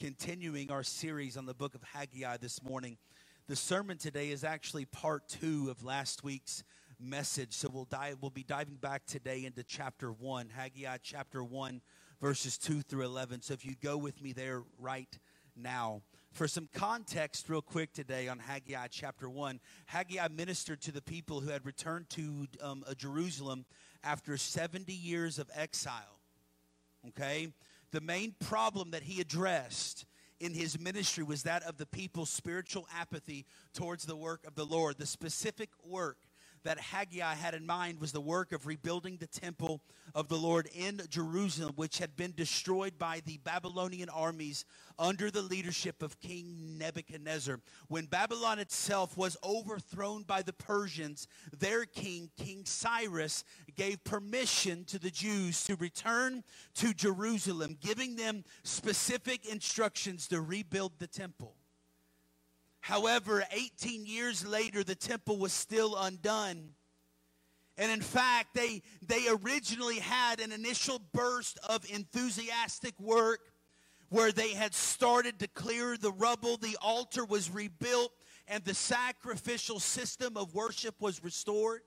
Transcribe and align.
continuing 0.00 0.70
our 0.70 0.82
series 0.82 1.36
on 1.36 1.44
the 1.44 1.52
book 1.52 1.74
of 1.74 1.82
Haggai 1.82 2.38
this 2.38 2.62
morning. 2.62 2.96
The 3.48 3.56
sermon 3.56 3.98
today 3.98 4.30
is 4.30 4.44
actually 4.44 4.86
part 4.86 5.28
two 5.28 5.68
of 5.68 5.84
last 5.84 6.24
week's 6.24 6.64
message. 6.98 7.52
So 7.52 7.68
we'll 7.70 7.84
dive, 7.84 8.16
we'll 8.22 8.30
be 8.30 8.42
diving 8.42 8.76
back 8.76 9.04
today 9.04 9.44
into 9.44 9.62
chapter 9.62 10.10
one, 10.10 10.48
Haggai 10.48 10.96
chapter 11.02 11.44
one, 11.44 11.82
verses 12.18 12.56
two 12.56 12.80
through 12.80 13.04
eleven. 13.04 13.42
So 13.42 13.52
if 13.52 13.66
you 13.66 13.74
go 13.82 13.98
with 13.98 14.22
me 14.22 14.32
there 14.32 14.62
right 14.78 15.18
now. 15.54 16.00
For 16.32 16.48
some 16.48 16.70
context, 16.72 17.50
real 17.50 17.60
quick 17.60 17.92
today 17.92 18.26
on 18.28 18.38
Haggai 18.38 18.86
chapter 18.90 19.28
1, 19.28 19.60
Haggai 19.86 20.28
ministered 20.28 20.80
to 20.82 20.92
the 20.92 21.02
people 21.02 21.40
who 21.40 21.50
had 21.50 21.66
returned 21.66 22.08
to 22.10 22.46
um, 22.62 22.84
Jerusalem 22.96 23.66
after 24.02 24.38
70 24.38 24.92
years 24.92 25.38
of 25.38 25.50
exile. 25.54 26.20
Okay? 27.08 27.48
The 27.92 28.00
main 28.00 28.34
problem 28.40 28.92
that 28.92 29.02
he 29.02 29.20
addressed 29.20 30.06
in 30.40 30.54
his 30.54 30.80
ministry 30.80 31.22
was 31.22 31.42
that 31.42 31.62
of 31.64 31.76
the 31.76 31.86
people's 31.86 32.30
spiritual 32.30 32.88
apathy 32.96 33.46
towards 33.74 34.04
the 34.04 34.16
work 34.16 34.46
of 34.46 34.54
the 34.54 34.64
Lord. 34.64 34.96
The 34.98 35.06
specific 35.06 35.68
work 35.84 36.16
that 36.64 36.78
Haggai 36.78 37.34
had 37.34 37.54
in 37.54 37.66
mind 37.66 38.00
was 38.00 38.12
the 38.12 38.20
work 38.20 38.52
of 38.52 38.66
rebuilding 38.66 39.16
the 39.16 39.26
temple 39.26 39.80
of 40.14 40.28
the 40.28 40.36
Lord 40.36 40.68
in 40.74 41.00
Jerusalem, 41.08 41.72
which 41.76 41.98
had 41.98 42.16
been 42.16 42.32
destroyed 42.36 42.98
by 42.98 43.22
the 43.24 43.38
Babylonian 43.38 44.08
armies 44.08 44.64
under 44.98 45.30
the 45.30 45.42
leadership 45.42 46.02
of 46.02 46.20
King 46.20 46.78
Nebuchadnezzar. 46.78 47.60
When 47.88 48.06
Babylon 48.06 48.58
itself 48.58 49.16
was 49.16 49.36
overthrown 49.42 50.24
by 50.24 50.42
the 50.42 50.52
Persians, 50.52 51.28
their 51.58 51.84
king, 51.84 52.30
King 52.36 52.64
Cyrus, 52.64 53.44
gave 53.76 54.02
permission 54.04 54.84
to 54.86 54.98
the 54.98 55.10
Jews 55.10 55.64
to 55.64 55.76
return 55.76 56.44
to 56.74 56.92
Jerusalem, 56.92 57.78
giving 57.80 58.16
them 58.16 58.44
specific 58.62 59.46
instructions 59.46 60.28
to 60.28 60.40
rebuild 60.40 60.98
the 60.98 61.06
temple. 61.06 61.54
However, 62.80 63.44
18 63.52 64.06
years 64.06 64.46
later, 64.46 64.82
the 64.82 64.94
temple 64.94 65.38
was 65.38 65.52
still 65.52 65.96
undone. 65.96 66.70
And 67.76 67.90
in 67.90 68.00
fact, 68.00 68.54
they, 68.54 68.82
they 69.00 69.26
originally 69.28 69.98
had 69.98 70.40
an 70.40 70.52
initial 70.52 71.00
burst 71.12 71.58
of 71.68 71.84
enthusiastic 71.90 72.98
work 72.98 73.40
where 74.10 74.32
they 74.32 74.50
had 74.50 74.74
started 74.74 75.38
to 75.38 75.48
clear 75.48 75.96
the 75.96 76.12
rubble. 76.12 76.56
The 76.56 76.76
altar 76.82 77.24
was 77.24 77.50
rebuilt, 77.50 78.12
and 78.48 78.64
the 78.64 78.74
sacrificial 78.74 79.78
system 79.78 80.36
of 80.36 80.54
worship 80.54 80.96
was 81.00 81.22
restored, 81.22 81.82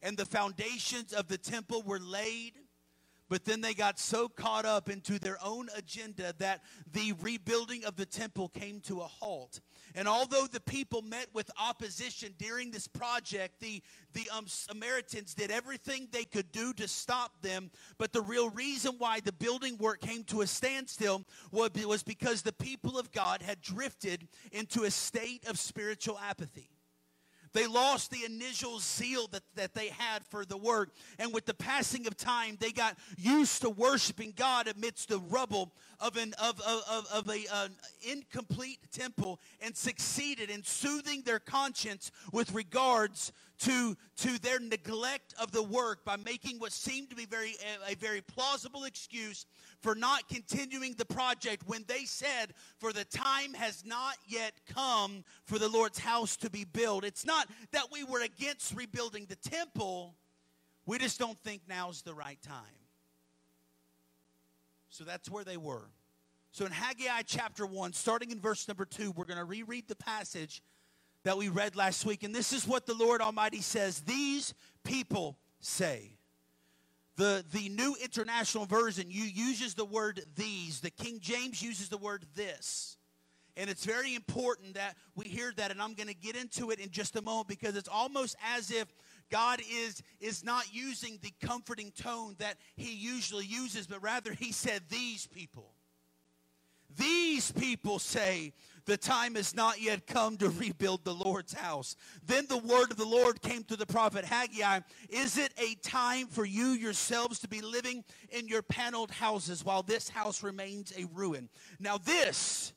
and 0.00 0.16
the 0.16 0.24
foundations 0.24 1.12
of 1.12 1.28
the 1.28 1.38
temple 1.38 1.82
were 1.82 2.00
laid. 2.00 2.52
But 3.28 3.44
then 3.44 3.60
they 3.60 3.74
got 3.74 3.98
so 3.98 4.28
caught 4.28 4.64
up 4.64 4.88
into 4.88 5.18
their 5.18 5.38
own 5.42 5.68
agenda 5.76 6.32
that 6.38 6.62
the 6.92 7.12
rebuilding 7.20 7.84
of 7.84 7.96
the 7.96 8.06
temple 8.06 8.48
came 8.48 8.80
to 8.82 9.00
a 9.00 9.06
halt. 9.06 9.60
And 9.94 10.06
although 10.06 10.46
the 10.46 10.60
people 10.60 11.02
met 11.02 11.26
with 11.32 11.50
opposition 11.58 12.34
during 12.38 12.70
this 12.70 12.86
project, 12.86 13.60
the, 13.60 13.82
the 14.12 14.28
um, 14.30 14.46
Samaritans 14.46 15.34
did 15.34 15.50
everything 15.50 16.08
they 16.12 16.24
could 16.24 16.52
do 16.52 16.72
to 16.74 16.86
stop 16.86 17.42
them. 17.42 17.70
But 17.98 18.12
the 18.12 18.20
real 18.20 18.50
reason 18.50 18.94
why 18.98 19.20
the 19.20 19.32
building 19.32 19.76
work 19.78 20.00
came 20.00 20.22
to 20.24 20.42
a 20.42 20.46
standstill 20.46 21.24
was, 21.50 21.70
was 21.84 22.02
because 22.02 22.42
the 22.42 22.52
people 22.52 22.98
of 22.98 23.10
God 23.10 23.42
had 23.42 23.60
drifted 23.60 24.28
into 24.52 24.84
a 24.84 24.90
state 24.90 25.46
of 25.48 25.58
spiritual 25.58 26.18
apathy. 26.18 26.75
They 27.56 27.66
lost 27.66 28.10
the 28.10 28.26
initial 28.26 28.80
zeal 28.80 29.28
that, 29.28 29.42
that 29.54 29.72
they 29.72 29.88
had 29.88 30.26
for 30.26 30.44
the 30.44 30.58
work. 30.58 30.90
And 31.18 31.32
with 31.32 31.46
the 31.46 31.54
passing 31.54 32.06
of 32.06 32.14
time, 32.14 32.58
they 32.60 32.70
got 32.70 32.98
used 33.16 33.62
to 33.62 33.70
worshiping 33.70 34.34
God 34.36 34.68
amidst 34.68 35.08
the 35.08 35.20
rubble 35.20 35.72
of 35.98 36.18
an 36.18 36.34
of, 36.34 36.60
of, 36.60 37.06
of 37.10 37.30
a 37.30 37.46
an 37.50 37.70
incomplete 38.02 38.80
temple 38.92 39.40
and 39.62 39.74
succeeded 39.74 40.50
in 40.50 40.62
soothing 40.64 41.22
their 41.22 41.38
conscience 41.38 42.10
with 42.30 42.52
regards 42.52 43.32
to, 43.58 43.96
to 44.18 44.38
their 44.40 44.58
neglect 44.58 45.34
of 45.40 45.50
the 45.50 45.62
work 45.62 46.04
by 46.04 46.16
making 46.16 46.58
what 46.58 46.72
seemed 46.72 47.10
to 47.10 47.16
be 47.16 47.26
very 47.26 47.54
a, 47.88 47.92
a 47.92 47.94
very 47.96 48.20
plausible 48.20 48.84
excuse 48.84 49.46
for 49.80 49.94
not 49.94 50.28
continuing 50.28 50.94
the 50.94 51.04
project 51.04 51.62
when 51.66 51.84
they 51.86 52.04
said, 52.04 52.52
For 52.78 52.92
the 52.92 53.04
time 53.04 53.54
has 53.54 53.84
not 53.84 54.16
yet 54.26 54.52
come 54.74 55.24
for 55.44 55.58
the 55.58 55.68
Lord's 55.68 55.98
house 55.98 56.36
to 56.38 56.50
be 56.50 56.64
built. 56.64 57.04
It's 57.04 57.24
not 57.24 57.48
that 57.72 57.84
we 57.90 58.04
were 58.04 58.22
against 58.22 58.74
rebuilding 58.74 59.26
the 59.26 59.36
temple, 59.36 60.14
we 60.84 60.98
just 60.98 61.18
don't 61.18 61.38
think 61.42 61.62
now's 61.68 62.02
the 62.02 62.14
right 62.14 62.40
time. 62.42 62.62
So 64.88 65.04
that's 65.04 65.30
where 65.30 65.44
they 65.44 65.56
were. 65.56 65.90
So 66.52 66.64
in 66.64 66.72
Haggai 66.72 67.22
chapter 67.26 67.66
1, 67.66 67.92
starting 67.92 68.30
in 68.30 68.40
verse 68.40 68.66
number 68.66 68.86
2, 68.86 69.10
we're 69.10 69.26
going 69.26 69.38
to 69.38 69.44
reread 69.44 69.88
the 69.88 69.96
passage 69.96 70.62
that 71.26 71.36
we 71.36 71.48
read 71.48 71.74
last 71.74 72.06
week. 72.06 72.22
And 72.22 72.32
this 72.32 72.52
is 72.52 72.68
what 72.68 72.86
the 72.86 72.94
Lord 72.94 73.20
Almighty 73.20 73.60
says 73.60 74.00
These 74.00 74.54
people 74.84 75.36
say. 75.58 76.12
The, 77.16 77.44
the 77.50 77.68
New 77.68 77.96
International 78.00 78.64
Version 78.64 79.06
you 79.08 79.24
uses 79.24 79.74
the 79.74 79.84
word 79.84 80.22
these. 80.36 80.80
The 80.80 80.90
King 80.90 81.18
James 81.20 81.60
uses 81.60 81.88
the 81.88 81.96
word 81.96 82.26
this. 82.36 82.96
And 83.56 83.68
it's 83.68 83.84
very 83.84 84.14
important 84.14 84.74
that 84.74 84.96
we 85.16 85.24
hear 85.24 85.52
that, 85.56 85.72
and 85.72 85.82
I'm 85.82 85.94
going 85.94 86.08
to 86.08 86.14
get 86.14 86.36
into 86.36 86.70
it 86.70 86.78
in 86.78 86.90
just 86.90 87.16
a 87.16 87.22
moment 87.22 87.48
because 87.48 87.74
it's 87.74 87.88
almost 87.88 88.36
as 88.54 88.70
if 88.70 88.86
God 89.28 89.60
is, 89.68 90.02
is 90.20 90.44
not 90.44 90.72
using 90.72 91.18
the 91.22 91.32
comforting 91.44 91.90
tone 91.90 92.36
that 92.38 92.56
he 92.76 92.94
usually 92.94 93.46
uses, 93.46 93.88
but 93.88 94.00
rather 94.00 94.32
he 94.32 94.52
said, 94.52 94.82
These 94.90 95.26
people. 95.26 95.75
These 96.96 97.52
people 97.52 97.98
say, 97.98 98.52
the 98.86 98.96
time 98.96 99.34
has 99.34 99.54
not 99.54 99.80
yet 99.82 100.06
come 100.06 100.36
to 100.36 100.48
rebuild 100.48 101.04
the 101.04 101.14
Lord's 101.14 101.52
house. 101.52 101.96
Then 102.24 102.46
the 102.48 102.56
word 102.56 102.92
of 102.92 102.96
the 102.96 103.04
Lord 103.04 103.42
came 103.42 103.64
to 103.64 103.76
the 103.76 103.84
prophet 103.84 104.24
Haggai 104.24 104.80
Is 105.08 105.36
it 105.36 105.52
a 105.58 105.74
time 105.82 106.28
for 106.28 106.44
you 106.44 106.66
yourselves 106.68 107.40
to 107.40 107.48
be 107.48 107.60
living 107.60 108.04
in 108.30 108.46
your 108.46 108.62
paneled 108.62 109.10
houses 109.10 109.64
while 109.64 109.82
this 109.82 110.08
house 110.08 110.42
remains 110.42 110.92
a 110.96 111.06
ruin? 111.12 111.48
Now, 111.80 111.98
this 111.98 112.72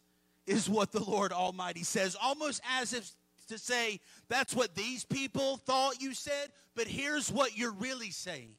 is 0.47 0.67
what 0.67 0.91
the 0.91 1.03
Lord 1.03 1.31
Almighty 1.31 1.83
says, 1.83 2.17
almost 2.19 2.59
as 2.67 2.91
if 2.93 3.11
to 3.49 3.59
say, 3.59 3.99
That's 4.29 4.55
what 4.55 4.73
these 4.73 5.05
people 5.05 5.57
thought 5.57 6.01
you 6.01 6.15
said, 6.15 6.49
but 6.75 6.87
here's 6.87 7.31
what 7.31 7.55
you're 7.55 7.71
really 7.71 8.09
saying. 8.09 8.55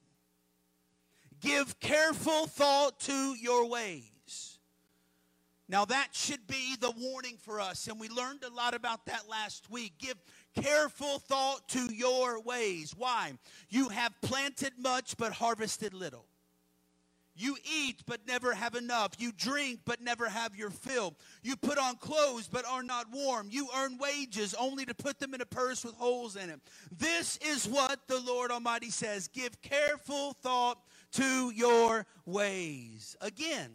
Give 1.40 1.80
careful 1.80 2.46
thought 2.46 3.00
to 3.00 3.34
your 3.34 3.68
ways. 3.68 4.04
Now, 5.70 5.84
that 5.84 6.08
should 6.10 6.48
be 6.48 6.74
the 6.80 6.90
warning 6.90 7.36
for 7.38 7.60
us, 7.60 7.86
and 7.86 8.00
we 8.00 8.08
learned 8.08 8.42
a 8.42 8.52
lot 8.52 8.74
about 8.74 9.06
that 9.06 9.28
last 9.28 9.70
week. 9.70 9.92
Give 10.00 10.16
careful 10.60 11.20
thought 11.20 11.68
to 11.68 11.94
your 11.94 12.42
ways. 12.42 12.92
Why? 12.96 13.34
You 13.68 13.88
have 13.90 14.12
planted 14.20 14.72
much 14.76 15.16
but 15.16 15.32
harvested 15.32 15.94
little. 15.94 16.26
You 17.36 17.56
eat 17.72 18.02
but 18.04 18.26
never 18.26 18.52
have 18.52 18.74
enough. 18.74 19.12
You 19.18 19.30
drink 19.30 19.82
but 19.84 20.02
never 20.02 20.28
have 20.28 20.56
your 20.56 20.70
fill. 20.70 21.14
You 21.40 21.54
put 21.54 21.78
on 21.78 21.94
clothes 21.98 22.48
but 22.48 22.66
are 22.66 22.82
not 22.82 23.06
warm. 23.12 23.46
You 23.52 23.68
earn 23.76 23.96
wages 23.96 24.56
only 24.58 24.84
to 24.86 24.94
put 24.94 25.20
them 25.20 25.34
in 25.34 25.40
a 25.40 25.46
purse 25.46 25.84
with 25.84 25.94
holes 25.94 26.34
in 26.34 26.50
it. 26.50 26.60
This 26.90 27.38
is 27.38 27.68
what 27.68 28.08
the 28.08 28.18
Lord 28.18 28.50
Almighty 28.50 28.90
says 28.90 29.28
Give 29.28 29.62
careful 29.62 30.32
thought 30.42 30.80
to 31.12 31.50
your 31.54 32.06
ways. 32.26 33.14
Again, 33.20 33.70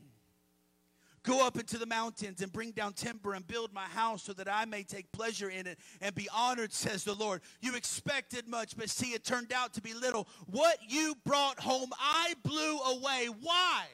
Go 1.25 1.45
up 1.45 1.57
into 1.57 1.79
the 1.79 1.87
mountains 1.87 2.41
and 2.41 2.53
bring 2.53 2.69
down 2.71 2.93
timber 2.93 3.33
and 3.33 3.45
build 3.45 3.73
my 3.73 3.85
house 3.85 4.21
so 4.21 4.33
that 4.33 4.47
I 4.47 4.65
may 4.65 4.83
take 4.83 5.11
pleasure 5.11 5.49
in 5.49 5.65
it 5.65 5.79
and 5.99 6.13
be 6.13 6.29
honored, 6.31 6.71
says 6.71 7.03
the 7.03 7.15
Lord. 7.15 7.41
You 7.61 7.75
expected 7.75 8.47
much, 8.47 8.77
but 8.77 8.91
see, 8.91 9.13
it 9.13 9.25
turned 9.25 9.51
out 9.51 9.73
to 9.73 9.81
be 9.81 9.95
little. 9.95 10.27
What 10.45 10.77
you 10.87 11.15
brought 11.25 11.59
home, 11.59 11.89
I 11.99 12.35
blew 12.43 12.77
away. 12.79 13.29
Why? 13.41 13.85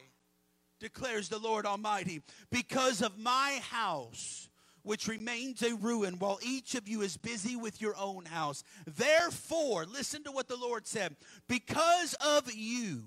declares 0.82 1.30
the 1.30 1.38
Lord 1.38 1.66
Almighty. 1.66 2.22
Because 2.50 3.02
of 3.02 3.18
my 3.18 3.62
house 3.70 4.50
which 4.84 5.08
remains 5.08 5.62
a 5.62 5.76
ruin 5.76 6.16
while 6.18 6.40
each 6.42 6.74
of 6.74 6.88
you 6.88 7.02
is 7.02 7.16
busy 7.16 7.56
with 7.56 7.80
your 7.80 7.96
own 7.98 8.26
house. 8.26 8.64
Therefore, 8.88 9.86
listen 9.86 10.24
to 10.24 10.32
what 10.32 10.48
the 10.48 10.58
Lord 10.58 10.88
said 10.88 11.16
because 11.48 12.16
of 12.16 12.52
you. 12.52 13.04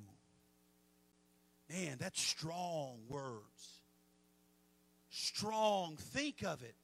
Man, 1.68 1.96
that's 1.98 2.22
strong 2.22 3.00
words 3.08 3.73
strong. 5.14 5.96
Think 5.96 6.42
of 6.44 6.62
it. 6.62 6.74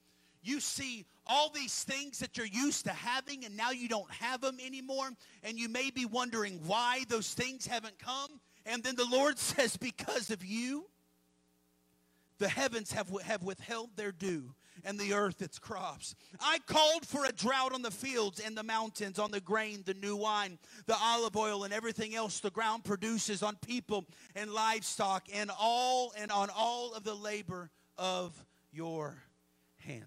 You 0.43 0.61
see 0.61 1.05
all 1.27 1.51
these 1.51 1.85
things 1.85 2.19
that 2.21 2.37
you're 2.37 2.47
used 2.47 2.87
to 2.87 2.93
having, 2.93 3.45
and 3.45 3.57
now 3.57 3.73
you 3.73 3.89
don't 3.89 4.11
have 4.11 4.41
them 4.41 4.57
anymore, 4.65 5.11
and 5.43 5.59
you 5.59 5.69
may 5.69 5.91
be 5.91 6.07
wondering 6.07 6.61
why 6.67 7.05
those 7.09 7.35
things 7.35 7.67
haven't 7.67 7.99
come. 7.99 8.41
And 8.65 8.83
then 8.83 8.97
the 8.97 9.07
Lord 9.11 9.39
says, 9.39 9.77
Because 9.77 10.31
of 10.31 10.45
you, 10.45 10.87
the 12.39 12.49
heavens 12.49 12.93
have, 12.93 13.11
have 13.25 13.43
withheld 13.43 13.91
their 13.97 14.13
dew 14.13 14.55
and 14.85 14.99
the 14.99 15.13
earth 15.13 15.43
its 15.43 15.59
crops. 15.59 16.15
I 16.41 16.59
called 16.67 17.07
for 17.07 17.27
a 17.27 17.33
drought 17.33 17.75
on 17.75 17.83
the 17.83 17.91
fields 17.91 18.41
and 18.41 18.57
the 18.57 18.63
mountains, 18.63 19.19
on 19.19 19.31
the 19.31 19.41
grain, 19.41 19.83
the 19.85 19.93
new 19.93 20.17
wine, 20.17 20.59
the 20.87 20.97
olive 20.99 21.37
oil, 21.37 21.65
and 21.65 21.73
everything 21.75 22.15
else 22.15 22.41
the 22.41 22.51
ground 22.51 22.85
produces, 22.85 23.43
on 23.43 23.57
people 23.57 24.07
and 24.35 24.51
livestock, 24.51 25.27
and 25.35 25.51
all 25.61 26.15
and 26.19 26.31
on 26.31 26.49
all 26.57 26.95
of 26.95 27.05
the 27.05 27.15
labor 27.15 27.71
of 27.99 28.45
your 28.73 29.23
hands. 29.79 30.05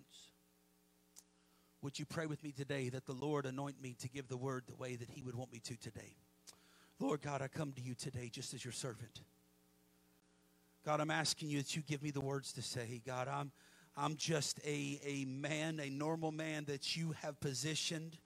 Would 1.81 1.99
you 1.99 2.05
pray 2.05 2.27
with 2.27 2.41
me 2.43 2.51
today 2.51 2.89
that 2.89 3.05
the 3.05 3.13
Lord 3.13 3.45
anoint 3.45 3.81
me 3.81 3.95
to 3.99 4.07
give 4.07 4.29
the 4.29 4.37
word 4.37 4.63
the 4.67 4.75
way 4.75 4.95
that 4.95 5.09
He 5.09 5.21
would 5.21 5.35
want 5.35 5.51
me 5.51 5.59
to 5.59 5.75
today? 5.75 6.15
Lord 6.99 7.21
God, 7.21 7.41
I 7.41 7.47
come 7.49 7.73
to 7.73 7.81
you 7.81 7.93
today 7.93 8.29
just 8.31 8.53
as 8.53 8.63
your 8.63 8.71
servant. 8.71 9.21
God, 10.85 11.01
I'm 11.01 11.11
asking 11.11 11.49
you 11.49 11.57
that 11.57 11.75
you 11.75 11.81
give 11.81 12.01
me 12.01 12.11
the 12.11 12.21
words 12.21 12.53
to 12.53 12.61
say. 12.61 13.01
God, 13.05 13.27
I'm, 13.27 13.51
I'm 13.97 14.15
just 14.15 14.59
a, 14.65 14.99
a 15.05 15.25
man, 15.25 15.79
a 15.81 15.89
normal 15.89 16.31
man 16.31 16.65
that 16.65 16.95
you 16.95 17.15
have 17.21 17.39
positioned 17.39 18.17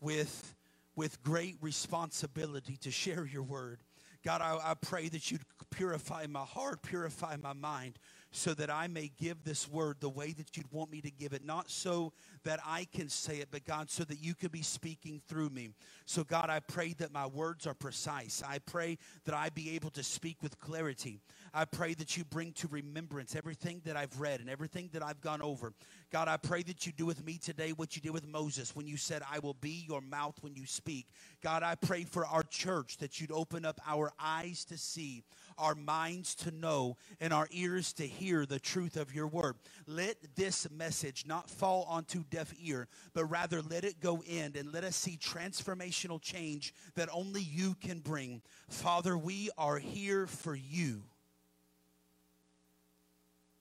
with, 0.00 0.54
with 0.96 1.22
great 1.22 1.56
responsibility 1.60 2.76
to 2.78 2.90
share 2.90 3.26
your 3.26 3.42
word. 3.42 3.80
God, 4.24 4.40
I, 4.40 4.58
I 4.62 4.74
pray 4.74 5.08
that 5.10 5.30
you'd 5.30 5.44
purify 5.70 6.26
my 6.26 6.44
heart, 6.44 6.82
purify 6.82 7.36
my 7.36 7.52
mind, 7.52 7.98
so 8.34 8.52
that 8.54 8.68
I 8.68 8.88
may 8.88 9.12
give 9.16 9.44
this 9.44 9.68
word 9.68 9.98
the 10.00 10.08
way 10.08 10.32
that 10.32 10.56
you'd 10.56 10.70
want 10.72 10.90
me 10.90 11.00
to 11.02 11.10
give 11.10 11.32
it. 11.32 11.44
Not 11.44 11.70
so 11.70 12.12
that 12.42 12.58
I 12.66 12.86
can 12.92 13.08
say 13.08 13.36
it, 13.36 13.48
but 13.52 13.64
God, 13.64 13.88
so 13.88 14.02
that 14.04 14.18
you 14.18 14.34
could 14.34 14.50
be 14.50 14.62
speaking 14.62 15.22
through 15.28 15.50
me. 15.50 15.70
So, 16.04 16.24
God, 16.24 16.50
I 16.50 16.58
pray 16.58 16.94
that 16.98 17.12
my 17.12 17.26
words 17.26 17.64
are 17.64 17.74
precise. 17.74 18.42
I 18.44 18.58
pray 18.58 18.98
that 19.24 19.36
I 19.36 19.50
be 19.50 19.76
able 19.76 19.90
to 19.90 20.02
speak 20.02 20.42
with 20.42 20.58
clarity. 20.58 21.20
I 21.56 21.64
pray 21.64 21.94
that 21.94 22.16
you 22.16 22.24
bring 22.24 22.52
to 22.54 22.66
remembrance 22.66 23.36
everything 23.36 23.80
that 23.84 23.96
I've 23.96 24.20
read 24.20 24.40
and 24.40 24.50
everything 24.50 24.90
that 24.92 25.04
I've 25.04 25.20
gone 25.20 25.40
over. 25.40 25.72
God, 26.10 26.26
I 26.26 26.36
pray 26.36 26.64
that 26.64 26.84
you 26.84 26.92
do 26.92 27.06
with 27.06 27.24
me 27.24 27.38
today 27.38 27.70
what 27.70 27.94
you 27.94 28.02
did 28.02 28.10
with 28.10 28.26
Moses 28.26 28.74
when 28.74 28.88
you 28.88 28.96
said, 28.96 29.22
I 29.30 29.38
will 29.38 29.54
be 29.54 29.84
your 29.88 30.00
mouth 30.00 30.34
when 30.40 30.56
you 30.56 30.66
speak. 30.66 31.06
God, 31.42 31.62
I 31.62 31.76
pray 31.76 32.02
for 32.02 32.26
our 32.26 32.42
church 32.42 32.98
that 32.98 33.20
you'd 33.20 33.30
open 33.30 33.64
up 33.64 33.80
our 33.86 34.12
eyes 34.18 34.64
to 34.64 34.76
see, 34.76 35.22
our 35.56 35.76
minds 35.76 36.34
to 36.36 36.50
know, 36.50 36.96
and 37.20 37.32
our 37.32 37.46
ears 37.52 37.92
to 37.94 38.06
hear 38.06 38.46
the 38.46 38.58
truth 38.58 38.96
of 38.96 39.14
your 39.14 39.28
word. 39.28 39.54
Let 39.86 40.16
this 40.34 40.68
message 40.72 41.24
not 41.24 41.48
fall 41.48 41.86
onto 41.88 42.24
deaf 42.30 42.52
ear, 42.60 42.88
but 43.12 43.26
rather 43.26 43.62
let 43.62 43.84
it 43.84 44.00
go 44.00 44.24
in 44.26 44.56
and 44.56 44.72
let 44.72 44.82
us 44.82 44.96
see 44.96 45.16
transformational 45.16 46.20
change 46.20 46.74
that 46.96 47.08
only 47.12 47.42
you 47.42 47.76
can 47.80 48.00
bring. 48.00 48.42
Father, 48.68 49.16
we 49.16 49.50
are 49.56 49.78
here 49.78 50.26
for 50.26 50.56
you. 50.56 51.02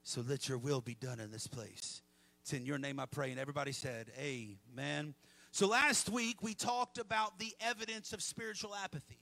So 0.03 0.23
let 0.27 0.50
your 0.50 0.57
will 0.57 0.81
be 0.81 0.95
done 0.95 1.19
in 1.19 1.31
this 1.31 1.47
place. 1.47 2.01
It's 2.41 2.53
in 2.53 2.65
your 2.65 2.77
name 2.77 3.00
I 3.00 3.05
pray. 3.05 3.31
And 3.31 3.39
everybody 3.39 3.71
said, 3.71 4.11
Amen. 4.19 5.15
So 5.51 5.67
last 5.67 6.09
week 6.09 6.41
we 6.41 6.53
talked 6.53 6.97
about 6.97 7.39
the 7.39 7.53
evidence 7.61 8.11
of 8.11 8.21
spiritual 8.21 8.75
apathy. 8.75 9.19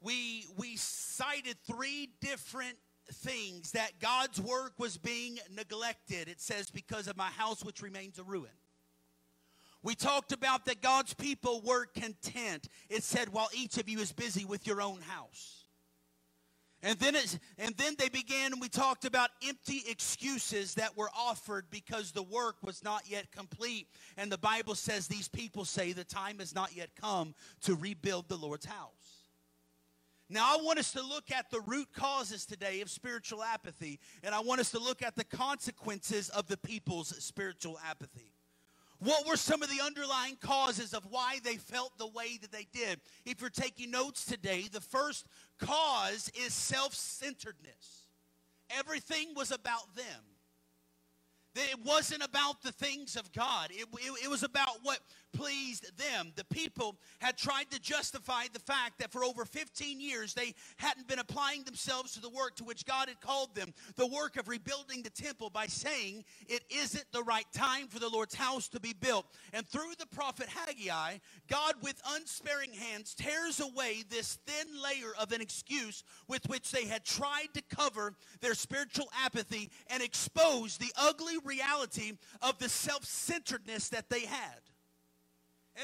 We, 0.00 0.46
we 0.56 0.76
cited 0.76 1.56
three 1.66 2.08
different 2.20 2.76
things 3.12 3.72
that 3.72 3.98
God's 4.00 4.40
work 4.40 4.74
was 4.78 4.96
being 4.96 5.38
neglected. 5.54 6.28
It 6.28 6.40
says, 6.40 6.70
because 6.70 7.08
of 7.08 7.16
my 7.16 7.30
house 7.30 7.64
which 7.64 7.82
remains 7.82 8.18
a 8.18 8.22
ruin. 8.22 8.50
We 9.82 9.94
talked 9.94 10.32
about 10.32 10.64
that 10.66 10.82
God's 10.82 11.14
people 11.14 11.60
were 11.64 11.86
content. 11.86 12.68
It 12.88 13.02
said, 13.02 13.30
while 13.30 13.48
each 13.54 13.78
of 13.78 13.88
you 13.88 14.00
is 14.00 14.12
busy 14.12 14.44
with 14.44 14.66
your 14.66 14.80
own 14.80 15.00
house. 15.02 15.64
And 16.82 16.96
then, 17.00 17.16
it, 17.16 17.38
and 17.58 17.76
then 17.76 17.96
they 17.98 18.08
began, 18.08 18.52
and 18.52 18.60
we 18.60 18.68
talked 18.68 19.04
about 19.04 19.30
empty 19.46 19.82
excuses 19.88 20.74
that 20.74 20.96
were 20.96 21.10
offered 21.16 21.66
because 21.70 22.12
the 22.12 22.22
work 22.22 22.56
was 22.62 22.84
not 22.84 23.02
yet 23.08 23.32
complete. 23.32 23.88
And 24.16 24.30
the 24.30 24.38
Bible 24.38 24.76
says 24.76 25.08
these 25.08 25.28
people 25.28 25.64
say 25.64 25.92
the 25.92 26.04
time 26.04 26.38
has 26.38 26.54
not 26.54 26.76
yet 26.76 26.90
come 27.00 27.34
to 27.62 27.74
rebuild 27.74 28.28
the 28.28 28.36
Lord's 28.36 28.66
house. 28.66 29.18
Now, 30.30 30.56
I 30.56 30.62
want 30.62 30.78
us 30.78 30.92
to 30.92 31.02
look 31.02 31.32
at 31.32 31.50
the 31.50 31.60
root 31.60 31.88
causes 31.94 32.44
today 32.44 32.80
of 32.82 32.90
spiritual 32.90 33.42
apathy, 33.42 33.98
and 34.22 34.34
I 34.34 34.40
want 34.40 34.60
us 34.60 34.70
to 34.72 34.78
look 34.78 35.02
at 35.02 35.16
the 35.16 35.24
consequences 35.24 36.28
of 36.28 36.48
the 36.48 36.58
people's 36.58 37.08
spiritual 37.24 37.78
apathy. 37.88 38.34
What 39.00 39.26
were 39.26 39.36
some 39.36 39.62
of 39.62 39.70
the 39.70 39.80
underlying 39.84 40.36
causes 40.40 40.92
of 40.92 41.04
why 41.08 41.38
they 41.44 41.56
felt 41.56 41.96
the 41.98 42.08
way 42.08 42.36
that 42.42 42.50
they 42.50 42.66
did? 42.72 43.00
If 43.24 43.40
you're 43.40 43.50
taking 43.50 43.92
notes 43.92 44.24
today, 44.24 44.64
the 44.72 44.80
first 44.80 45.26
cause 45.58 46.30
is 46.34 46.52
self 46.52 46.94
centeredness. 46.94 48.06
Everything 48.70 49.34
was 49.36 49.52
about 49.52 49.94
them. 49.94 50.04
It 51.54 51.78
wasn't 51.84 52.24
about 52.24 52.62
the 52.62 52.72
things 52.72 53.16
of 53.16 53.32
God. 53.32 53.70
It, 53.70 53.86
it, 53.94 54.24
it, 54.24 54.30
was 54.30 54.42
about 54.42 54.78
what 54.82 55.00
pleased 55.32 55.96
them. 55.96 56.32
The 56.36 56.44
people 56.44 56.96
had 57.20 57.36
tried 57.36 57.70
to 57.70 57.80
justify 57.80 58.44
the 58.52 58.58
fact 58.58 58.98
that 58.98 59.12
for 59.12 59.24
over 59.24 59.44
15 59.44 60.00
years 60.00 60.34
they 60.34 60.54
hadn't 60.76 61.08
been 61.08 61.18
applying 61.18 61.64
themselves 61.64 62.12
to 62.14 62.20
the 62.20 62.28
work 62.30 62.56
to 62.56 62.64
which 62.64 62.84
God 62.84 63.08
had 63.08 63.20
called 63.20 63.54
them, 63.54 63.72
the 63.96 64.06
work 64.06 64.36
of 64.36 64.48
rebuilding 64.48 65.02
the 65.02 65.10
temple, 65.10 65.50
by 65.50 65.66
saying 65.66 66.24
it 66.48 66.64
isn't 66.70 67.04
the 67.12 67.22
right 67.22 67.46
time 67.52 67.88
for 67.88 67.98
the 67.98 68.08
Lord's 68.08 68.34
house 68.34 68.68
to 68.68 68.80
be 68.80 68.92
built. 68.92 69.26
And 69.52 69.66
through 69.66 69.92
the 69.98 70.06
prophet 70.06 70.48
Haggai, 70.48 71.18
God, 71.48 71.74
with 71.82 72.00
unsparing 72.14 72.72
hands, 72.72 73.14
tears 73.14 73.60
away 73.60 74.04
this 74.08 74.38
thin 74.46 74.66
layer 74.82 75.12
of 75.18 75.32
an 75.32 75.40
excuse 75.40 76.04
with 76.26 76.48
which 76.48 76.70
they 76.70 76.86
had 76.86 77.04
tried 77.04 77.48
to 77.54 77.62
cover 77.74 78.14
their 78.40 78.54
spiritual 78.54 79.08
apathy 79.24 79.70
and 79.88 80.02
expose 80.02 80.76
the 80.76 80.92
ugly 80.96 81.36
reality 81.44 82.12
of 82.42 82.58
the 82.58 82.68
self 82.68 83.04
centeredness 83.04 83.88
that 83.90 84.08
they 84.10 84.20
had. 84.20 84.60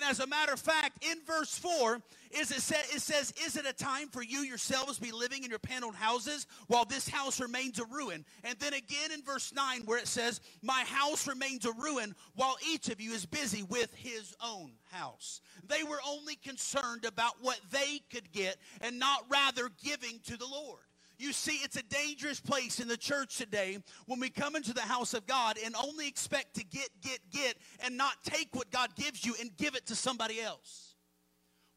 As 0.06 0.20
a 0.20 0.26
matter 0.26 0.52
of 0.52 0.60
fact, 0.60 1.04
in 1.04 1.18
verse 1.26 1.56
4, 1.56 2.00
is 2.30 2.50
it, 2.50 2.60
sa- 2.60 2.74
it 2.94 3.00
says, 3.00 3.32
Is 3.44 3.56
it 3.56 3.64
a 3.66 3.72
time 3.72 4.08
for 4.08 4.22
you 4.22 4.40
yourselves 4.40 4.98
be 4.98 5.12
living 5.12 5.44
in 5.44 5.50
your 5.50 5.58
paneled 5.58 5.94
houses 5.94 6.46
while 6.66 6.84
this 6.84 7.08
house 7.08 7.40
remains 7.40 7.78
a 7.78 7.84
ruin? 7.86 8.24
And 8.42 8.58
then 8.58 8.74
again 8.74 9.12
in 9.12 9.22
verse 9.22 9.52
9, 9.54 9.82
where 9.86 9.98
it 9.98 10.06
says, 10.06 10.40
My 10.62 10.84
house 10.86 11.26
remains 11.26 11.64
a 11.64 11.72
ruin 11.72 12.14
while 12.34 12.56
each 12.68 12.88
of 12.88 13.00
you 13.00 13.12
is 13.12 13.24
busy 13.24 13.62
with 13.62 13.94
his 13.94 14.34
own 14.44 14.72
house. 14.90 15.40
They 15.66 15.82
were 15.82 16.00
only 16.06 16.36
concerned 16.36 17.04
about 17.06 17.34
what 17.40 17.60
they 17.70 18.00
could 18.12 18.30
get 18.32 18.56
and 18.80 18.98
not 18.98 19.24
rather 19.30 19.70
giving 19.82 20.20
to 20.26 20.36
the 20.36 20.46
Lord. 20.46 20.82
You 21.24 21.32
see, 21.32 21.60
it's 21.64 21.76
a 21.76 21.82
dangerous 21.82 22.38
place 22.38 22.80
in 22.80 22.86
the 22.86 22.98
church 22.98 23.38
today 23.38 23.78
when 24.04 24.20
we 24.20 24.28
come 24.28 24.56
into 24.56 24.74
the 24.74 24.82
house 24.82 25.14
of 25.14 25.26
God 25.26 25.56
and 25.64 25.74
only 25.74 26.06
expect 26.06 26.56
to 26.56 26.64
get, 26.64 26.90
get, 27.00 27.18
get, 27.32 27.56
and 27.82 27.96
not 27.96 28.22
take 28.24 28.54
what 28.54 28.70
God 28.70 28.94
gives 28.94 29.24
you 29.24 29.34
and 29.40 29.56
give 29.56 29.74
it 29.74 29.86
to 29.86 29.94
somebody 29.94 30.38
else. 30.42 30.96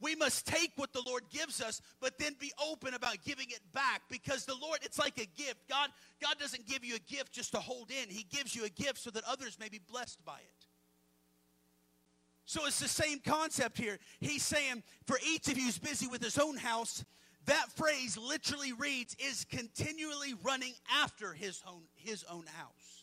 We 0.01 0.15
must 0.15 0.47
take 0.47 0.73
what 0.75 0.91
the 0.91 1.01
Lord 1.07 1.23
gives 1.29 1.61
us, 1.61 1.81
but 2.01 2.19
then 2.19 2.35
be 2.37 2.51
open 2.69 2.93
about 2.93 3.23
giving 3.23 3.47
it 3.47 3.61
back 3.73 4.01
because 4.09 4.43
the 4.43 4.53
Lord, 4.61 4.79
it's 4.81 4.99
like 4.99 5.17
a 5.17 5.25
gift. 5.41 5.69
God, 5.69 5.91
God 6.21 6.35
doesn't 6.37 6.67
give 6.67 6.83
you 6.83 6.95
a 6.95 7.13
gift 7.13 7.31
just 7.31 7.53
to 7.53 7.59
hold 7.59 7.89
in, 7.89 8.09
He 8.09 8.23
gives 8.23 8.53
you 8.53 8.65
a 8.65 8.69
gift 8.69 8.97
so 8.97 9.11
that 9.11 9.23
others 9.23 9.57
may 9.57 9.69
be 9.69 9.79
blessed 9.79 10.25
by 10.25 10.39
it. 10.39 10.67
So 12.43 12.65
it's 12.65 12.79
the 12.79 12.89
same 12.89 13.19
concept 13.19 13.77
here. 13.77 13.97
He's 14.19 14.43
saying, 14.43 14.83
for 15.05 15.17
each 15.25 15.47
of 15.47 15.57
you 15.57 15.65
who's 15.65 15.77
busy 15.77 16.07
with 16.07 16.21
his 16.21 16.37
own 16.37 16.57
house, 16.57 17.05
that 17.47 17.71
phrase 17.75 18.17
literally 18.17 18.73
reads, 18.73 19.15
is 19.19 19.45
continually 19.49 20.35
running 20.43 20.73
after 21.01 21.33
his 21.33 21.61
own, 21.67 21.81
his 21.95 22.23
own 22.29 22.45
house. 22.45 22.97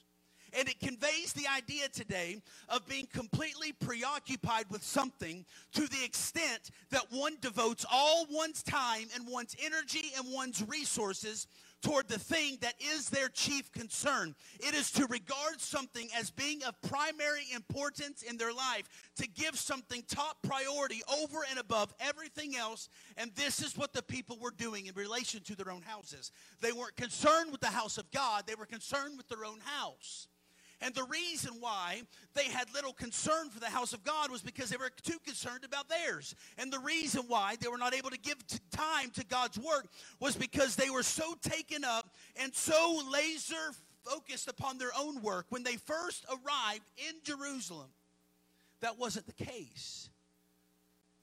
And 0.56 0.68
it 0.68 0.78
conveys 0.78 1.32
the 1.32 1.48
idea 1.48 1.88
today 1.88 2.40
of 2.68 2.86
being 2.86 3.08
completely 3.12 3.72
preoccupied 3.72 4.66
with 4.70 4.84
something 4.84 5.44
to 5.72 5.88
the 5.88 6.04
extent 6.04 6.70
that 6.90 7.06
one 7.10 7.36
devotes 7.40 7.84
all 7.90 8.26
one's 8.30 8.62
time 8.62 9.08
and 9.14 9.26
one's 9.26 9.56
energy 9.60 10.12
and 10.16 10.32
one's 10.32 10.62
resources 10.68 11.48
toward 11.84 12.08
the 12.08 12.18
thing 12.18 12.56
that 12.62 12.74
is 12.80 13.10
their 13.10 13.28
chief 13.28 13.70
concern. 13.70 14.34
It 14.58 14.74
is 14.74 14.90
to 14.92 15.06
regard 15.06 15.60
something 15.60 16.08
as 16.18 16.30
being 16.30 16.64
of 16.64 16.80
primary 16.82 17.44
importance 17.54 18.22
in 18.22 18.38
their 18.38 18.52
life, 18.52 18.88
to 19.16 19.28
give 19.28 19.56
something 19.58 20.02
top 20.08 20.38
priority 20.42 21.02
over 21.22 21.40
and 21.50 21.58
above 21.58 21.94
everything 22.00 22.56
else. 22.56 22.88
And 23.18 23.30
this 23.34 23.62
is 23.62 23.76
what 23.76 23.92
the 23.92 24.02
people 24.02 24.38
were 24.40 24.50
doing 24.50 24.86
in 24.86 24.94
relation 24.94 25.42
to 25.42 25.54
their 25.54 25.70
own 25.70 25.82
houses. 25.82 26.32
They 26.60 26.72
weren't 26.72 26.96
concerned 26.96 27.52
with 27.52 27.60
the 27.60 27.66
house 27.66 27.98
of 27.98 28.10
God, 28.10 28.44
they 28.46 28.54
were 28.54 28.66
concerned 28.66 29.18
with 29.18 29.28
their 29.28 29.44
own 29.44 29.60
house. 29.60 30.26
And 30.80 30.94
the 30.94 31.04
reason 31.04 31.54
why 31.60 32.02
they 32.34 32.44
had 32.44 32.72
little 32.74 32.92
concern 32.92 33.50
for 33.50 33.60
the 33.60 33.70
house 33.70 33.92
of 33.92 34.04
God 34.04 34.30
was 34.30 34.42
because 34.42 34.70
they 34.70 34.76
were 34.76 34.90
too 35.02 35.18
concerned 35.24 35.64
about 35.64 35.88
theirs. 35.88 36.34
And 36.58 36.72
the 36.72 36.78
reason 36.78 37.22
why 37.28 37.56
they 37.60 37.68
were 37.68 37.78
not 37.78 37.94
able 37.94 38.10
to 38.10 38.18
give 38.18 38.36
time 38.70 39.10
to 39.14 39.24
God's 39.24 39.58
work 39.58 39.86
was 40.20 40.36
because 40.36 40.76
they 40.76 40.90
were 40.90 41.02
so 41.02 41.34
taken 41.42 41.84
up 41.84 42.10
and 42.36 42.54
so 42.54 43.00
laser 43.10 43.72
focused 44.04 44.48
upon 44.48 44.78
their 44.78 44.92
own 44.98 45.22
work. 45.22 45.46
When 45.48 45.62
they 45.62 45.76
first 45.76 46.26
arrived 46.28 46.84
in 46.96 47.14
Jerusalem, 47.22 47.88
that 48.80 48.98
wasn't 48.98 49.26
the 49.26 49.44
case. 49.44 50.10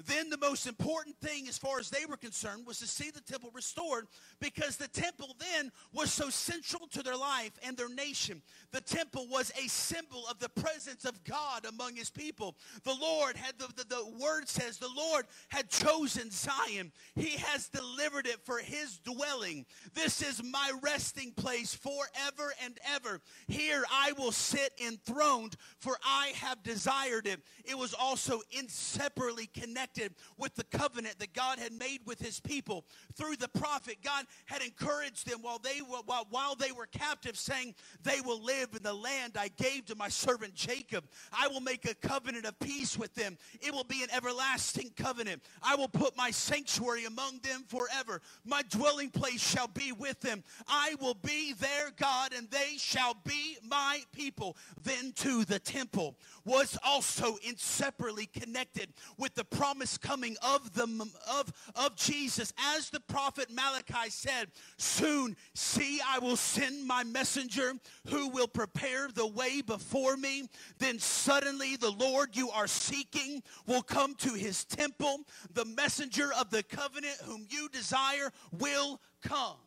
Then 0.05 0.29
the 0.29 0.37
most 0.37 0.67
important 0.67 1.17
thing 1.19 1.47
as 1.47 1.57
far 1.57 1.79
as 1.79 1.89
they 1.89 2.05
were 2.05 2.17
concerned 2.17 2.65
was 2.65 2.79
to 2.79 2.87
see 2.87 3.11
the 3.11 3.21
temple 3.21 3.51
restored 3.53 4.07
because 4.39 4.77
the 4.77 4.87
temple 4.87 5.35
then 5.39 5.71
was 5.93 6.11
so 6.11 6.29
central 6.29 6.87
to 6.87 7.03
their 7.03 7.15
life 7.15 7.51
and 7.63 7.77
their 7.77 7.89
nation. 7.89 8.41
The 8.71 8.81
temple 8.81 9.27
was 9.29 9.51
a 9.61 9.67
symbol 9.67 10.25
of 10.29 10.39
the 10.39 10.49
presence 10.49 11.05
of 11.05 11.23
God 11.23 11.65
among 11.65 11.95
his 11.95 12.09
people. 12.09 12.55
The 12.83 12.95
Lord 12.99 13.35
had, 13.35 13.53
the, 13.57 13.67
the, 13.75 13.83
the 13.83 14.05
word 14.19 14.47
says, 14.47 14.77
the 14.77 14.89
Lord 14.95 15.25
had 15.49 15.69
chosen 15.69 16.31
Zion. 16.31 16.91
He 17.15 17.37
has 17.37 17.67
delivered 17.69 18.27
it 18.27 18.39
for 18.43 18.59
his 18.59 18.97
dwelling. 18.99 19.65
This 19.93 20.21
is 20.21 20.41
my 20.43 20.71
resting 20.81 21.31
place 21.31 21.75
forever 21.75 22.53
and 22.63 22.77
ever. 22.95 23.21
Here 23.47 23.83
I 23.91 24.13
will 24.13 24.31
sit 24.31 24.71
enthroned, 24.85 25.55
for 25.77 25.97
I 26.03 26.31
have 26.35 26.63
desired 26.63 27.27
it. 27.27 27.41
It 27.65 27.77
was 27.77 27.93
also 27.93 28.41
inseparably 28.51 29.47
connected 29.47 30.00
with 30.37 30.55
the 30.55 30.63
covenant 30.63 31.19
that 31.19 31.33
God 31.33 31.59
had 31.59 31.73
made 31.73 31.99
with 32.05 32.19
his 32.19 32.39
people 32.39 32.85
through 33.15 33.35
the 33.35 33.47
prophet. 33.47 33.97
God 34.03 34.25
had 34.45 34.61
encouraged 34.61 35.29
them 35.29 35.39
while 35.41 35.59
they 35.59 35.81
were 35.81 35.99
while, 36.05 36.27
while 36.29 36.55
they 36.55 36.71
were 36.71 36.87
captive, 36.87 37.37
saying, 37.37 37.75
They 38.03 38.21
will 38.21 38.41
live 38.41 38.69
in 38.75 38.83
the 38.83 38.93
land 38.93 39.37
I 39.37 39.49
gave 39.49 39.85
to 39.85 39.95
my 39.95 40.09
servant 40.09 40.55
Jacob. 40.55 41.05
I 41.31 41.47
will 41.47 41.61
make 41.61 41.85
a 41.85 41.95
covenant 41.95 42.45
of 42.45 42.59
peace 42.59 42.97
with 42.97 43.13
them. 43.15 43.37
It 43.61 43.73
will 43.73 43.83
be 43.83 44.03
an 44.03 44.09
everlasting 44.11 44.91
covenant. 44.95 45.41
I 45.61 45.75
will 45.75 45.87
put 45.87 46.15
my 46.17 46.31
sanctuary 46.31 47.05
among 47.05 47.39
them 47.39 47.63
forever. 47.67 48.21
My 48.45 48.61
dwelling 48.63 49.09
place 49.09 49.41
shall 49.41 49.67
be 49.67 49.91
with 49.91 50.19
them. 50.21 50.43
I 50.67 50.95
will 50.99 51.15
be 51.15 51.53
their 51.53 51.91
God, 51.97 52.33
and 52.35 52.49
they 52.49 52.75
shall 52.77 53.15
be 53.25 53.57
my 53.67 54.01
people. 54.11 54.57
Then 54.83 55.11
to 55.17 55.45
the 55.45 55.59
temple 55.59 56.17
was 56.45 56.77
also 56.83 57.37
inseparably 57.43 58.25
connected 58.25 58.93
with 59.17 59.35
the 59.35 59.43
promise 59.43 59.80
coming 59.97 60.35
of 60.41 60.73
the 60.73 60.83
of, 61.29 61.51
of 61.75 61.95
Jesus. 61.95 62.53
As 62.75 62.89
the 62.89 62.99
prophet 62.99 63.49
Malachi 63.51 64.09
said, 64.09 64.47
soon 64.77 65.35
see 65.53 65.99
I 66.07 66.19
will 66.19 66.35
send 66.35 66.85
my 66.87 67.03
messenger 67.03 67.73
who 68.07 68.29
will 68.29 68.47
prepare 68.47 69.07
the 69.07 69.27
way 69.27 69.61
before 69.61 70.17
me. 70.17 70.49
Then 70.79 70.99
suddenly 70.99 71.75
the 71.75 71.91
Lord 71.91 72.35
you 72.35 72.49
are 72.49 72.67
seeking 72.67 73.43
will 73.67 73.83
come 73.83 74.15
to 74.15 74.33
his 74.33 74.65
temple. 74.65 75.21
The 75.53 75.65
messenger 75.65 76.31
of 76.39 76.49
the 76.49 76.63
covenant 76.63 77.17
whom 77.25 77.45
you 77.49 77.69
desire 77.69 78.31
will 78.51 78.99
come. 79.21 79.57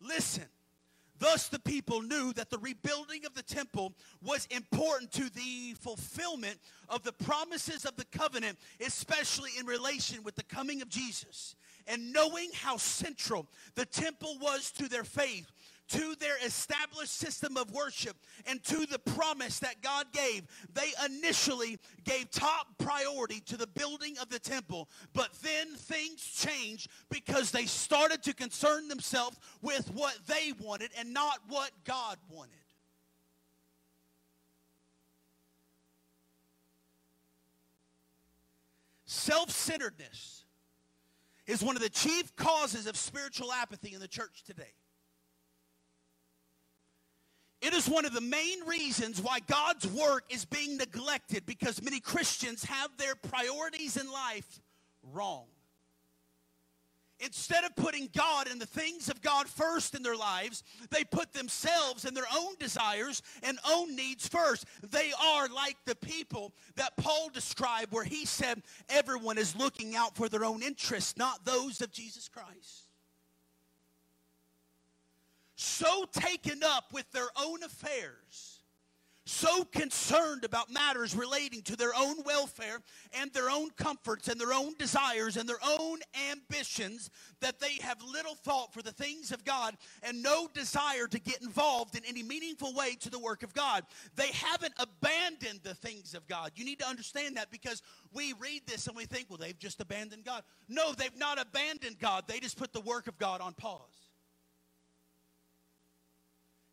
Listen. 0.00 0.44
Thus, 1.20 1.48
the 1.48 1.58
people 1.58 2.00
knew 2.00 2.32
that 2.32 2.48
the 2.48 2.58
rebuilding 2.58 3.26
of 3.26 3.34
the 3.34 3.42
temple 3.42 3.92
was 4.24 4.48
important 4.50 5.12
to 5.12 5.28
the 5.28 5.74
fulfillment 5.78 6.58
of 6.88 7.02
the 7.02 7.12
promises 7.12 7.84
of 7.84 7.94
the 7.96 8.06
covenant, 8.06 8.58
especially 8.84 9.50
in 9.58 9.66
relation 9.66 10.22
with 10.22 10.34
the 10.34 10.42
coming 10.42 10.80
of 10.80 10.88
Jesus. 10.88 11.54
And 11.86 12.10
knowing 12.10 12.48
how 12.54 12.78
central 12.78 13.46
the 13.74 13.84
temple 13.84 14.38
was 14.40 14.70
to 14.72 14.88
their 14.88 15.04
faith, 15.04 15.52
to 15.90 16.14
their 16.20 16.36
established 16.44 17.12
system 17.12 17.56
of 17.56 17.72
worship 17.72 18.16
and 18.46 18.62
to 18.64 18.86
the 18.86 18.98
promise 18.98 19.58
that 19.58 19.82
God 19.82 20.06
gave, 20.12 20.42
they 20.72 20.92
initially 21.04 21.78
gave 22.04 22.30
top 22.30 22.66
priority 22.78 23.40
to 23.46 23.56
the 23.56 23.66
building 23.66 24.16
of 24.18 24.28
the 24.28 24.38
temple. 24.38 24.88
But 25.12 25.30
then 25.42 25.74
things 25.74 26.22
changed 26.24 26.88
because 27.10 27.50
they 27.50 27.66
started 27.66 28.22
to 28.24 28.34
concern 28.34 28.88
themselves 28.88 29.38
with 29.62 29.90
what 29.92 30.16
they 30.26 30.52
wanted 30.60 30.90
and 30.98 31.12
not 31.12 31.38
what 31.48 31.70
God 31.84 32.18
wanted. 32.28 32.54
Self 39.06 39.50
centeredness 39.50 40.44
is 41.48 41.64
one 41.64 41.74
of 41.74 41.82
the 41.82 41.88
chief 41.88 42.34
causes 42.36 42.86
of 42.86 42.96
spiritual 42.96 43.52
apathy 43.52 43.92
in 43.92 43.98
the 43.98 44.06
church 44.06 44.44
today. 44.44 44.72
It 47.60 47.69
is 47.80 47.88
one 47.88 48.04
of 48.04 48.12
the 48.12 48.20
main 48.20 48.60
reasons 48.66 49.22
why 49.22 49.38
God's 49.40 49.86
work 49.86 50.24
is 50.28 50.44
being 50.44 50.76
neglected 50.76 51.46
because 51.46 51.82
many 51.82 51.98
Christians 51.98 52.62
have 52.64 52.90
their 52.98 53.14
priorities 53.14 53.96
in 53.96 54.10
life 54.12 54.60
wrong. 55.14 55.46
Instead 57.20 57.64
of 57.64 57.74
putting 57.76 58.10
God 58.14 58.48
and 58.48 58.60
the 58.60 58.66
things 58.66 59.08
of 59.08 59.22
God 59.22 59.48
first 59.48 59.94
in 59.94 60.02
their 60.02 60.16
lives, 60.16 60.62
they 60.90 61.04
put 61.04 61.32
themselves 61.32 62.04
and 62.04 62.14
their 62.14 62.24
own 62.34 62.54
desires 62.58 63.22
and 63.42 63.58
own 63.66 63.96
needs 63.96 64.28
first. 64.28 64.66
They 64.90 65.12
are 65.22 65.48
like 65.48 65.76
the 65.86 65.96
people 65.96 66.52
that 66.76 66.96
Paul 66.98 67.30
described, 67.32 67.92
where 67.92 68.04
he 68.04 68.26
said, 68.26 68.62
Everyone 68.90 69.38
is 69.38 69.56
looking 69.56 69.96
out 69.96 70.16
for 70.16 70.28
their 70.28 70.44
own 70.44 70.62
interests, 70.62 71.16
not 71.16 71.46
those 71.46 71.80
of 71.80 71.92
Jesus 71.92 72.28
Christ 72.28 72.89
so 75.60 76.06
taken 76.10 76.62
up 76.64 76.92
with 76.92 77.10
their 77.12 77.28
own 77.36 77.62
affairs, 77.62 78.62
so 79.26 79.62
concerned 79.64 80.42
about 80.42 80.70
matters 80.72 81.14
relating 81.14 81.60
to 81.60 81.76
their 81.76 81.94
own 81.94 82.16
welfare 82.24 82.78
and 83.12 83.30
their 83.32 83.50
own 83.50 83.68
comforts 83.76 84.28
and 84.28 84.40
their 84.40 84.54
own 84.54 84.74
desires 84.78 85.36
and 85.36 85.46
their 85.46 85.60
own 85.78 85.98
ambitions 86.32 87.10
that 87.40 87.60
they 87.60 87.74
have 87.82 88.02
little 88.02 88.34
thought 88.34 88.72
for 88.72 88.80
the 88.80 88.90
things 88.90 89.32
of 89.32 89.44
God 89.44 89.76
and 90.02 90.22
no 90.22 90.48
desire 90.54 91.06
to 91.06 91.20
get 91.20 91.42
involved 91.42 91.94
in 91.94 92.04
any 92.06 92.22
meaningful 92.22 92.74
way 92.74 92.94
to 92.94 93.10
the 93.10 93.18
work 93.18 93.42
of 93.42 93.52
God. 93.52 93.84
They 94.16 94.28
haven't 94.28 94.74
abandoned 94.78 95.60
the 95.62 95.74
things 95.74 96.14
of 96.14 96.26
God. 96.26 96.52
You 96.56 96.64
need 96.64 96.78
to 96.80 96.88
understand 96.88 97.36
that 97.36 97.50
because 97.50 97.82
we 98.14 98.32
read 98.40 98.62
this 98.66 98.86
and 98.86 98.96
we 98.96 99.04
think, 99.04 99.26
well, 99.28 99.38
they've 99.38 99.58
just 99.58 99.82
abandoned 99.82 100.24
God. 100.24 100.42
No, 100.68 100.92
they've 100.92 101.16
not 101.18 101.38
abandoned 101.38 101.98
God. 101.98 102.24
They 102.26 102.40
just 102.40 102.56
put 102.56 102.72
the 102.72 102.80
work 102.80 103.06
of 103.06 103.18
God 103.18 103.42
on 103.42 103.52
pause. 103.52 103.99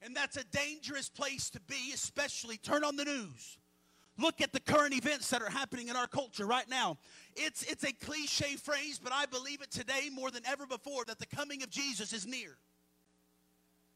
And 0.01 0.15
that's 0.15 0.37
a 0.37 0.43
dangerous 0.45 1.09
place 1.09 1.49
to 1.51 1.59
be, 1.61 1.91
especially 1.93 2.57
turn 2.57 2.83
on 2.83 2.95
the 2.95 3.05
news. 3.05 3.57
Look 4.19 4.41
at 4.41 4.51
the 4.51 4.59
current 4.59 4.95
events 4.95 5.29
that 5.29 5.41
are 5.41 5.49
happening 5.49 5.89
in 5.89 5.95
our 5.95 6.07
culture 6.07 6.45
right 6.45 6.67
now. 6.67 6.97
It's, 7.35 7.63
it's 7.63 7.83
a 7.83 7.93
cliche 7.93 8.55
phrase, 8.55 8.99
but 9.03 9.13
I 9.13 9.25
believe 9.27 9.61
it 9.61 9.71
today 9.71 10.09
more 10.11 10.31
than 10.31 10.43
ever 10.47 10.65
before 10.65 11.05
that 11.05 11.19
the 11.19 11.27
coming 11.27 11.61
of 11.61 11.69
Jesus 11.69 12.13
is 12.13 12.25
near 12.25 12.57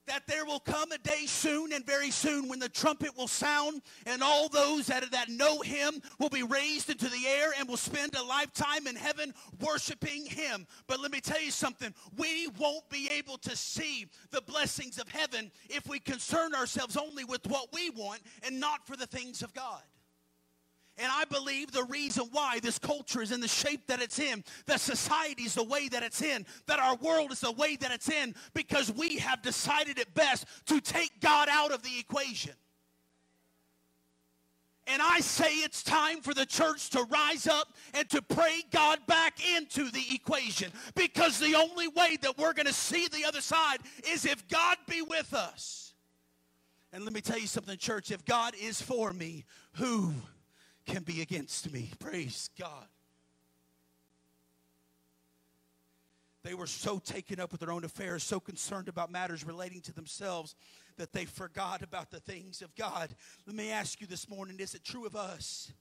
that 0.07 0.27
there 0.27 0.45
will 0.45 0.59
come 0.59 0.91
a 0.91 0.97
day 0.97 1.25
soon 1.25 1.73
and 1.73 1.85
very 1.85 2.11
soon 2.11 2.47
when 2.47 2.59
the 2.59 2.69
trumpet 2.69 3.15
will 3.17 3.27
sound 3.27 3.81
and 4.05 4.21
all 4.21 4.49
those 4.49 4.87
that, 4.87 5.09
that 5.11 5.29
know 5.29 5.61
him 5.61 6.01
will 6.19 6.29
be 6.29 6.43
raised 6.43 6.89
into 6.89 7.09
the 7.09 7.27
air 7.27 7.51
and 7.57 7.67
will 7.67 7.77
spend 7.77 8.15
a 8.15 8.23
lifetime 8.23 8.87
in 8.87 8.95
heaven 8.95 9.33
worshiping 9.59 10.25
him. 10.25 10.65
But 10.87 10.99
let 10.99 11.11
me 11.11 11.21
tell 11.21 11.41
you 11.41 11.51
something. 11.51 11.93
We 12.17 12.47
won't 12.59 12.89
be 12.89 13.09
able 13.09 13.37
to 13.39 13.55
see 13.55 14.07
the 14.31 14.41
blessings 14.41 14.97
of 14.97 15.07
heaven 15.09 15.51
if 15.69 15.87
we 15.87 15.99
concern 15.99 16.53
ourselves 16.55 16.97
only 16.97 17.23
with 17.23 17.45
what 17.47 17.67
we 17.73 17.89
want 17.89 18.21
and 18.43 18.59
not 18.59 18.85
for 18.85 18.95
the 18.95 19.07
things 19.07 19.41
of 19.41 19.53
God. 19.53 19.81
And 20.97 21.11
I 21.11 21.25
believe 21.25 21.71
the 21.71 21.85
reason 21.85 22.27
why 22.31 22.59
this 22.59 22.77
culture 22.77 23.21
is 23.21 23.31
in 23.31 23.39
the 23.39 23.47
shape 23.47 23.87
that 23.87 24.01
it's 24.01 24.19
in, 24.19 24.43
that 24.65 24.81
society 24.81 25.43
is 25.43 25.55
the 25.55 25.63
way 25.63 25.87
that 25.87 26.03
it's 26.03 26.21
in, 26.21 26.45
that 26.67 26.79
our 26.79 26.95
world 26.97 27.31
is 27.31 27.39
the 27.39 27.51
way 27.51 27.75
that 27.77 27.91
it's 27.91 28.09
in, 28.09 28.35
because 28.53 28.91
we 28.91 29.17
have 29.17 29.41
decided 29.41 29.97
it 29.97 30.13
best 30.13 30.45
to 30.67 30.79
take 30.81 31.19
God 31.21 31.47
out 31.49 31.71
of 31.71 31.81
the 31.81 31.97
equation. 31.97 32.53
And 34.87 35.01
I 35.01 35.21
say 35.21 35.53
it's 35.57 35.83
time 35.83 36.21
for 36.21 36.33
the 36.33 36.45
church 36.45 36.89
to 36.91 37.03
rise 37.03 37.47
up 37.47 37.73
and 37.93 38.09
to 38.09 38.21
pray 38.21 38.61
God 38.71 38.99
back 39.07 39.39
into 39.55 39.89
the 39.89 40.03
equation. 40.11 40.71
Because 40.95 41.39
the 41.39 41.55
only 41.55 41.87
way 41.87 42.17
that 42.21 42.37
we're 42.37 42.53
going 42.53 42.65
to 42.65 42.73
see 42.73 43.07
the 43.07 43.23
other 43.23 43.41
side 43.41 43.77
is 44.11 44.25
if 44.25 44.47
God 44.49 44.77
be 44.89 45.01
with 45.01 45.33
us. 45.33 45.93
And 46.91 47.05
let 47.05 47.13
me 47.13 47.21
tell 47.21 47.37
you 47.37 47.47
something, 47.47 47.77
church. 47.77 48.11
If 48.11 48.25
God 48.25 48.53
is 48.59 48.81
for 48.81 49.13
me, 49.13 49.45
who 49.73 50.13
can 50.91 51.03
be 51.03 51.21
against 51.21 51.71
me. 51.71 51.89
Praise 51.99 52.49
God. 52.59 52.85
They 56.43 56.53
were 56.53 56.67
so 56.67 56.99
taken 56.99 57.39
up 57.39 57.51
with 57.51 57.61
their 57.61 57.71
own 57.71 57.85
affairs, 57.85 58.23
so 58.23 58.39
concerned 58.39 58.89
about 58.89 59.09
matters 59.11 59.45
relating 59.45 59.79
to 59.81 59.93
themselves 59.93 60.55
that 60.97 61.13
they 61.13 61.23
forgot 61.23 61.81
about 61.81 62.09
the 62.09 62.19
things 62.19 62.61
of 62.61 62.75
God. 62.75 63.15
Let 63.45 63.55
me 63.55 63.71
ask 63.71 64.01
you 64.01 64.07
this 64.07 64.27
morning 64.27 64.59
is 64.59 64.75
it 64.75 64.83
true 64.83 65.05
of 65.05 65.15
us? 65.15 65.71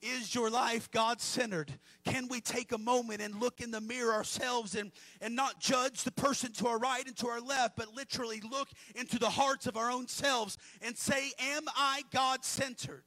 Is 0.00 0.32
your 0.32 0.50
life 0.50 0.88
God 0.92 1.20
centered? 1.20 1.72
Can 2.04 2.28
we 2.28 2.40
take 2.40 2.70
a 2.70 2.78
moment 2.78 3.20
and 3.20 3.40
look 3.40 3.60
in 3.60 3.72
the 3.72 3.80
mirror 3.80 4.12
ourselves 4.12 4.76
and, 4.76 4.92
and 5.20 5.34
not 5.34 5.58
judge 5.58 6.04
the 6.04 6.12
person 6.12 6.52
to 6.52 6.68
our 6.68 6.78
right 6.78 7.04
and 7.04 7.16
to 7.16 7.26
our 7.26 7.40
left, 7.40 7.76
but 7.76 7.92
literally 7.94 8.40
look 8.48 8.68
into 8.94 9.18
the 9.18 9.30
hearts 9.30 9.66
of 9.66 9.76
our 9.76 9.90
own 9.90 10.06
selves 10.06 10.56
and 10.80 10.96
say, 10.96 11.32
Am 11.40 11.64
I 11.74 12.02
God 12.12 12.44
centered? 12.44 13.02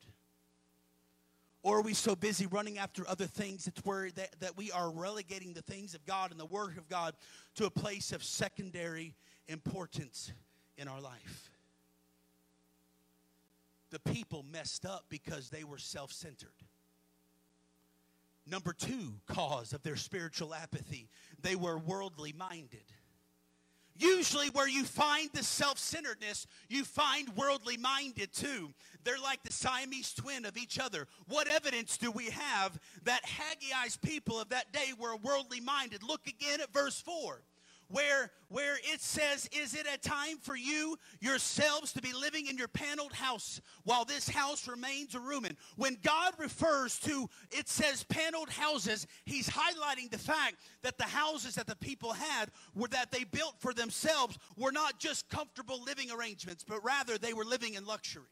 Or 1.63 1.77
are 1.77 1.81
we 1.81 1.93
so 1.93 2.15
busy 2.15 2.47
running 2.47 2.79
after 2.79 3.07
other 3.07 3.27
things 3.27 3.65
that, 3.65 3.85
where 3.85 4.09
that, 4.11 4.39
that 4.39 4.57
we 4.57 4.71
are 4.71 4.91
relegating 4.91 5.53
the 5.53 5.61
things 5.61 5.93
of 5.93 6.05
God 6.05 6.31
and 6.31 6.39
the 6.39 6.45
work 6.45 6.77
of 6.77 6.89
God 6.89 7.13
to 7.55 7.65
a 7.65 7.69
place 7.69 8.11
of 8.11 8.23
secondary 8.23 9.13
importance 9.47 10.31
in 10.77 10.87
our 10.87 10.99
life? 10.99 11.51
The 13.91 13.99
people 13.99 14.43
messed 14.51 14.85
up 14.85 15.05
because 15.09 15.49
they 15.49 15.63
were 15.63 15.77
self 15.77 16.11
centered. 16.11 16.49
Number 18.47 18.73
two 18.73 19.13
cause 19.27 19.71
of 19.73 19.83
their 19.83 19.95
spiritual 19.95 20.55
apathy, 20.55 21.09
they 21.41 21.55
were 21.55 21.77
worldly 21.77 22.33
minded. 22.33 22.85
Usually, 24.01 24.49
where 24.49 24.67
you 24.67 24.83
find 24.83 25.29
the 25.31 25.43
self 25.43 25.77
centeredness, 25.77 26.47
you 26.69 26.83
find 26.83 27.29
worldly 27.35 27.77
minded 27.77 28.33
too. 28.33 28.73
They're 29.03 29.19
like 29.19 29.43
the 29.43 29.53
Siamese 29.53 30.13
twin 30.13 30.43
of 30.45 30.57
each 30.57 30.79
other. 30.79 31.07
What 31.27 31.47
evidence 31.47 31.97
do 31.97 32.09
we 32.09 32.31
have 32.31 32.79
that 33.03 33.21
Haggai's 33.23 33.97
people 33.97 34.41
of 34.41 34.49
that 34.49 34.73
day 34.73 34.93
were 34.97 35.15
worldly 35.17 35.59
minded? 35.59 36.01
Look 36.01 36.25
again 36.25 36.61
at 36.61 36.73
verse 36.73 36.99
4 36.99 37.43
where, 37.91 38.31
where 38.49 38.77
it 38.83 39.01
says, 39.01 39.49
Is 39.51 39.75
it 39.75 39.85
a 39.91 39.97
time 39.97 40.37
for 40.37 40.55
you 40.55 40.97
yourselves 41.19 41.93
to 41.93 42.01
be 42.01 42.13
living 42.13 42.47
in 42.47 42.57
your 42.57 42.67
paneled 42.67 43.13
house 43.13 43.61
while 43.83 44.05
this 44.05 44.27
house 44.27 44.67
remains 44.67 45.15
a 45.15 45.19
ruin? 45.19 45.57
When 45.75 45.97
God 46.03 46.33
refers 46.37 46.99
to, 46.99 47.29
it 47.51 47.67
says 47.69 48.03
paneled 48.03 48.49
houses, 48.49 49.07
he's 49.25 49.49
highlighting 49.49 50.09
the 50.09 50.17
fact 50.17 50.55
that 50.83 50.97
the 50.97 51.03
houses 51.03 51.55
that 51.55 51.67
the 51.67 51.75
people 51.75 52.13
had 52.13 52.49
were 52.75 52.87
that 52.89 53.11
they 53.11 53.23
built 53.23 53.55
for 53.59 53.73
themselves 53.73 54.37
were 54.57 54.71
not 54.71 54.99
just 54.99 55.29
comfortable 55.29 55.81
living 55.83 56.11
arrangements, 56.11 56.63
but 56.67 56.83
rather 56.83 57.17
they 57.17 57.33
were 57.33 57.45
living 57.45 57.75
in 57.75 57.85
luxury. 57.85 58.23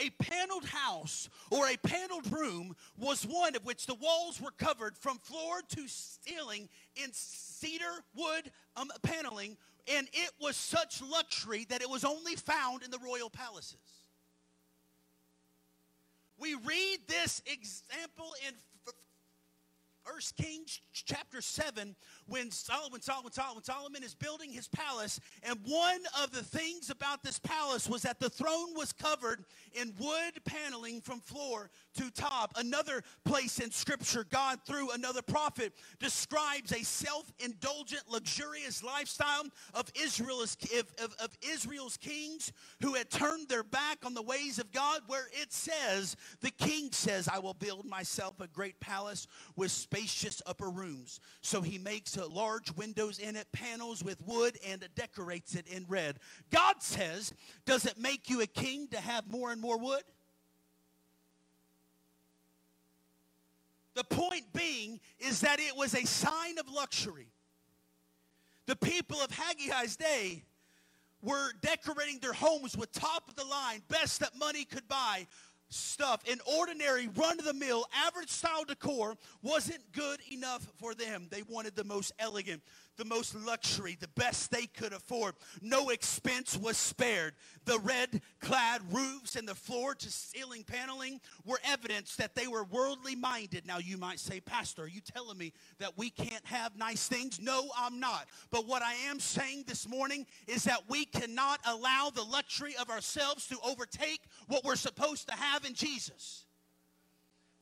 A 0.00 0.10
paneled 0.22 0.64
house 0.64 1.28
or 1.50 1.68
a 1.68 1.76
paneled 1.76 2.32
room 2.32 2.74
was 2.96 3.24
one 3.24 3.54
of 3.54 3.64
which 3.64 3.86
the 3.86 3.94
walls 3.94 4.40
were 4.40 4.52
covered 4.52 4.96
from 4.96 5.18
floor 5.18 5.60
to 5.76 5.86
ceiling 5.86 6.68
in 6.96 7.10
cedar 7.12 8.04
wood 8.16 8.50
um, 8.76 8.90
paneling, 9.02 9.56
and 9.86 10.08
it 10.12 10.30
was 10.40 10.56
such 10.56 11.02
luxury 11.02 11.66
that 11.68 11.82
it 11.82 11.90
was 11.90 12.04
only 12.04 12.36
found 12.36 12.82
in 12.82 12.90
the 12.90 12.98
royal 12.98 13.28
palaces. 13.28 13.76
We 16.38 16.54
read 16.54 16.98
this 17.06 17.42
example 17.46 18.34
in 18.48 18.54
First 20.04 20.36
Kings 20.36 20.80
chapter 20.92 21.40
7, 21.40 21.94
when 22.26 22.50
Solomon, 22.50 23.00
Solomon, 23.00 23.32
Solomon, 23.32 23.62
Solomon 23.62 24.02
is 24.02 24.14
building 24.14 24.50
his 24.50 24.68
palace, 24.68 25.20
and 25.42 25.58
one 25.64 26.00
of 26.22 26.32
the 26.32 26.42
things 26.42 26.90
about 26.90 27.22
this 27.22 27.38
palace 27.38 27.88
was 27.88 28.02
that 28.02 28.18
the 28.18 28.30
throne 28.30 28.74
was 28.74 28.92
covered 28.92 29.44
in 29.74 29.94
wood 29.98 30.44
paneling 30.44 31.00
from 31.00 31.20
floor 31.20 31.70
to 31.96 32.10
top. 32.10 32.52
Another 32.56 33.02
place 33.24 33.60
in 33.60 33.70
Scripture, 33.70 34.24
God, 34.28 34.58
through 34.66 34.90
another 34.90 35.22
prophet, 35.22 35.72
describes 36.00 36.72
a 36.72 36.82
self-indulgent, 36.82 38.02
luxurious 38.08 38.82
lifestyle 38.82 39.44
of 39.74 39.90
Israel's, 40.00 40.56
of, 41.02 41.14
of 41.22 41.36
Israel's 41.48 41.96
kings 41.96 42.52
who 42.80 42.94
had 42.94 43.10
turned 43.10 43.48
their 43.48 43.62
back 43.62 43.98
on 44.04 44.14
the 44.14 44.22
ways 44.22 44.58
of 44.58 44.72
God, 44.72 45.02
where 45.06 45.28
it 45.32 45.52
says, 45.52 46.16
the 46.40 46.50
king 46.50 46.90
says, 46.92 47.28
I 47.28 47.38
will 47.38 47.54
build 47.54 47.86
myself 47.86 48.40
a 48.40 48.48
great 48.48 48.80
palace 48.80 49.26
with 49.56 49.70
spacious 49.92 50.40
upper 50.46 50.70
rooms. 50.70 51.20
So 51.42 51.60
he 51.60 51.78
makes 51.78 52.16
uh, 52.16 52.26
large 52.28 52.74
windows 52.76 53.18
in 53.18 53.36
it, 53.36 53.46
panels 53.52 54.02
with 54.02 54.20
wood, 54.26 54.58
and 54.66 54.86
decorates 54.94 55.54
it 55.54 55.66
in 55.66 55.84
red. 55.88 56.18
God 56.50 56.76
says, 56.80 57.32
Does 57.66 57.84
it 57.84 57.98
make 57.98 58.30
you 58.30 58.40
a 58.40 58.46
king 58.46 58.88
to 58.88 58.98
have 58.98 59.30
more 59.30 59.52
and 59.52 59.60
more 59.60 59.78
wood? 59.78 60.02
The 63.94 64.04
point 64.04 64.52
being 64.54 65.00
is 65.18 65.40
that 65.40 65.60
it 65.60 65.76
was 65.76 65.94
a 65.94 66.06
sign 66.06 66.58
of 66.58 66.72
luxury. 66.72 67.28
The 68.64 68.76
people 68.76 69.20
of 69.20 69.28
Haggai's 69.28 69.96
day 69.96 70.44
were 71.20 71.52
decorating 71.60 72.18
their 72.20 72.32
homes 72.32 72.76
with 72.76 72.90
top 72.92 73.28
of 73.28 73.36
the 73.36 73.44
line, 73.44 73.82
best 73.88 74.20
that 74.20 74.36
money 74.38 74.64
could 74.64 74.88
buy, 74.88 75.26
stuff 75.72 76.22
in 76.26 76.38
ordinary, 76.58 77.08
run 77.08 77.38
of 77.38 77.44
the 77.44 77.54
mill, 77.54 77.86
average 78.06 78.28
style 78.28 78.64
decor 78.64 79.16
wasn't 79.42 79.80
good 79.92 80.20
enough 80.30 80.66
for 80.78 80.94
them. 80.94 81.26
They 81.30 81.42
wanted 81.42 81.76
the 81.76 81.84
most 81.84 82.12
elegant, 82.18 82.62
the 82.96 83.04
most 83.04 83.34
luxury, 83.34 83.96
the 83.98 84.08
best 84.08 84.50
they 84.50 84.66
could 84.66 84.92
afford. 84.92 85.34
No 85.60 85.88
expense 85.90 86.56
was 86.56 86.76
spared. 86.76 87.34
The 87.64 87.78
red 87.78 88.22
clad 88.40 88.82
roofs 88.90 89.36
and 89.36 89.48
the 89.48 89.54
floor 89.54 89.94
to 89.94 90.10
ceiling 90.10 90.64
paneling 90.64 91.20
were 91.44 91.60
evidence 91.64 92.16
that 92.16 92.34
they 92.34 92.46
were 92.46 92.64
worldly 92.64 93.16
minded. 93.16 93.66
Now, 93.66 93.78
you 93.78 93.96
might 93.96 94.18
say, 94.18 94.40
Pastor, 94.40 94.82
are 94.82 94.88
you 94.88 95.00
telling 95.00 95.38
me 95.38 95.52
that 95.78 95.96
we 95.96 96.10
can't 96.10 96.44
have 96.46 96.76
nice 96.76 97.08
things? 97.08 97.40
No, 97.40 97.70
I'm 97.76 98.00
not. 98.00 98.26
But 98.50 98.66
what 98.66 98.82
I 98.82 98.94
am 99.08 99.20
saying 99.20 99.64
this 99.66 99.88
morning 99.88 100.26
is 100.46 100.64
that 100.64 100.82
we 100.88 101.04
cannot 101.04 101.60
allow 101.66 102.10
the 102.14 102.22
luxury 102.22 102.74
of 102.80 102.90
ourselves 102.90 103.46
to 103.48 103.58
overtake 103.64 104.22
what 104.48 104.64
we're 104.64 104.76
supposed 104.76 105.28
to 105.28 105.34
have 105.34 105.64
in 105.64 105.74
Jesus 105.74 106.44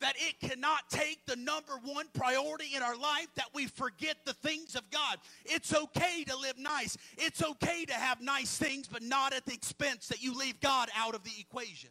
that 0.01 0.15
it 0.17 0.41
cannot 0.41 0.89
take 0.91 1.25
the 1.27 1.37
number 1.37 1.75
one 1.85 2.07
priority 2.15 2.75
in 2.75 2.83
our 2.83 2.97
life 2.97 3.29
that 3.37 3.49
we 3.55 3.67
forget 3.67 4.17
the 4.25 4.33
things 4.33 4.75
of 4.75 4.91
God. 4.91 5.19
It's 5.45 5.75
okay 5.75 6.25
to 6.25 6.37
live 6.37 6.59
nice. 6.59 6.97
It's 7.19 7.43
okay 7.43 7.85
to 7.85 7.95
have 7.95 8.21
nice 8.21 8.57
things, 8.57 8.89
but 8.89 9.03
not 9.03 9.33
at 9.33 9.45
the 9.47 9.53
expense 9.53 10.09
that 10.09 10.23
you 10.23 10.37
leave 10.37 10.61
God 10.61 10.89
out 10.97 11.15
of 11.15 11.23
the 11.23 11.33
equation. 11.39 11.91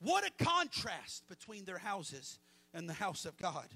What 0.00 0.24
a 0.26 0.44
contrast 0.44 1.26
between 1.28 1.64
their 1.64 1.78
houses 1.78 2.38
and 2.74 2.88
the 2.88 2.92
house 2.92 3.24
of 3.24 3.38
God 3.38 3.68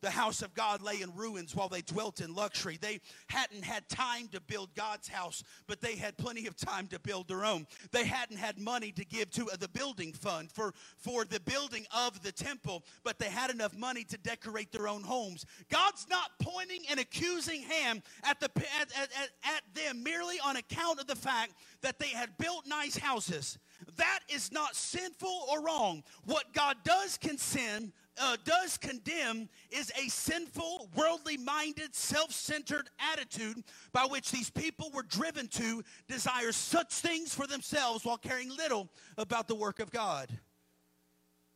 the 0.00 0.10
house 0.10 0.42
of 0.42 0.54
God 0.54 0.82
lay 0.82 1.02
in 1.02 1.14
ruins 1.14 1.54
while 1.54 1.68
they 1.68 1.82
dwelt 1.82 2.20
in 2.20 2.34
luxury. 2.34 2.78
They 2.80 3.00
hadn't 3.28 3.64
had 3.64 3.88
time 3.88 4.28
to 4.28 4.40
build 4.40 4.74
God's 4.74 5.08
house, 5.08 5.42
but 5.66 5.80
they 5.80 5.96
had 5.96 6.16
plenty 6.16 6.46
of 6.46 6.56
time 6.56 6.86
to 6.88 6.98
build 6.98 7.28
their 7.28 7.44
own. 7.44 7.66
They 7.92 8.04
hadn't 8.04 8.38
had 8.38 8.58
money 8.58 8.92
to 8.92 9.04
give 9.04 9.30
to 9.32 9.50
the 9.58 9.68
building 9.68 10.12
fund 10.12 10.50
for, 10.52 10.74
for 10.96 11.24
the 11.24 11.40
building 11.40 11.86
of 11.94 12.22
the 12.22 12.32
temple, 12.32 12.84
but 13.04 13.18
they 13.18 13.28
had 13.30 13.50
enough 13.50 13.76
money 13.76 14.04
to 14.04 14.18
decorate 14.18 14.72
their 14.72 14.88
own 14.88 15.02
homes. 15.02 15.44
God's 15.70 16.06
not 16.08 16.30
pointing 16.40 16.82
an 16.90 16.98
accusing 16.98 17.62
hand 17.62 18.02
at, 18.24 18.40
the, 18.40 18.50
at, 18.80 18.90
at, 18.96 19.30
at 19.44 19.62
them 19.74 20.02
merely 20.02 20.36
on 20.44 20.56
account 20.56 21.00
of 21.00 21.06
the 21.06 21.16
fact 21.16 21.54
that 21.82 21.98
they 21.98 22.08
had 22.08 22.36
built 22.38 22.66
nice 22.66 22.96
houses. 22.96 23.58
That 23.96 24.20
is 24.28 24.52
not 24.52 24.74
sinful 24.74 25.46
or 25.50 25.62
wrong. 25.62 26.02
What 26.24 26.52
God 26.52 26.76
does 26.84 27.16
consent 27.16 27.92
uh, 28.18 28.36
does 28.44 28.76
condemn 28.76 29.48
is 29.70 29.92
a 29.96 30.08
sinful, 30.08 30.88
worldly 30.94 31.36
minded, 31.36 31.94
self 31.94 32.32
centered 32.32 32.90
attitude 33.12 33.62
by 33.92 34.04
which 34.04 34.30
these 34.30 34.50
people 34.50 34.90
were 34.92 35.02
driven 35.02 35.46
to 35.48 35.82
desire 36.08 36.52
such 36.52 36.92
things 36.92 37.34
for 37.34 37.46
themselves 37.46 38.04
while 38.04 38.18
caring 38.18 38.48
little 38.56 38.88
about 39.16 39.48
the 39.48 39.54
work 39.54 39.80
of 39.80 39.90
God. 39.90 40.28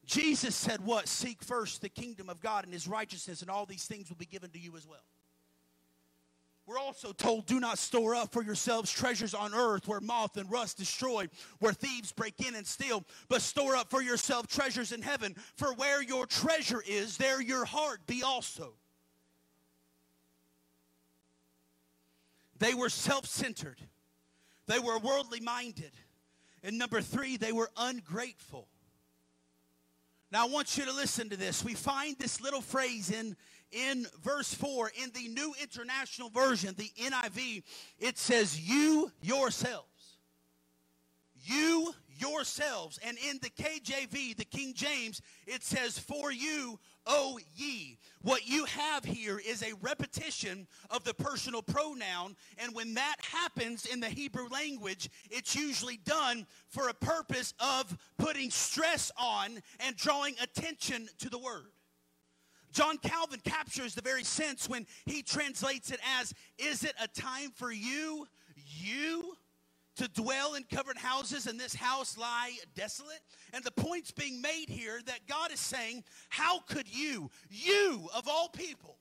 Jesus 0.05 0.55
said, 0.55 0.85
What? 0.85 1.09
Seek 1.09 1.43
first 1.43 1.81
the 1.81 1.89
kingdom 1.89 2.29
of 2.29 2.41
God 2.41 2.65
and 2.65 2.73
his 2.73 2.87
righteousness, 2.87 3.43
and 3.43 3.51
all 3.51 3.67
these 3.67 3.87
things 3.87 4.09
will 4.09 4.17
be 4.17 4.27
given 4.27 4.51
to 4.51 4.59
you 4.59 4.77
as 4.77 4.87
well. 4.87 5.05
We're 6.67 6.79
also 6.79 7.13
told, 7.13 7.47
do 7.47 7.61
not 7.61 7.79
store 7.79 8.15
up 8.15 8.33
for 8.33 8.43
yourselves 8.43 8.91
treasures 8.91 9.35
on 9.35 9.55
earth 9.55 9.87
where 9.87 10.01
moth 10.01 10.39
and 10.39 10.51
rust 10.51 10.79
destroy, 10.79 11.29
where 11.59 11.75
thieves 11.75 12.11
break 12.11 12.41
in 12.41 12.55
and 12.55 12.67
steal, 12.67 13.05
but 13.29 13.43
store 13.43 13.77
up 13.77 13.91
for 13.91 14.01
yourself 14.01 14.47
treasures 14.47 14.91
in 14.91 15.03
heaven. 15.03 15.35
For 15.57 15.75
where 15.75 16.03
your 16.03 16.25
treasure 16.25 16.83
is, 16.87 17.19
there 17.19 17.43
your 17.43 17.67
heart 17.67 18.07
be 18.07 18.23
also. 18.23 18.75
They 22.59 22.73
were 22.73 22.89
self 22.89 23.27
centered, 23.27 23.81
they 24.67 24.79
were 24.79 24.99
worldly 24.99 25.41
minded. 25.41 25.93
And 26.63 26.79
number 26.79 27.03
three, 27.03 27.37
they 27.37 27.53
were 27.53 27.69
ungrateful. 27.77 28.69
Now, 30.33 30.47
I 30.47 30.49
want 30.49 30.79
you 30.79 30.87
to 30.87 30.93
listen 30.93 31.29
to 31.29 31.37
this. 31.37 31.63
We 31.63 31.75
find 31.75 32.19
this 32.19 32.41
little 32.41 32.63
phrase 32.63 33.11
in 33.11 33.37
in 33.75 34.07
verse 34.23 34.55
4 34.55 34.93
in 35.03 35.11
the 35.15 35.29
New 35.29 35.55
International 35.61 36.31
Version, 36.31 36.75
the 36.77 36.91
NIV, 36.99 37.63
it 37.99 38.19
says, 38.19 38.61
You 38.61 39.11
yourselves. 39.21 39.89
You 41.35 41.93
yourselves. 42.17 42.99
And 43.05 43.19
in 43.29 43.39
the 43.43 43.51
KJV, 43.51 44.37
the 44.37 44.45
King 44.45 44.73
James, 44.75 45.21
it 45.47 45.63
says, 45.63 45.99
For 45.99 46.33
you, 46.33 46.79
O 47.07 47.39
ye. 47.55 47.99
What 48.23 48.49
you 48.49 48.65
have 48.65 49.05
here 49.05 49.39
is 49.45 49.63
a 49.63 49.75
repetition 49.83 50.67
of 50.91 51.05
the 51.05 51.13
personal 51.13 51.63
pronoun. 51.63 52.37
And 52.59 52.75
when 52.75 52.95
that 52.95 53.17
happens 53.21 53.85
in 53.85 54.01
the 54.01 54.09
Hebrew 54.09 54.49
language, 54.49 55.11
it's 55.31 55.55
usually 55.55 55.99
done 55.99 56.47
for 56.69 56.89
a 56.89 56.95
purpose 56.95 57.53
of 57.61 57.97
putting 58.17 58.51
stress 58.51 59.13
on 59.19 59.61
and 59.81 59.97
drawing 59.97 60.35
attention 60.41 61.09
to 61.19 61.29
the 61.29 61.39
word. 61.39 61.74
John 62.75 62.99
Calvin 62.99 63.41
captures 63.45 63.95
the 63.95 64.03
very 64.03 64.25
sense 64.25 64.69
when 64.69 64.85
he 65.07 65.23
translates 65.23 65.93
it 65.93 66.01
as, 66.19 66.35
Is 66.59 66.83
it 66.83 66.95
a 67.01 67.07
time 67.09 67.51
for 67.55 67.71
you, 67.71 68.27
you, 68.57 69.37
to 69.97 70.09
dwell 70.09 70.55
in 70.55 70.65
covered 70.65 70.99
houses 70.99 71.47
and 71.47 71.59
this 71.59 71.73
house 71.73 72.19
lie 72.19 72.57
desolate? 72.75 73.21
And 73.53 73.63
the 73.63 73.71
point's 73.71 74.11
being 74.11 74.43
made 74.43 74.69
here 74.69 75.01
that 75.07 75.21
God 75.29 75.53
is 75.53 75.61
saying, 75.61 76.03
How 76.31 76.59
could 76.61 76.93
you, 76.93 77.31
you 77.49 78.09
of 78.13 78.27
all 78.27 78.49
people, 78.49 78.99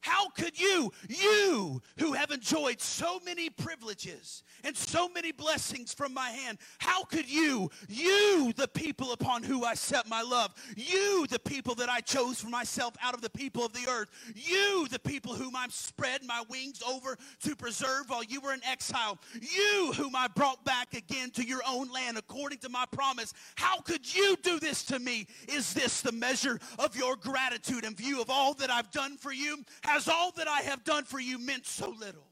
How 0.00 0.28
could 0.30 0.58
you, 0.58 0.92
you 1.08 1.82
who 1.98 2.12
have 2.12 2.30
enjoyed 2.30 2.80
so 2.80 3.20
many 3.24 3.50
privileges 3.50 4.42
and 4.64 4.76
so 4.76 5.08
many 5.08 5.32
blessings 5.32 5.92
from 5.92 6.14
my 6.14 6.30
hand, 6.30 6.58
how 6.78 7.04
could 7.04 7.28
you, 7.28 7.70
you, 7.88 8.52
the 8.56 8.68
people 8.68 9.12
upon 9.12 9.42
who 9.42 9.64
I 9.64 9.74
set 9.74 10.08
my 10.08 10.22
love, 10.22 10.54
you, 10.76 11.26
the 11.28 11.38
people 11.38 11.74
that 11.76 11.88
I 11.88 12.00
chose 12.00 12.40
for 12.40 12.48
myself 12.48 12.94
out 13.02 13.14
of 13.14 13.22
the 13.22 13.30
people 13.30 13.64
of 13.64 13.72
the 13.72 13.88
earth, 13.88 14.08
you, 14.34 14.86
the 14.88 14.98
people 15.00 15.34
whom 15.34 15.56
I've 15.56 15.72
spread 15.72 16.22
my 16.24 16.44
wings 16.48 16.80
over 16.86 17.16
to 17.42 17.56
preserve 17.56 18.08
while 18.08 18.22
you 18.22 18.40
were 18.40 18.54
in 18.54 18.64
exile, 18.64 19.18
you, 19.40 19.92
whom 19.96 20.14
I 20.14 20.28
brought 20.28 20.64
back 20.64 20.94
again 20.94 21.30
to 21.32 21.44
your 21.44 21.60
own 21.68 21.88
land 21.88 22.18
according 22.18 22.58
to 22.58 22.68
my 22.68 22.84
promise, 22.92 23.34
how 23.56 23.80
could 23.80 24.14
you 24.14 24.36
do 24.42 24.60
this 24.60 24.84
to 24.84 24.98
me? 24.98 25.26
Is 25.48 25.74
this 25.74 26.00
the 26.00 26.12
measure 26.12 26.58
of 26.78 26.96
your 26.96 27.16
gratitude 27.16 27.84
in 27.84 27.94
view 27.94 28.20
of 28.20 28.30
all 28.30 28.54
that 28.54 28.70
I've 28.70 28.90
done 28.90 29.16
for 29.16 29.32
you? 29.32 29.58
Has 29.88 30.06
all 30.06 30.32
that 30.32 30.46
I 30.46 30.60
have 30.60 30.84
done 30.84 31.04
for 31.04 31.18
you 31.18 31.38
meant 31.38 31.66
so 31.66 31.88
little? 31.98 32.26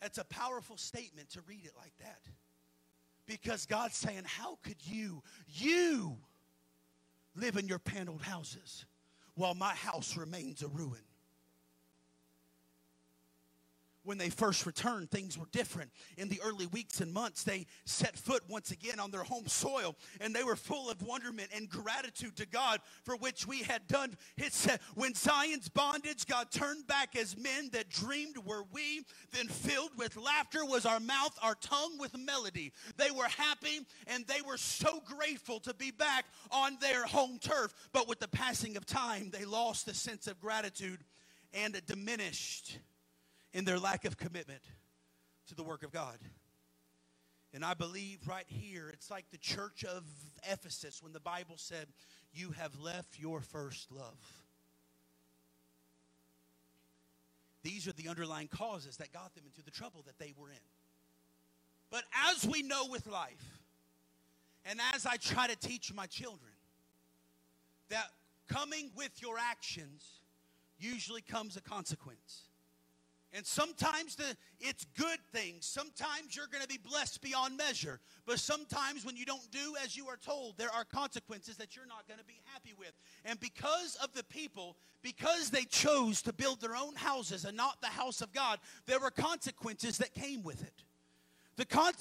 That's 0.00 0.18
a 0.18 0.24
powerful 0.24 0.76
statement 0.76 1.30
to 1.30 1.42
read 1.46 1.64
it 1.64 1.74
like 1.78 1.96
that. 2.00 2.18
Because 3.24 3.66
God's 3.66 3.94
saying, 3.94 4.22
How 4.24 4.58
could 4.64 4.84
you, 4.84 5.22
you, 5.46 6.16
live 7.36 7.56
in 7.56 7.68
your 7.68 7.78
paneled 7.78 8.22
houses 8.22 8.84
while 9.36 9.54
my 9.54 9.72
house 9.74 10.16
remains 10.16 10.62
a 10.62 10.68
ruin? 10.68 11.00
When 14.04 14.18
they 14.18 14.30
first 14.30 14.66
returned, 14.66 15.10
things 15.10 15.36
were 15.38 15.48
different. 15.52 15.90
In 16.16 16.28
the 16.28 16.40
early 16.42 16.66
weeks 16.66 17.00
and 17.00 17.12
months, 17.12 17.42
they 17.42 17.66
set 17.84 18.16
foot 18.16 18.42
once 18.48 18.70
again 18.70 19.00
on 19.00 19.10
their 19.10 19.22
home 19.22 19.46
soil, 19.46 19.96
and 20.20 20.34
they 20.34 20.44
were 20.44 20.56
full 20.56 20.90
of 20.90 21.02
wonderment 21.02 21.48
and 21.54 21.68
gratitude 21.68 22.36
to 22.36 22.46
God 22.46 22.80
for 23.02 23.16
which 23.16 23.46
we 23.46 23.62
had 23.62 23.86
done. 23.86 24.14
It 24.36 24.52
said, 24.52 24.80
when 24.94 25.14
Zion's 25.14 25.68
bondage, 25.68 26.26
God 26.26 26.50
turned 26.50 26.86
back 26.86 27.16
as 27.16 27.36
men 27.36 27.70
that 27.72 27.88
dreamed 27.88 28.36
were 28.38 28.64
we, 28.72 29.04
then 29.32 29.48
filled 29.48 29.96
with 29.96 30.16
laughter 30.16 30.64
was 30.64 30.86
our 30.86 31.00
mouth, 31.00 31.36
our 31.42 31.54
tongue 31.56 31.98
with 31.98 32.16
melody. 32.16 32.72
They 32.96 33.10
were 33.10 33.28
happy 33.28 33.80
and 34.06 34.26
they 34.26 34.42
were 34.46 34.56
so 34.56 35.02
grateful 35.04 35.60
to 35.60 35.74
be 35.74 35.90
back 35.90 36.26
on 36.50 36.76
their 36.80 37.04
home 37.04 37.38
turf. 37.40 37.74
But 37.92 38.08
with 38.08 38.20
the 38.20 38.28
passing 38.28 38.76
of 38.76 38.86
time, 38.86 39.30
they 39.30 39.44
lost 39.44 39.86
the 39.86 39.94
sense 39.94 40.26
of 40.26 40.40
gratitude 40.40 41.00
and 41.52 41.74
it 41.74 41.86
diminished 41.86 42.78
in 43.54 43.64
their 43.64 43.78
lack 43.78 44.04
of 44.04 44.18
commitment 44.18 44.60
to 45.46 45.54
the 45.54 45.62
work 45.62 45.82
of 45.82 45.92
God. 45.92 46.18
And 47.54 47.64
I 47.64 47.72
believe 47.74 48.18
right 48.26 48.46
here, 48.48 48.90
it's 48.92 49.10
like 49.10 49.26
the 49.30 49.38
church 49.38 49.84
of 49.84 50.02
Ephesus 50.50 51.00
when 51.00 51.12
the 51.12 51.20
Bible 51.20 51.54
said, 51.56 51.86
You 52.32 52.50
have 52.50 52.78
left 52.80 53.18
your 53.18 53.40
first 53.40 53.92
love. 53.92 54.18
These 57.62 57.86
are 57.88 57.92
the 57.92 58.08
underlying 58.08 58.48
causes 58.48 58.96
that 58.98 59.12
got 59.12 59.34
them 59.34 59.44
into 59.46 59.62
the 59.62 59.70
trouble 59.70 60.02
that 60.06 60.18
they 60.18 60.34
were 60.36 60.50
in. 60.50 60.56
But 61.90 62.02
as 62.28 62.44
we 62.44 62.62
know 62.62 62.86
with 62.90 63.06
life, 63.06 63.60
and 64.66 64.80
as 64.92 65.06
I 65.06 65.16
try 65.16 65.46
to 65.46 65.56
teach 65.56 65.94
my 65.94 66.06
children, 66.06 66.52
that 67.88 68.06
coming 68.48 68.90
with 68.96 69.22
your 69.22 69.36
actions 69.38 70.04
usually 70.78 71.22
comes 71.22 71.56
a 71.56 71.60
consequence. 71.60 72.48
And 73.36 73.44
sometimes 73.44 74.14
the, 74.14 74.36
it's 74.60 74.86
good 74.96 75.18
things. 75.32 75.66
Sometimes 75.66 76.36
you're 76.36 76.46
going 76.46 76.62
to 76.62 76.68
be 76.68 76.78
blessed 76.78 77.20
beyond 77.20 77.56
measure. 77.56 77.98
But 78.26 78.38
sometimes 78.38 79.04
when 79.04 79.16
you 79.16 79.26
don't 79.26 79.50
do 79.50 79.74
as 79.82 79.96
you 79.96 80.06
are 80.06 80.16
told, 80.16 80.56
there 80.56 80.72
are 80.72 80.84
consequences 80.84 81.56
that 81.56 81.74
you're 81.74 81.86
not 81.86 82.06
going 82.06 82.20
to 82.20 82.24
be 82.24 82.40
happy 82.52 82.74
with. 82.78 82.92
And 83.24 83.40
because 83.40 83.96
of 83.96 84.12
the 84.14 84.22
people, 84.22 84.76
because 85.02 85.50
they 85.50 85.64
chose 85.64 86.22
to 86.22 86.32
build 86.32 86.60
their 86.60 86.76
own 86.76 86.94
houses 86.94 87.44
and 87.44 87.56
not 87.56 87.80
the 87.80 87.88
house 87.88 88.20
of 88.20 88.32
God, 88.32 88.60
there 88.86 89.00
were 89.00 89.10
consequences 89.10 89.98
that 89.98 90.14
came 90.14 90.44
with 90.44 90.62
it. 90.62 90.84
The, 91.56 91.64
con- 91.64 91.92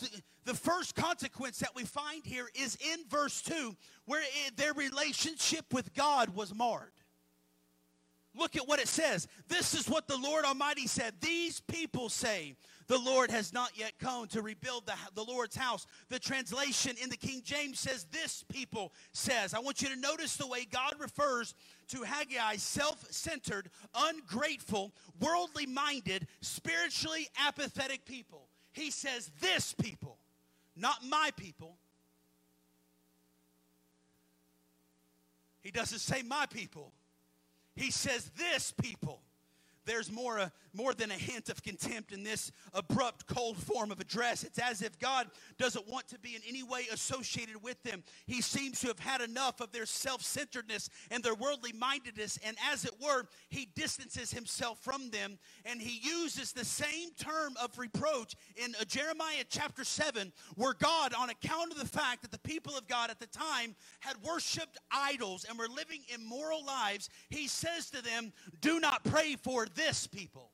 the 0.46 0.54
first 0.54 0.96
consequence 0.96 1.58
that 1.60 1.76
we 1.76 1.84
find 1.84 2.24
here 2.24 2.50
is 2.54 2.78
in 2.94 3.00
verse 3.10 3.42
2, 3.42 3.76
where 4.06 4.22
it, 4.22 4.56
their 4.56 4.74
relationship 4.74 5.66
with 5.74 5.96
God 5.96 6.36
was 6.36 6.54
marred. 6.54 6.92
Look 8.36 8.56
at 8.56 8.68
what 8.68 8.80
it 8.80 8.88
says. 8.88 9.28
This 9.48 9.74
is 9.74 9.88
what 9.88 10.08
the 10.08 10.18
Lord 10.18 10.44
Almighty 10.44 10.88
said. 10.88 11.14
These 11.22 11.62
people 11.62 12.10
say, 12.10 12.56
the 12.88 12.98
Lord 12.98 13.32
has 13.32 13.54
not 13.54 13.78
yet 13.78 13.94
come 14.00 14.28
to 14.28 14.42
rebuild 14.42 14.86
the, 14.86 14.94
the 15.16 15.24
Lord's 15.24 15.56
house. 15.56 15.86
The 16.10 16.20
translation 16.20 16.96
in 17.02 17.10
the 17.10 17.18
King 17.18 17.42
James 17.44 17.80
says, 17.80 18.06
This 18.12 18.44
people 18.52 18.92
says. 19.14 19.54
I 19.54 19.60
want 19.60 19.82
you 19.82 19.90
to 19.90 19.96
notice 19.96 20.36
the 20.36 20.48
way 20.48 20.66
God 20.66 20.94
refers 21.00 21.56
to 21.90 22.04
Haggai 22.04 22.58
self 22.58 23.06
centered, 23.12 23.70
ungrateful, 23.96 24.92
worldly 25.20 25.66
minded, 25.66 26.28
spiritually 26.42 27.30
apathetic 27.48 28.06
people. 28.06 28.48
He 28.74 28.92
says, 28.92 29.32
This 29.40 29.74
people, 29.74 30.18
not 30.76 30.98
my 31.08 31.30
people. 31.38 31.78
He 35.62 35.72
doesn't 35.72 36.00
say 36.00 36.22
my 36.24 36.46
people. 36.48 36.92
He 37.76 37.92
says, 37.92 38.32
This 38.38 38.72
people 38.72 39.23
there's 39.86 40.12
more, 40.12 40.52
more 40.74 40.94
than 40.94 41.12
a 41.12 41.16
hint 41.16 41.50
of 41.50 41.64
contempt 41.64 42.12
in 42.12 42.24
this 42.24 42.52
abrupt, 42.74 43.28
cold 43.28 43.58
form 43.58 43.92
of 43.92 44.00
address. 44.00 44.44
It's 44.44 44.60
as 44.60 44.82
if 44.82 44.98
God 45.00 45.28
doesn't 45.58 45.88
want 45.88 46.08
to 46.10 46.20
be 46.20 46.36
in 46.36 46.42
any 46.48 46.64
way 46.64 46.86
associated 46.92 47.62
with 47.62 47.82
them. 47.84 48.04
He 48.26 48.42
seems 48.42 48.80
to 48.82 48.88
have 48.88 49.00
had 49.00 49.22
enough 49.22 49.62
of 49.62 49.72
their 49.72 49.86
self 49.86 50.22
centeredness 50.22 50.90
and 51.12 51.24
their 51.24 51.36
worldly 51.36 51.74
mindedness, 51.74 52.40
and 52.46 52.58
as 52.72 52.86
it 52.86 52.94
were, 53.02 53.28
he 53.50 53.68
distances 53.76 54.32
himself 54.32 54.80
from 54.80 55.10
them. 55.10 55.38
And 55.66 55.82
he 55.82 56.00
uses 56.08 56.52
the 56.52 56.66
same 56.66 57.10
term 57.18 57.56
of 57.62 57.78
reproach 57.78 58.36
in 58.56 58.76
uh, 58.80 58.86
Jeremiah 58.86 59.44
chapter 59.50 59.84
7, 59.84 60.32
where 60.56 60.74
God, 60.74 61.14
on 61.14 61.30
account 61.30 61.72
of 61.72 61.80
the 61.80 61.88
fact 61.88 62.22
that 62.22 62.32
the 62.32 62.40
people 62.40 62.78
of 62.78 62.88
God 62.88 63.10
at 63.10 63.20
the 63.20 63.28
time 63.28 63.76
had 64.00 64.16
worshiped 64.24 64.78
idols 64.92 65.46
and 65.48 65.58
were 65.58 65.68
living 65.68 66.02
immoral 66.14 66.66
lives, 66.66 67.10
he 67.30 67.48
says 67.48 67.90
to 67.92 68.02
them, 68.02 68.34
Do 68.62 68.80
not 68.80 69.04
pray 69.04 69.36
for 69.36 69.66
this 69.76 70.08
people, 70.08 70.50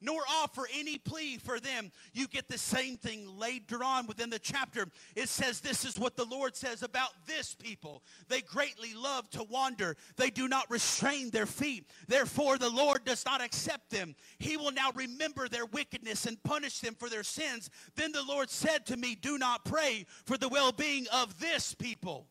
nor 0.00 0.20
offer 0.28 0.66
any 0.74 0.98
plea 0.98 1.38
for 1.38 1.58
them. 1.58 1.90
You 2.12 2.28
get 2.28 2.48
the 2.48 2.58
same 2.58 2.96
thing 2.96 3.38
later 3.38 3.82
on 3.82 4.06
within 4.06 4.30
the 4.30 4.38
chapter. 4.38 4.86
It 5.14 5.28
says, 5.28 5.60
This 5.60 5.84
is 5.84 5.98
what 5.98 6.16
the 6.16 6.24
Lord 6.24 6.54
says 6.54 6.82
about 6.82 7.10
this 7.26 7.54
people. 7.54 8.02
They 8.28 8.42
greatly 8.42 8.94
love 8.94 9.28
to 9.30 9.44
wander, 9.44 9.96
they 10.16 10.30
do 10.30 10.48
not 10.48 10.70
restrain 10.70 11.30
their 11.30 11.46
feet. 11.46 11.88
Therefore, 12.08 12.58
the 12.58 12.70
Lord 12.70 13.04
does 13.04 13.24
not 13.24 13.42
accept 13.42 13.90
them. 13.90 14.14
He 14.38 14.56
will 14.56 14.72
now 14.72 14.90
remember 14.94 15.48
their 15.48 15.66
wickedness 15.66 16.26
and 16.26 16.42
punish 16.42 16.80
them 16.80 16.94
for 16.94 17.08
their 17.08 17.24
sins. 17.24 17.70
Then 17.94 18.12
the 18.12 18.24
Lord 18.24 18.50
said 18.50 18.86
to 18.86 18.96
me, 18.96 19.14
Do 19.14 19.38
not 19.38 19.64
pray 19.64 20.06
for 20.24 20.36
the 20.36 20.48
well 20.48 20.72
being 20.72 21.06
of 21.12 21.40
this 21.40 21.74
people 21.74 22.28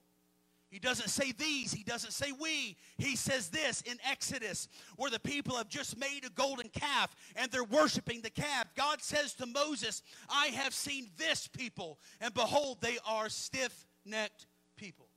he 0.70 0.80
doesn't 0.80 1.10
say 1.10 1.32
these, 1.32 1.72
he 1.72 1.84
doesn't 1.84 2.12
say 2.12 2.32
we. 2.40 2.76
He 2.98 3.16
says 3.16 3.50
this 3.50 3.82
in 3.82 3.98
Exodus, 4.10 4.68
where 4.98 5.12
the 5.12 5.20
people 5.20 5.56
have 5.56 5.70
just 5.70 5.98
made 5.98 6.22
a 6.26 6.30
golden 6.30 6.70
calf 6.70 7.16
and 7.36 7.52
they're 7.52 7.64
worshiping 7.64 8.22
the 8.22 8.30
calf. 8.30 8.68
God 8.76 9.02
says 9.02 9.34
to 9.36 9.46
Moses, 9.46 10.02
I 10.30 10.48
have 10.48 10.74
seen 10.74 11.10
this 11.18 11.48
people, 11.48 12.00
and 12.20 12.34
behold, 12.34 12.80
they 12.82 12.98
are 13.08 13.30
stiff 13.30 13.86
necked 14.06 14.48
people. 14.76 15.08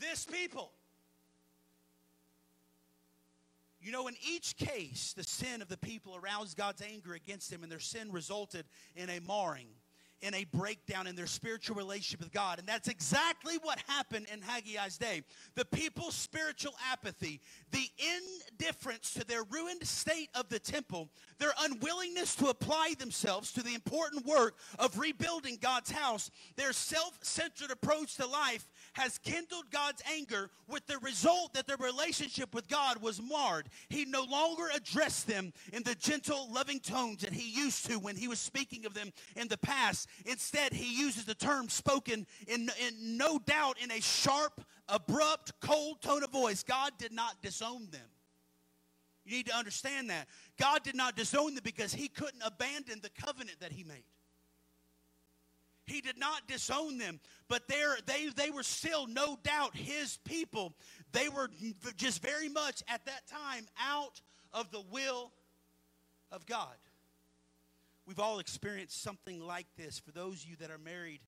This 0.00 0.24
people. 0.24 0.72
You 3.80 3.92
know, 3.92 4.08
in 4.08 4.16
each 4.28 4.56
case, 4.56 5.14
the 5.16 5.22
sin 5.22 5.62
of 5.62 5.68
the 5.68 5.76
people 5.76 6.16
aroused 6.16 6.56
God's 6.56 6.82
anger 6.82 7.14
against 7.14 7.50
them, 7.50 7.62
and 7.62 7.70
their 7.70 7.78
sin 7.78 8.10
resulted 8.10 8.64
in 8.96 9.08
a 9.10 9.20
marring 9.20 9.68
in 10.22 10.34
a 10.34 10.44
breakdown 10.44 11.06
in 11.06 11.14
their 11.14 11.26
spiritual 11.26 11.76
relationship 11.76 12.20
with 12.20 12.32
God. 12.32 12.58
And 12.58 12.66
that's 12.66 12.88
exactly 12.88 13.56
what 13.62 13.78
happened 13.86 14.26
in 14.32 14.40
Haggai's 14.40 14.98
day. 14.98 15.22
The 15.54 15.64
people's 15.64 16.14
spiritual 16.14 16.74
apathy, 16.90 17.40
the 17.70 17.88
indifference 18.58 19.14
to 19.14 19.24
their 19.24 19.44
ruined 19.44 19.86
state 19.86 20.30
of 20.34 20.48
the 20.48 20.58
temple, 20.58 21.08
their 21.38 21.52
unwillingness 21.60 22.34
to 22.36 22.48
apply 22.48 22.94
themselves 22.98 23.52
to 23.52 23.62
the 23.62 23.74
important 23.74 24.26
work 24.26 24.56
of 24.78 24.98
rebuilding 24.98 25.58
God's 25.60 25.90
house, 25.90 26.30
their 26.56 26.72
self 26.72 27.18
centered 27.22 27.70
approach 27.70 28.16
to 28.16 28.26
life 28.26 28.66
has 28.98 29.16
kindled 29.18 29.70
God's 29.70 30.02
anger 30.12 30.50
with 30.66 30.86
the 30.86 30.98
result 30.98 31.54
that 31.54 31.68
their 31.68 31.76
relationship 31.76 32.52
with 32.52 32.68
God 32.68 33.00
was 33.00 33.22
marred. 33.22 33.68
He 33.88 34.04
no 34.04 34.24
longer 34.24 34.64
addressed 34.74 35.28
them 35.28 35.52
in 35.72 35.84
the 35.84 35.94
gentle, 35.94 36.52
loving 36.52 36.80
tones 36.80 37.22
that 37.22 37.32
he 37.32 37.48
used 37.48 37.86
to 37.86 37.98
when 38.00 38.16
he 38.16 38.26
was 38.26 38.40
speaking 38.40 38.84
of 38.86 38.94
them 38.94 39.12
in 39.36 39.46
the 39.46 39.56
past. 39.56 40.08
Instead, 40.26 40.72
he 40.72 41.00
uses 41.00 41.24
the 41.24 41.34
term 41.34 41.68
spoken 41.68 42.26
in, 42.48 42.68
in 42.84 43.16
no 43.16 43.38
doubt 43.38 43.76
in 43.82 43.92
a 43.92 44.00
sharp, 44.00 44.60
abrupt, 44.88 45.52
cold 45.60 46.02
tone 46.02 46.24
of 46.24 46.30
voice. 46.30 46.64
God 46.64 46.92
did 46.98 47.12
not 47.12 47.40
disown 47.40 47.88
them. 47.92 48.08
You 49.24 49.36
need 49.36 49.46
to 49.46 49.56
understand 49.56 50.10
that. 50.10 50.26
God 50.58 50.82
did 50.82 50.96
not 50.96 51.14
disown 51.14 51.54
them 51.54 51.62
because 51.62 51.94
he 51.94 52.08
couldn't 52.08 52.42
abandon 52.44 53.00
the 53.00 53.10
covenant 53.10 53.60
that 53.60 53.72
he 53.72 53.84
made. 53.84 54.04
He 55.88 56.02
did 56.02 56.18
not 56.18 56.46
disown 56.46 56.98
them, 56.98 57.18
but 57.48 57.66
they, 57.66 58.28
they 58.36 58.50
were 58.50 58.62
still, 58.62 59.06
no 59.06 59.38
doubt, 59.42 59.74
his 59.74 60.18
people. 60.24 60.74
They 61.12 61.28
were 61.30 61.48
just 61.96 62.22
very 62.22 62.48
much 62.48 62.82
at 62.88 63.06
that 63.06 63.26
time 63.26 63.66
out 63.80 64.20
of 64.52 64.70
the 64.70 64.82
will 64.90 65.32
of 66.30 66.44
God. 66.44 66.76
We've 68.06 68.20
all 68.20 68.38
experienced 68.38 69.02
something 69.02 69.40
like 69.40 69.66
this. 69.76 69.98
For 69.98 70.12
those 70.12 70.42
of 70.42 70.50
you 70.50 70.56
that 70.56 70.70
are 70.70 70.78
married, 70.78 71.20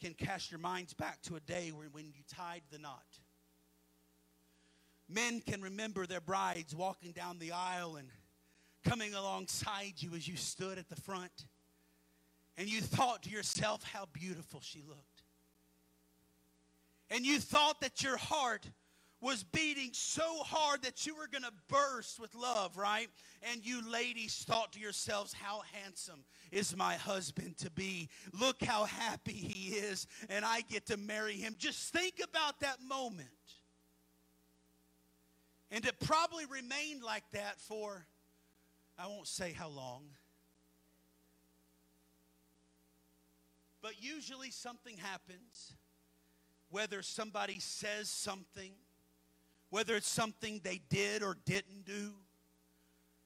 can 0.00 0.14
cast 0.14 0.50
your 0.50 0.60
minds 0.60 0.94
back 0.94 1.20
to 1.22 1.36
a 1.36 1.40
day 1.40 1.70
when, 1.74 1.88
when 1.88 2.06
you 2.06 2.22
tied 2.28 2.62
the 2.70 2.78
knot. 2.78 3.04
Men 5.08 5.40
can 5.40 5.62
remember 5.62 6.06
their 6.06 6.20
brides 6.20 6.74
walking 6.74 7.12
down 7.12 7.38
the 7.38 7.52
aisle 7.52 7.96
and 7.96 8.08
coming 8.84 9.14
alongside 9.14 9.94
you 9.98 10.14
as 10.14 10.26
you 10.26 10.36
stood 10.36 10.78
at 10.78 10.88
the 10.88 10.96
front 10.96 11.46
and 12.56 12.68
you 12.68 12.80
thought 12.80 13.22
to 13.24 13.30
yourself 13.30 13.82
how 13.84 14.06
beautiful 14.12 14.60
she 14.62 14.82
looked. 14.86 15.22
And 17.10 17.24
you 17.24 17.38
thought 17.38 17.80
that 17.82 18.02
your 18.02 18.16
heart 18.16 18.68
was 19.20 19.44
beating 19.44 19.90
so 19.92 20.42
hard 20.42 20.82
that 20.82 21.06
you 21.06 21.14
were 21.14 21.28
going 21.28 21.42
to 21.42 21.52
burst 21.68 22.20
with 22.20 22.34
love, 22.34 22.76
right? 22.76 23.08
And 23.50 23.64
you 23.64 23.80
ladies 23.90 24.44
thought 24.46 24.72
to 24.72 24.80
yourselves, 24.80 25.32
how 25.32 25.62
handsome 25.72 26.24
is 26.52 26.76
my 26.76 26.94
husband 26.94 27.56
to 27.58 27.70
be? 27.70 28.08
Look 28.38 28.62
how 28.62 28.84
happy 28.84 29.32
he 29.32 29.74
is, 29.74 30.06
and 30.28 30.44
I 30.44 30.60
get 30.62 30.86
to 30.86 30.96
marry 30.96 31.34
him. 31.34 31.54
Just 31.58 31.92
think 31.92 32.20
about 32.22 32.60
that 32.60 32.78
moment. 32.86 33.28
And 35.70 35.84
it 35.84 35.98
probably 36.00 36.44
remained 36.46 37.02
like 37.02 37.24
that 37.32 37.58
for, 37.60 38.06
I 38.98 39.06
won't 39.06 39.26
say 39.26 39.52
how 39.52 39.68
long. 39.68 40.04
But 43.86 44.02
usually 44.02 44.50
something 44.50 44.96
happens, 44.96 45.76
whether 46.70 47.02
somebody 47.02 47.60
says 47.60 48.08
something, 48.08 48.72
whether 49.70 49.94
it's 49.94 50.08
something 50.08 50.60
they 50.64 50.80
did 50.88 51.22
or 51.22 51.36
didn't 51.44 51.84
do, 51.84 52.14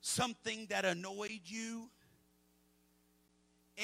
something 0.02 0.66
that 0.68 0.84
annoyed 0.84 1.40
you. 1.46 1.88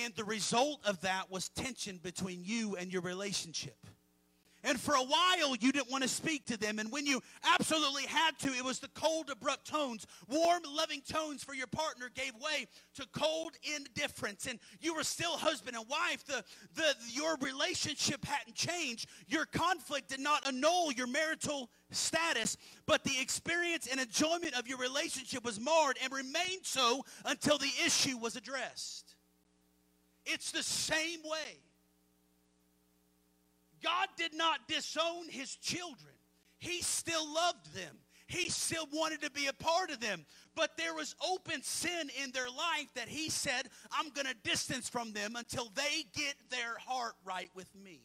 And 0.05 0.15
the 0.17 0.25
result 0.25 0.81
of 0.85 1.01
that 1.01 1.31
was 1.31 1.49
tension 1.49 1.99
between 2.03 2.45
you 2.45 2.77
and 2.77 2.93
your 2.93 3.01
relationship. 3.01 3.87
And 4.67 4.81
for 4.81 4.97
a 4.97 5.03
while, 5.03 5.55
you 5.61 5.71
didn't 5.71 5.93
want 5.93 6.03
to 6.03 6.09
speak 6.09 6.45
to 6.47 6.57
them. 6.57 6.81
And 6.81 6.91
when 6.91 7.07
you 7.07 7.23
absolutely 7.55 8.03
had 8.03 8.37
to, 8.41 8.49
it 8.49 8.65
was 8.65 8.81
the 8.81 8.89
cold, 8.89 9.31
abrupt 9.31 9.69
tones. 9.69 10.09
Warm, 10.29 10.63
loving 10.69 11.03
tones 11.09 11.45
for 11.45 11.55
your 11.55 11.69
partner 11.69 12.11
gave 12.13 12.35
way 12.35 12.67
to 12.97 13.07
cold 13.13 13.53
indifference. 13.77 14.47
And 14.47 14.59
you 14.81 14.93
were 14.93 15.05
still 15.05 15.37
husband 15.37 15.77
and 15.77 15.89
wife. 15.89 16.27
The, 16.27 16.43
the, 16.75 16.95
your 17.13 17.37
relationship 17.41 18.25
hadn't 18.25 18.57
changed. 18.57 19.09
Your 19.29 19.47
conflict 19.47 20.09
did 20.09 20.19
not 20.19 20.45
annul 20.49 20.91
your 20.91 21.07
marital 21.07 21.71
status, 21.93 22.57
but 22.87 23.05
the 23.05 23.21
experience 23.21 23.87
and 23.89 24.01
enjoyment 24.01 24.59
of 24.59 24.67
your 24.67 24.79
relationship 24.79 25.45
was 25.45 25.61
marred 25.61 25.97
and 26.03 26.13
remained 26.13 26.65
so 26.65 27.05
until 27.25 27.57
the 27.57 27.71
issue 27.85 28.19
was 28.19 28.35
addressed. 28.35 29.15
It's 30.25 30.51
the 30.51 30.65
same 30.65 31.21
way 31.23 31.61
God 33.83 34.09
did 34.17 34.35
not 34.35 34.69
disown 34.69 35.29
his 35.29 35.55
children. 35.57 36.15
He 36.59 36.83
still 36.83 37.27
loved 37.33 37.75
them. 37.75 37.97
He 38.29 38.49
still 38.51 38.89
wanted 38.93 39.23
to 39.23 39.31
be 39.31 39.47
a 39.47 39.53
part 39.53 39.91
of 39.91 40.01
them. 40.01 40.27
But 40.55 40.77
there 40.77 40.95
was 40.95 41.15
open 41.27 41.63
sin 41.63 42.11
in 42.23 42.33
their 42.33 42.49
life 42.49 42.89
that 42.95 43.09
he 43.09 43.31
said, 43.31 43.69
I'm 43.93 44.11
going 44.11 44.27
to 44.27 44.35
distance 44.43 44.89
from 44.89 45.13
them 45.13 45.37
until 45.37 45.71
they 45.75 46.05
get 46.13 46.35
their 46.51 46.77
heart 46.79 47.15
right 47.25 47.51
with 47.55 47.73
me. 47.77 48.01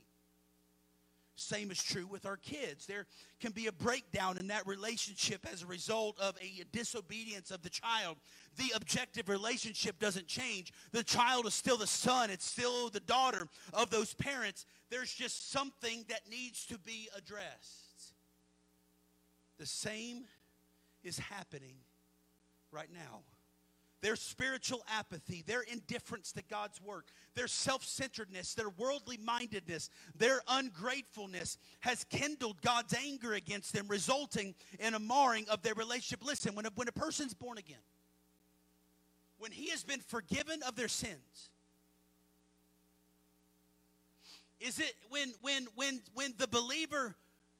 Same 1.35 1.71
is 1.71 1.81
true 1.81 2.05
with 2.05 2.27
our 2.27 2.37
kids. 2.37 2.85
There 2.85 3.07
can 3.39 3.51
be 3.51 3.65
a 3.65 3.71
breakdown 3.71 4.37
in 4.37 4.47
that 4.47 4.67
relationship 4.67 5.47
as 5.51 5.63
a 5.63 5.65
result 5.65 6.19
of 6.19 6.37
a 6.39 6.63
disobedience 6.71 7.49
of 7.49 7.63
the 7.63 7.69
child. 7.69 8.17
The 8.57 8.71
objective 8.75 9.27
relationship 9.27 9.97
doesn't 9.97 10.27
change. 10.27 10.71
The 10.91 11.03
child 11.03 11.47
is 11.47 11.55
still 11.55 11.77
the 11.77 11.87
son, 11.87 12.29
it's 12.29 12.45
still 12.45 12.89
the 12.89 12.99
daughter 12.99 13.47
of 13.73 13.89
those 13.89 14.13
parents. 14.13 14.65
There's 14.91 15.11
just 15.11 15.51
something 15.51 16.05
that 16.09 16.29
needs 16.29 16.65
to 16.67 16.77
be 16.77 17.09
addressed. 17.17 18.13
The 19.57 19.65
same 19.65 20.25
is 21.03 21.17
happening 21.17 21.77
right 22.71 22.89
now 22.93 23.21
their 24.01 24.15
spiritual 24.15 24.83
apathy, 24.97 25.43
their 25.45 25.61
indifference 25.61 26.31
to 26.31 26.41
God's 26.49 26.81
work, 26.81 27.09
their 27.35 27.47
self 27.47 27.83
centeredness, 27.83 28.55
their 28.55 28.69
worldly 28.69 29.17
mindedness, 29.17 29.89
their 30.17 30.41
ungratefulness 30.47 31.57
has 31.81 32.03
kindled 32.05 32.61
God's 32.61 32.95
anger 32.95 33.33
against 33.33 33.73
them, 33.73 33.87
resulting 33.87 34.55
in 34.79 34.95
a 34.95 34.99
marring 34.99 35.47
of 35.49 35.61
their 35.61 35.75
relationship. 35.75 36.25
Listen, 36.25 36.55
when 36.55 36.65
a, 36.65 36.71
when 36.75 36.87
a 36.87 36.91
person's 36.91 37.35
born 37.35 37.59
again, 37.59 37.77
when 39.37 39.51
he 39.51 39.69
has 39.69 39.83
been 39.83 39.99
forgiven 39.99 40.61
of 40.63 40.75
their 40.75 40.87
sins, 40.87 41.51
is 44.61 44.79
it 44.79 44.93
when 45.09 45.33
when 45.41 45.67
when 45.75 46.01
when 46.13 46.33
the 46.37 46.47
believer 46.47 47.15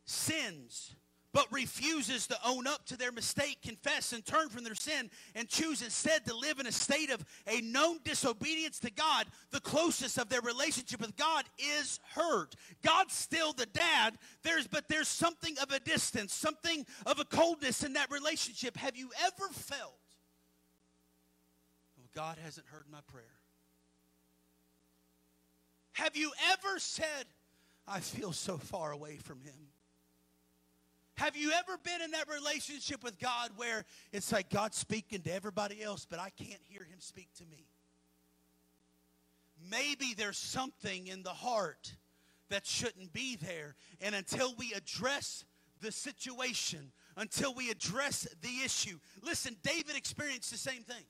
sins 0.05 0.95
but 1.33 1.47
refuses 1.51 2.27
to 2.27 2.37
own 2.45 2.67
up 2.67 2.85
to 2.85 2.97
their 2.97 3.11
mistake, 3.11 3.59
confess, 3.63 4.11
and 4.11 4.25
turn 4.25 4.49
from 4.49 4.63
their 4.63 4.75
sin, 4.75 5.09
and 5.35 5.47
choose 5.47 5.81
instead 5.81 6.25
to 6.25 6.35
live 6.35 6.59
in 6.59 6.67
a 6.67 6.71
state 6.71 7.09
of 7.09 7.23
a 7.47 7.61
known 7.61 7.99
disobedience 8.03 8.79
to 8.79 8.91
God, 8.91 9.27
the 9.51 9.61
closest 9.61 10.17
of 10.17 10.29
their 10.29 10.41
relationship 10.41 10.99
with 10.99 11.15
God 11.15 11.45
is 11.57 11.99
hurt. 12.13 12.55
God's 12.83 13.13
still 13.13 13.53
the 13.53 13.65
dad, 13.67 14.17
there's 14.43 14.67
but 14.67 14.89
there's 14.89 15.07
something 15.07 15.55
of 15.61 15.71
a 15.71 15.79
distance, 15.79 16.33
something 16.33 16.85
of 17.05 17.19
a 17.19 17.25
coldness 17.25 17.83
in 17.83 17.93
that 17.93 18.11
relationship. 18.11 18.75
Have 18.77 18.97
you 18.97 19.09
ever 19.25 19.47
felt, 19.53 19.99
oh, 21.97 22.09
God 22.13 22.37
hasn't 22.43 22.67
heard 22.67 22.85
my 22.91 22.99
prayer? 23.07 23.40
Have 26.01 26.17
you 26.17 26.31
ever 26.51 26.79
said, 26.79 27.25
I 27.87 27.99
feel 27.99 28.31
so 28.33 28.57
far 28.57 28.91
away 28.91 29.17
from 29.17 29.39
him? 29.41 29.53
Have 31.13 31.37
you 31.37 31.51
ever 31.51 31.77
been 31.77 32.01
in 32.01 32.09
that 32.09 32.25
relationship 32.27 33.03
with 33.03 33.19
God 33.19 33.51
where 33.55 33.85
it's 34.11 34.31
like 34.31 34.49
God's 34.49 34.77
speaking 34.77 35.21
to 35.21 35.31
everybody 35.31 35.83
else, 35.83 36.07
but 36.09 36.17
I 36.17 36.31
can't 36.31 36.61
hear 36.67 36.81
him 36.81 36.97
speak 36.97 37.27
to 37.37 37.45
me? 37.45 37.67
Maybe 39.69 40.15
there's 40.17 40.39
something 40.39 41.05
in 41.05 41.21
the 41.21 41.29
heart 41.29 41.95
that 42.49 42.65
shouldn't 42.65 43.13
be 43.13 43.35
there. 43.35 43.75
And 44.01 44.15
until 44.15 44.55
we 44.57 44.73
address 44.73 45.45
the 45.81 45.91
situation, 45.91 46.91
until 47.15 47.53
we 47.53 47.69
address 47.69 48.27
the 48.41 48.65
issue, 48.65 48.97
listen, 49.21 49.55
David 49.61 49.95
experienced 49.95 50.49
the 50.49 50.57
same 50.57 50.81
thing. 50.81 51.05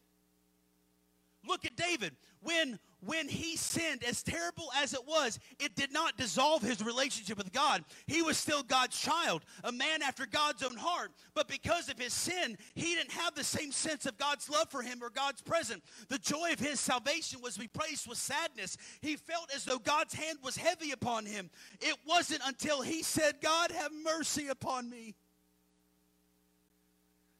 Look 1.48 1.66
at 1.66 1.78
David. 1.78 2.14
When 2.42 2.80
when 3.04 3.28
he 3.28 3.58
sinned, 3.58 4.04
as 4.04 4.22
terrible 4.22 4.70
as 4.78 4.94
it 4.94 5.08
was, 5.08 5.40
it 5.60 5.76
did 5.76 5.92
not 5.92 6.18
dissolve 6.18 6.62
his 6.62 6.86
relationship 6.86 7.38
with 7.38 7.52
God. 7.52 7.84
He 8.06 8.22
was 8.22 8.38
still 8.38 8.62
God's 8.62 9.00
child, 9.00 9.44
a 9.64 9.72
man 9.72 10.04
after 10.04 10.28
God's 10.28 10.62
own 10.62 10.78
heart. 10.78 11.12
But 11.34 11.48
because 11.48 11.90
of 11.90 11.98
his 11.98 12.14
sin, 12.14 12.58
he 12.76 12.94
didn't 12.96 13.12
have 13.12 13.34
the 13.34 13.44
same 13.44 13.72
sense 13.72 14.06
of 14.06 14.20
God's 14.20 14.50
love 14.50 14.70
for 14.70 14.84
him 14.84 15.00
or 15.02 15.10
God's 15.10 15.42
presence. 15.42 15.84
The 16.10 16.20
joy 16.20 16.54
of 16.54 16.60
his 16.60 16.80
salvation 16.80 17.42
was 17.42 17.58
replaced 17.58 18.08
with 18.08 18.20
sadness. 18.20 18.78
He 19.02 19.16
felt 19.16 19.52
as 19.54 19.66
though 19.66 19.80
God's 19.80 20.14
hand 20.14 20.38
was 20.44 20.56
heavy 20.56 20.92
upon 20.92 21.26
him. 21.26 21.50
It 21.80 21.98
wasn't 22.08 22.42
until 22.46 22.84
he 22.84 23.02
said, 23.02 23.42
God, 23.42 23.72
have 23.72 23.92
mercy 24.04 24.48
upon 24.48 24.92
me. 24.92 25.16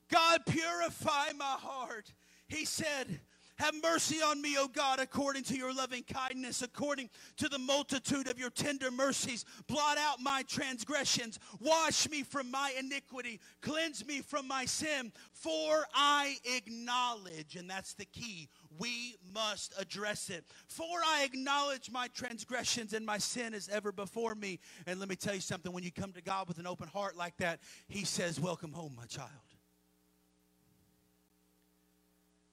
God, 0.10 0.42
purify 0.48 1.34
my 1.38 1.56
heart. 1.60 2.14
He 2.48 2.66
said, 2.66 3.22
have 3.62 3.76
mercy 3.84 4.18
on 4.18 4.42
me, 4.42 4.58
O 4.58 4.68
God, 4.68 5.00
according 5.00 5.44
to 5.44 5.56
your 5.56 5.74
loving 5.74 6.04
kindness, 6.04 6.64
according 6.64 7.10
to 7.38 7.48
the 7.48 7.60
multitude 7.60 8.28
of 8.28 8.40
your 8.40 8.50
tender 8.50 8.90
mercies. 8.90 9.46
Blot 9.68 10.00
out 10.00 10.20
my 10.20 10.44
transgressions. 10.48 11.38
Wash 11.60 12.10
me 12.10 12.24
from 12.24 12.50
my 12.50 12.74
iniquity. 12.78 13.40
Cleanse 13.62 14.06
me 14.06 14.22
from 14.22 14.48
my 14.48 14.66
sin. 14.66 15.12
For 15.32 15.86
I 15.94 16.38
acknowledge, 16.56 17.56
and 17.56 17.70
that's 17.70 17.94
the 17.94 18.06
key, 18.06 18.50
we 18.80 19.16
must 19.32 19.74
address 19.78 20.32
it. 20.32 20.44
For 20.68 20.98
I 21.06 21.24
acknowledge 21.24 21.92
my 21.92 22.08
transgressions 22.08 22.94
and 22.94 23.06
my 23.06 23.20
sin 23.20 23.54
is 23.54 23.70
ever 23.70 23.92
before 23.92 24.34
me. 24.34 24.60
And 24.88 25.00
let 25.00 25.08
me 25.08 25.16
tell 25.16 25.36
you 25.36 25.42
something 25.42 25.72
when 25.72 25.84
you 25.84 25.92
come 25.92 26.14
to 26.14 26.22
God 26.22 26.48
with 26.48 26.58
an 26.58 26.66
open 26.66 26.88
heart 26.88 27.16
like 27.16 27.38
that, 27.38 27.60
He 27.88 28.06
says, 28.06 28.40
Welcome 28.40 28.72
home, 28.72 28.96
my 28.98 29.06
child. 29.06 29.30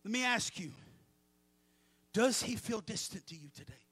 Let 0.05 0.13
me 0.13 0.23
ask 0.23 0.61
you 0.61 0.73
does 2.19 2.43
he 2.43 2.57
feel 2.57 2.81
distant 2.81 3.25
to 3.29 3.37
you 3.37 3.49
today? 3.55 3.88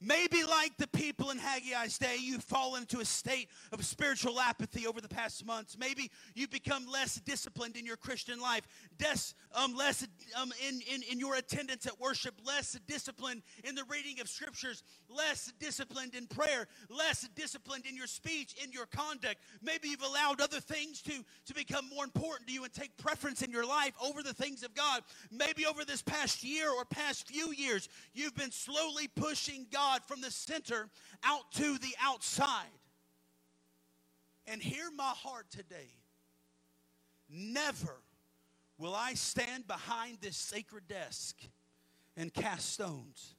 Maybe 0.00 0.44
like 0.44 0.76
the 0.76 0.86
people 0.86 1.30
in 1.30 1.38
Haggai's 1.38 1.98
day, 1.98 2.16
you've 2.20 2.44
fallen 2.44 2.82
into 2.82 3.00
a 3.00 3.04
state 3.04 3.48
of 3.72 3.84
spiritual 3.84 4.38
apathy 4.38 4.86
over 4.86 5.00
the 5.00 5.08
past 5.08 5.44
months. 5.44 5.76
Maybe 5.76 6.12
you've 6.36 6.50
become 6.50 6.86
less 6.86 7.16
disciplined 7.16 7.76
in 7.76 7.84
your 7.84 7.96
Christian 7.96 8.40
life, 8.40 8.62
des- 8.96 9.34
um, 9.52 9.74
less 9.74 10.06
um, 10.40 10.52
in, 10.66 10.80
in, 10.94 11.02
in 11.10 11.18
your 11.18 11.34
attendance 11.34 11.84
at 11.86 11.98
worship, 11.98 12.34
less 12.46 12.78
disciplined 12.86 13.42
in 13.64 13.74
the 13.74 13.82
reading 13.90 14.20
of 14.20 14.28
scriptures, 14.28 14.84
less 15.08 15.52
disciplined 15.58 16.14
in 16.14 16.28
prayer, 16.28 16.68
less 16.88 17.28
disciplined 17.34 17.84
in 17.84 17.96
your 17.96 18.06
speech, 18.06 18.54
in 18.62 18.70
your 18.70 18.86
conduct. 18.86 19.40
Maybe 19.62 19.88
you've 19.88 20.02
allowed 20.02 20.40
other 20.40 20.60
things 20.60 21.02
to, 21.02 21.24
to 21.46 21.54
become 21.54 21.88
more 21.92 22.04
important 22.04 22.46
to 22.46 22.54
you 22.54 22.62
and 22.62 22.72
take 22.72 22.96
preference 22.98 23.42
in 23.42 23.50
your 23.50 23.66
life 23.66 23.94
over 24.00 24.22
the 24.22 24.34
things 24.34 24.62
of 24.62 24.74
God. 24.74 25.02
Maybe 25.32 25.66
over 25.66 25.84
this 25.84 26.02
past 26.02 26.44
year 26.44 26.70
or 26.70 26.84
past 26.84 27.26
few 27.26 27.52
years, 27.52 27.88
you've 28.14 28.36
been 28.36 28.52
slowly 28.52 29.08
pushing 29.08 29.66
God 29.72 29.87
God 29.88 30.02
from 30.04 30.20
the 30.20 30.30
center 30.30 30.88
out 31.24 31.50
to 31.52 31.78
the 31.78 31.94
outside. 32.02 32.66
And 34.46 34.62
hear 34.62 34.90
my 34.94 35.12
heart 35.14 35.46
today. 35.50 35.92
Never 37.30 37.96
will 38.78 38.94
I 38.94 39.14
stand 39.14 39.66
behind 39.66 40.18
this 40.20 40.36
sacred 40.36 40.88
desk 40.88 41.36
and 42.16 42.32
cast 42.32 42.72
stones 42.72 43.34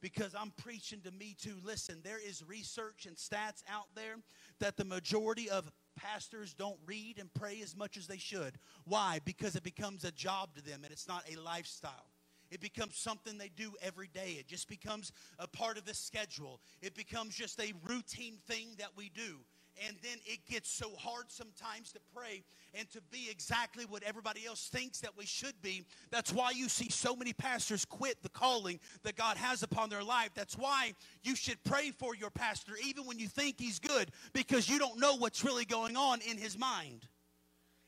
because 0.00 0.34
I'm 0.38 0.52
preaching 0.56 1.00
to 1.02 1.10
me 1.10 1.36
too. 1.40 1.56
Listen, 1.64 2.00
there 2.04 2.20
is 2.24 2.44
research 2.46 3.06
and 3.06 3.16
stats 3.16 3.62
out 3.68 3.88
there 3.96 4.16
that 4.60 4.76
the 4.76 4.84
majority 4.84 5.50
of 5.50 5.70
pastors 5.96 6.54
don't 6.54 6.78
read 6.86 7.18
and 7.18 7.32
pray 7.34 7.60
as 7.62 7.76
much 7.76 7.96
as 7.96 8.06
they 8.06 8.18
should. 8.18 8.54
Why? 8.84 9.18
Because 9.24 9.56
it 9.56 9.64
becomes 9.64 10.04
a 10.04 10.12
job 10.12 10.54
to 10.54 10.62
them 10.62 10.80
and 10.84 10.92
it's 10.92 11.08
not 11.08 11.24
a 11.30 11.40
lifestyle. 11.40 12.06
It 12.50 12.60
becomes 12.60 12.96
something 12.96 13.38
they 13.38 13.50
do 13.54 13.72
every 13.80 14.08
day. 14.08 14.36
It 14.38 14.48
just 14.48 14.68
becomes 14.68 15.12
a 15.38 15.46
part 15.46 15.78
of 15.78 15.84
the 15.84 15.94
schedule. 15.94 16.60
It 16.82 16.94
becomes 16.94 17.34
just 17.34 17.60
a 17.60 17.72
routine 17.86 18.38
thing 18.46 18.68
that 18.78 18.90
we 18.96 19.10
do. 19.10 19.38
And 19.86 19.96
then 20.02 20.18
it 20.26 20.40
gets 20.46 20.70
so 20.70 20.90
hard 20.98 21.26
sometimes 21.28 21.92
to 21.92 22.00
pray 22.14 22.42
and 22.74 22.90
to 22.90 23.00
be 23.10 23.28
exactly 23.30 23.84
what 23.86 24.02
everybody 24.02 24.44
else 24.46 24.68
thinks 24.68 25.00
that 25.00 25.16
we 25.16 25.24
should 25.24 25.54
be. 25.62 25.84
That's 26.10 26.32
why 26.32 26.50
you 26.50 26.68
see 26.68 26.90
so 26.90 27.16
many 27.16 27.32
pastors 27.32 27.84
quit 27.84 28.22
the 28.22 28.28
calling 28.28 28.78
that 29.04 29.16
God 29.16 29.36
has 29.36 29.62
upon 29.62 29.88
their 29.88 30.02
life. 30.02 30.30
That's 30.34 30.58
why 30.58 30.94
you 31.22 31.34
should 31.34 31.62
pray 31.64 31.92
for 31.92 32.14
your 32.14 32.30
pastor 32.30 32.72
even 32.84 33.06
when 33.06 33.18
you 33.18 33.28
think 33.28 33.58
he's 33.58 33.78
good 33.78 34.10
because 34.32 34.68
you 34.68 34.78
don't 34.78 34.98
know 34.98 35.16
what's 35.16 35.44
really 35.44 35.64
going 35.64 35.96
on 35.96 36.20
in 36.28 36.36
his 36.36 36.58
mind. 36.58 37.06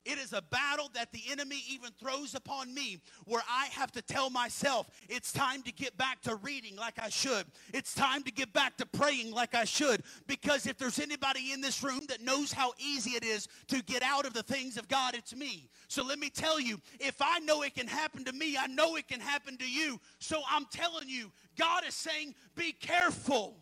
It 0.05 0.19
is 0.19 0.33
a 0.33 0.43
battle 0.43 0.91
that 0.95 1.13
the 1.13 1.23
enemy 1.31 1.63
even 1.69 1.91
throws 2.01 2.35
upon 2.35 2.75
me 2.75 2.99
where 3.25 3.43
I 3.49 3.67
have 3.67 3.93
to 3.93 4.03
tell 4.03 4.31
myself 4.31 4.89
it's 5.09 5.33
time 5.33 5.63
to 5.63 5.73
get 5.73 5.97
back 5.97 6.21
to 6.23 6.35
reading 6.37 6.75
like 6.77 6.99
I 7.01 7.09
should. 7.09 7.47
It's 7.73 7.95
time 7.95 8.25
to 8.25 8.33
get 8.33 8.53
back 8.53 8.77
to 8.79 8.87
praying 8.87 9.31
like 9.31 9.55
I 9.55 9.65
should. 9.65 10.03
Because 10.27 10.67
if 10.67 10.77
there's 10.77 10.99
anybody 10.99 11.53
in 11.53 11.61
this 11.61 11.85
room 11.85 12.01
that 12.09 12.21
knows 12.21 12.53
how 12.53 12.73
easy 12.79 13.11
it 13.11 13.25
is 13.25 13.47
to 13.69 13.83
get 13.85 14.03
out 14.03 14.27
of 14.27 14.33
the 14.35 14.43
things 14.43 14.77
of 14.77 14.89
God, 14.89 15.15
it's 15.15 15.37
me. 15.37 15.69
So 15.87 16.05
let 16.05 16.19
me 16.19 16.31
tell 16.31 16.59
you 16.59 16.81
if 16.99 17.17
I 17.21 17.39
know 17.39 17.63
it 17.63 17.75
can 17.75 17.87
happen 17.87 18.25
to 18.25 18.33
me, 18.33 18.57
I 18.57 18.67
know 18.67 18.97
it 18.97 19.07
can 19.07 19.21
happen 19.21 19.57
to 19.59 19.71
you. 19.71 20.01
So 20.19 20.43
I'm 20.51 20.67
telling 20.73 21.09
you, 21.09 21.31
God 21.57 21.85
is 21.87 21.95
saying, 21.95 22.35
be 22.57 22.73
careful 22.73 23.57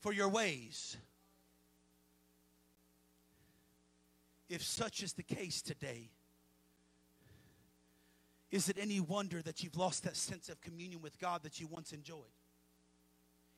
for 0.00 0.12
your 0.12 0.28
ways. 0.28 0.96
If 4.48 4.62
such 4.62 5.02
is 5.02 5.12
the 5.12 5.22
case 5.22 5.60
today, 5.60 6.10
is 8.50 8.68
it 8.68 8.78
any 8.80 8.98
wonder 8.98 9.42
that 9.42 9.62
you've 9.62 9.76
lost 9.76 10.04
that 10.04 10.16
sense 10.16 10.48
of 10.48 10.60
communion 10.60 11.02
with 11.02 11.18
God 11.18 11.42
that 11.42 11.60
you 11.60 11.66
once 11.66 11.92
enjoyed? 11.92 12.32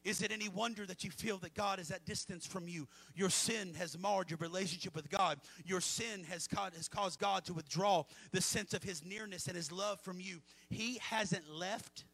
Is 0.03 0.23
it 0.23 0.33
any 0.33 0.49
wonder 0.49 0.87
that 0.87 1.05
you 1.05 1.11
feel 1.11 1.37
that 1.39 1.55
God 1.55 1.79
is 1.79 1.91
at 1.91 2.07
distance 2.07 2.47
from 2.47 2.67
you? 2.67 2.89
Your 3.15 3.29
sin 3.29 3.75
has 3.75 3.99
marred 3.99 4.31
your 4.31 4.39
relationship 4.39 4.97
with 4.97 5.11
God. 5.11 5.39
Your 5.65 5.83
sin 5.83 6.25
has 6.25 6.47
caused, 6.47 6.75
has 6.75 6.89
caused 6.89 7.21
God 7.21 7.45
to 7.45 7.53
withdraw 7.53 8.05
the 8.33 8.41
sense 8.41 8.73
of 8.73 8.83
his 8.83 9.05
nearness 9.05 9.47
and 9.47 9.55
his 9.55 9.71
love 9.71 10.01
from 10.01 10.19
you. 10.19 10.41
He 10.71 10.99
hasn't 11.03 11.51
left. 11.51 12.05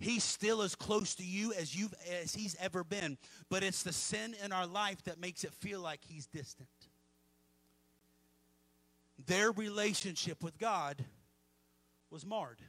He's 0.00 0.24
still 0.24 0.60
as 0.60 0.74
close 0.74 1.14
to 1.14 1.24
you 1.24 1.52
as 1.52 1.76
you've 1.76 1.94
as 2.20 2.34
he's 2.34 2.56
ever 2.58 2.82
been, 2.82 3.16
but 3.48 3.62
it's 3.62 3.84
the 3.84 3.92
sin 3.92 4.34
in 4.44 4.50
our 4.50 4.66
life 4.66 5.04
that 5.04 5.20
makes 5.20 5.44
it 5.44 5.54
feel 5.54 5.80
like 5.80 6.00
he's 6.02 6.26
distant 6.26 6.68
their 9.26 9.52
relationship 9.52 10.42
with 10.42 10.58
God 10.58 11.04
was 12.10 12.26
marred. 12.26 12.60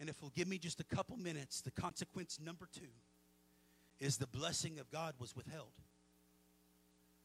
And 0.00 0.08
if 0.08 0.16
you'll 0.20 0.30
give 0.30 0.48
me 0.48 0.58
just 0.58 0.80
a 0.80 0.84
couple 0.84 1.16
minutes, 1.16 1.60
the 1.60 1.70
consequence 1.70 2.38
number 2.44 2.68
two 2.72 2.90
is 4.00 4.16
the 4.16 4.26
blessing 4.26 4.78
of 4.78 4.90
God 4.90 5.14
was 5.20 5.36
withheld. 5.36 5.72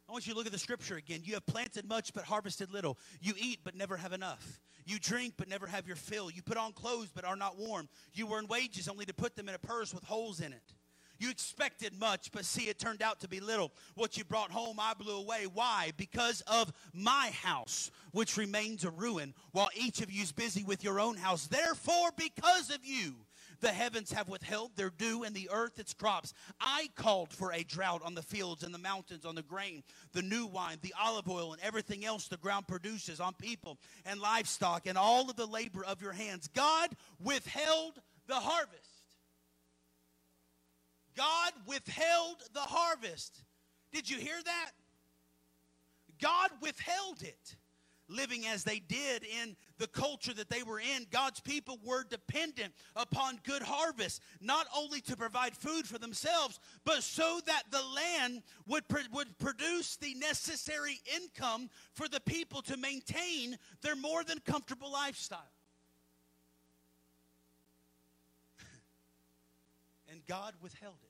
I 0.07 0.11
want 0.11 0.25
you 0.25 0.33
to 0.33 0.37
look 0.37 0.45
at 0.45 0.53
the 0.53 0.59
scripture 0.59 0.95
again. 0.95 1.21
You 1.23 1.33
have 1.33 1.45
planted 1.45 1.87
much 1.87 2.13
but 2.13 2.23
harvested 2.23 2.71
little. 2.71 2.97
You 3.19 3.33
eat 3.37 3.59
but 3.63 3.75
never 3.75 3.97
have 3.97 4.13
enough. 4.13 4.61
You 4.85 4.99
drink 4.99 5.33
but 5.37 5.49
never 5.49 5.67
have 5.67 5.85
your 5.85 5.97
fill. 5.97 6.31
You 6.31 6.41
put 6.41 6.55
on 6.55 6.71
clothes 6.71 7.09
but 7.13 7.25
are 7.25 7.35
not 7.35 7.57
warm. 7.57 7.89
You 8.13 8.33
earn 8.33 8.47
wages 8.47 8.87
only 8.87 9.05
to 9.05 9.13
put 9.13 9.35
them 9.35 9.49
in 9.49 9.55
a 9.55 9.59
purse 9.59 9.93
with 9.93 10.05
holes 10.05 10.39
in 10.39 10.53
it. 10.53 10.73
You 11.19 11.29
expected 11.29 11.99
much, 11.99 12.31
but 12.31 12.45
see, 12.45 12.69
it 12.69 12.79
turned 12.79 13.01
out 13.01 13.19
to 13.21 13.27
be 13.27 13.39
little. 13.39 13.71
What 13.95 14.17
you 14.17 14.23
brought 14.23 14.51
home, 14.51 14.77
I 14.79 14.93
blew 14.93 15.17
away. 15.17 15.47
Why? 15.51 15.91
Because 15.97 16.41
of 16.41 16.71
my 16.93 17.31
house, 17.41 17.91
which 18.11 18.37
remains 18.37 18.83
a 18.83 18.91
ruin, 18.91 19.33
while 19.51 19.69
each 19.75 20.01
of 20.01 20.11
you 20.11 20.23
is 20.23 20.31
busy 20.31 20.63
with 20.63 20.83
your 20.83 20.99
own 20.99 21.17
house. 21.17 21.47
Therefore, 21.47 22.09
because 22.15 22.69
of 22.69 22.85
you, 22.85 23.15
the 23.59 23.71
heavens 23.71 24.11
have 24.11 24.29
withheld 24.29 24.75
their 24.75 24.91
dew 24.91 25.23
and 25.23 25.35
the 25.35 25.49
earth 25.51 25.79
its 25.79 25.93
crops. 25.93 26.33
I 26.59 26.89
called 26.95 27.33
for 27.33 27.51
a 27.51 27.63
drought 27.63 28.01
on 28.03 28.13
the 28.13 28.21
fields 28.21 28.63
and 28.63 28.73
the 28.73 28.79
mountains, 28.79 29.25
on 29.25 29.35
the 29.35 29.41
grain, 29.41 29.83
the 30.13 30.21
new 30.21 30.45
wine, 30.45 30.77
the 30.81 30.93
olive 31.01 31.27
oil, 31.27 31.53
and 31.53 31.61
everything 31.61 32.05
else 32.05 32.27
the 32.27 32.37
ground 32.37 32.67
produces, 32.67 33.19
on 33.19 33.33
people 33.33 33.79
and 34.05 34.19
livestock, 34.19 34.85
and 34.85 34.97
all 34.97 35.29
of 35.29 35.35
the 35.35 35.45
labor 35.45 35.83
of 35.83 36.01
your 36.01 36.11
hands. 36.11 36.47
God 36.47 36.91
withheld 37.19 37.99
the 38.27 38.35
harvest. 38.35 38.86
God 41.17 41.51
withheld 41.65 42.43
the 42.53 42.59
harvest. 42.61 43.43
Did 43.91 44.09
you 44.09 44.17
hear 44.17 44.41
that? 44.45 44.71
God 46.21 46.51
withheld 46.61 47.23
it. 47.23 47.55
Living 48.09 48.45
as 48.47 48.63
they 48.63 48.79
did 48.79 49.25
in 49.25 49.57
the 49.79 49.87
culture 49.87 50.33
that 50.33 50.49
they 50.49 50.63
were 50.63 50.79
in, 50.79 51.05
God's 51.11 51.41
people 51.41 51.77
were 51.83 52.05
dependent 52.05 52.71
upon 52.95 53.37
good 53.43 53.61
harvest, 53.61 54.21
not 54.39 54.65
only 54.73 55.01
to 55.01 55.17
provide 55.17 55.53
food 55.53 55.85
for 55.85 55.97
themselves, 55.97 56.57
but 56.85 57.03
so 57.03 57.41
that 57.45 57.63
the 57.69 57.81
land 57.83 58.43
would, 58.65 58.85
would 59.11 59.37
produce 59.39 59.97
the 59.97 60.13
necessary 60.13 61.01
income 61.13 61.69
for 61.95 62.07
the 62.07 62.21
people 62.21 62.61
to 62.61 62.77
maintain 62.77 63.57
their 63.81 63.97
more 63.97 64.23
than 64.23 64.39
comfortable 64.39 64.89
lifestyle. 64.89 65.41
and 70.09 70.25
God 70.27 70.53
withheld 70.61 70.95
it 71.03 71.06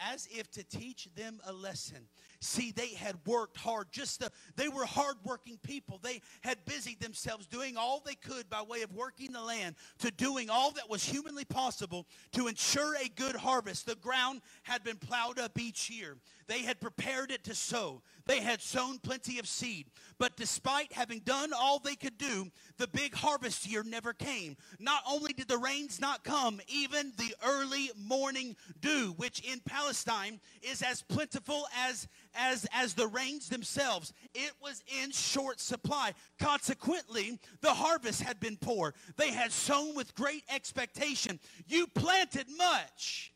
as 0.00 0.28
if 0.30 0.50
to 0.52 0.64
teach 0.64 1.08
them 1.14 1.40
a 1.46 1.52
lesson. 1.52 2.06
See, 2.40 2.72
they 2.72 2.88
had 2.88 3.16
worked 3.26 3.58
hard. 3.58 3.88
Just 3.92 4.20
the, 4.20 4.30
they 4.56 4.68
were 4.68 4.86
hardworking 4.86 5.58
people. 5.62 6.00
They 6.02 6.22
had 6.40 6.64
busied 6.64 7.00
themselves 7.00 7.46
doing 7.46 7.76
all 7.76 8.02
they 8.04 8.14
could 8.14 8.48
by 8.48 8.62
way 8.62 8.80
of 8.82 8.92
working 8.94 9.32
the 9.32 9.42
land 9.42 9.76
to 9.98 10.10
doing 10.10 10.48
all 10.48 10.70
that 10.72 10.88
was 10.88 11.04
humanly 11.04 11.44
possible 11.44 12.06
to 12.32 12.48
ensure 12.48 12.94
a 12.96 13.08
good 13.08 13.36
harvest. 13.36 13.86
The 13.86 13.94
ground 13.96 14.40
had 14.62 14.82
been 14.82 14.96
plowed 14.96 15.38
up 15.38 15.58
each 15.58 15.90
year. 15.90 16.16
They 16.46 16.62
had 16.62 16.80
prepared 16.80 17.30
it 17.30 17.44
to 17.44 17.54
sow. 17.54 18.02
They 18.30 18.38
had 18.38 18.62
sown 18.62 19.00
plenty 19.00 19.40
of 19.40 19.48
seed. 19.48 19.86
But 20.16 20.36
despite 20.36 20.92
having 20.92 21.18
done 21.18 21.50
all 21.52 21.80
they 21.80 21.96
could 21.96 22.16
do, 22.16 22.48
the 22.76 22.86
big 22.86 23.12
harvest 23.12 23.66
year 23.66 23.82
never 23.82 24.12
came. 24.12 24.56
Not 24.78 25.02
only 25.04 25.32
did 25.32 25.48
the 25.48 25.58
rains 25.58 26.00
not 26.00 26.22
come, 26.22 26.60
even 26.68 27.12
the 27.16 27.34
early 27.44 27.90
morning 27.98 28.54
dew, 28.80 29.14
which 29.16 29.40
in 29.40 29.58
Palestine 29.64 30.38
is 30.62 30.80
as 30.80 31.02
plentiful 31.02 31.66
as, 31.76 32.06
as, 32.36 32.68
as 32.72 32.94
the 32.94 33.08
rains 33.08 33.48
themselves, 33.48 34.12
it 34.32 34.52
was 34.62 34.84
in 35.02 35.10
short 35.10 35.58
supply. 35.58 36.14
Consequently, 36.38 37.36
the 37.62 37.74
harvest 37.74 38.22
had 38.22 38.38
been 38.38 38.56
poor. 38.56 38.94
They 39.16 39.32
had 39.32 39.50
sown 39.50 39.96
with 39.96 40.14
great 40.14 40.44
expectation. 40.54 41.40
You 41.66 41.88
planted 41.88 42.46
much, 42.56 43.32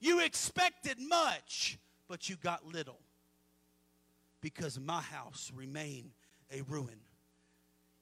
you 0.00 0.20
expected 0.20 0.96
much 0.98 1.78
but 2.08 2.28
you 2.28 2.36
got 2.36 2.66
little 2.66 2.98
because 4.42 4.78
my 4.78 5.00
house 5.00 5.50
remained 5.54 6.10
a 6.52 6.60
ruin. 6.62 7.00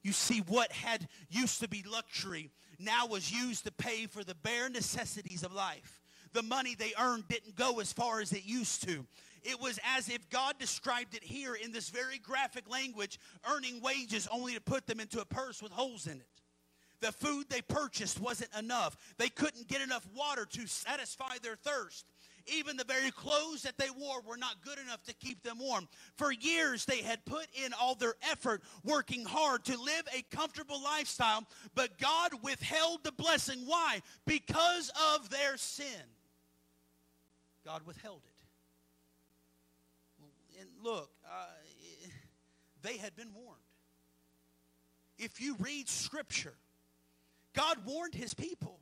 You 0.03 0.11
see, 0.11 0.39
what 0.47 0.71
had 0.71 1.07
used 1.29 1.61
to 1.61 1.69
be 1.69 1.85
luxury 1.89 2.49
now 2.79 3.05
was 3.05 3.31
used 3.31 3.65
to 3.65 3.71
pay 3.71 4.07
for 4.07 4.23
the 4.23 4.35
bare 4.35 4.69
necessities 4.69 5.43
of 5.43 5.53
life. 5.53 6.01
The 6.33 6.41
money 6.41 6.75
they 6.75 6.93
earned 6.99 7.27
didn't 7.27 7.55
go 7.55 7.79
as 7.79 7.93
far 7.93 8.19
as 8.19 8.33
it 8.33 8.43
used 8.45 8.83
to. 8.87 9.05
It 9.43 9.59
was 9.59 9.79
as 9.95 10.09
if 10.09 10.29
God 10.29 10.57
described 10.59 11.15
it 11.15 11.23
here 11.23 11.55
in 11.55 11.71
this 11.71 11.89
very 11.89 12.17
graphic 12.17 12.69
language 12.69 13.19
earning 13.49 13.81
wages 13.81 14.27
only 14.31 14.53
to 14.53 14.61
put 14.61 14.87
them 14.87 14.99
into 14.99 15.21
a 15.21 15.25
purse 15.25 15.61
with 15.61 15.71
holes 15.71 16.07
in 16.07 16.17
it. 16.17 16.27
The 17.01 17.11
food 17.11 17.47
they 17.49 17.61
purchased 17.61 18.19
wasn't 18.19 18.51
enough. 18.57 18.95
They 19.17 19.29
couldn't 19.29 19.67
get 19.67 19.81
enough 19.81 20.07
water 20.15 20.45
to 20.45 20.67
satisfy 20.67 21.37
their 21.41 21.55
thirst. 21.55 22.05
Even 22.51 22.75
the 22.75 22.83
very 22.83 23.11
clothes 23.11 23.61
that 23.63 23.77
they 23.77 23.89
wore 23.89 24.21
were 24.21 24.37
not 24.37 24.61
good 24.63 24.77
enough 24.77 25.01
to 25.03 25.13
keep 25.13 25.41
them 25.41 25.57
warm. 25.59 25.87
For 26.17 26.31
years, 26.31 26.85
they 26.85 27.01
had 27.01 27.23
put 27.25 27.47
in 27.65 27.71
all 27.79 27.95
their 27.95 28.15
effort 28.29 28.61
working 28.83 29.23
hard 29.25 29.63
to 29.65 29.79
live 29.79 30.03
a 30.13 30.21
comfortable 30.35 30.81
lifestyle, 30.83 31.45
but 31.75 31.97
God 31.97 32.31
withheld 32.43 33.03
the 33.03 33.13
blessing. 33.13 33.61
Why? 33.65 34.01
Because 34.25 34.91
of 35.15 35.29
their 35.29 35.55
sin. 35.57 35.85
God 37.65 37.81
withheld 37.85 38.21
it. 38.25 38.31
And 40.59 40.69
look, 40.83 41.09
uh, 41.25 41.45
they 42.81 42.97
had 42.97 43.15
been 43.15 43.33
warned. 43.33 43.57
If 45.17 45.39
you 45.39 45.55
read 45.59 45.87
Scripture, 45.87 46.55
God 47.53 47.77
warned 47.85 48.15
his 48.15 48.33
people 48.33 48.79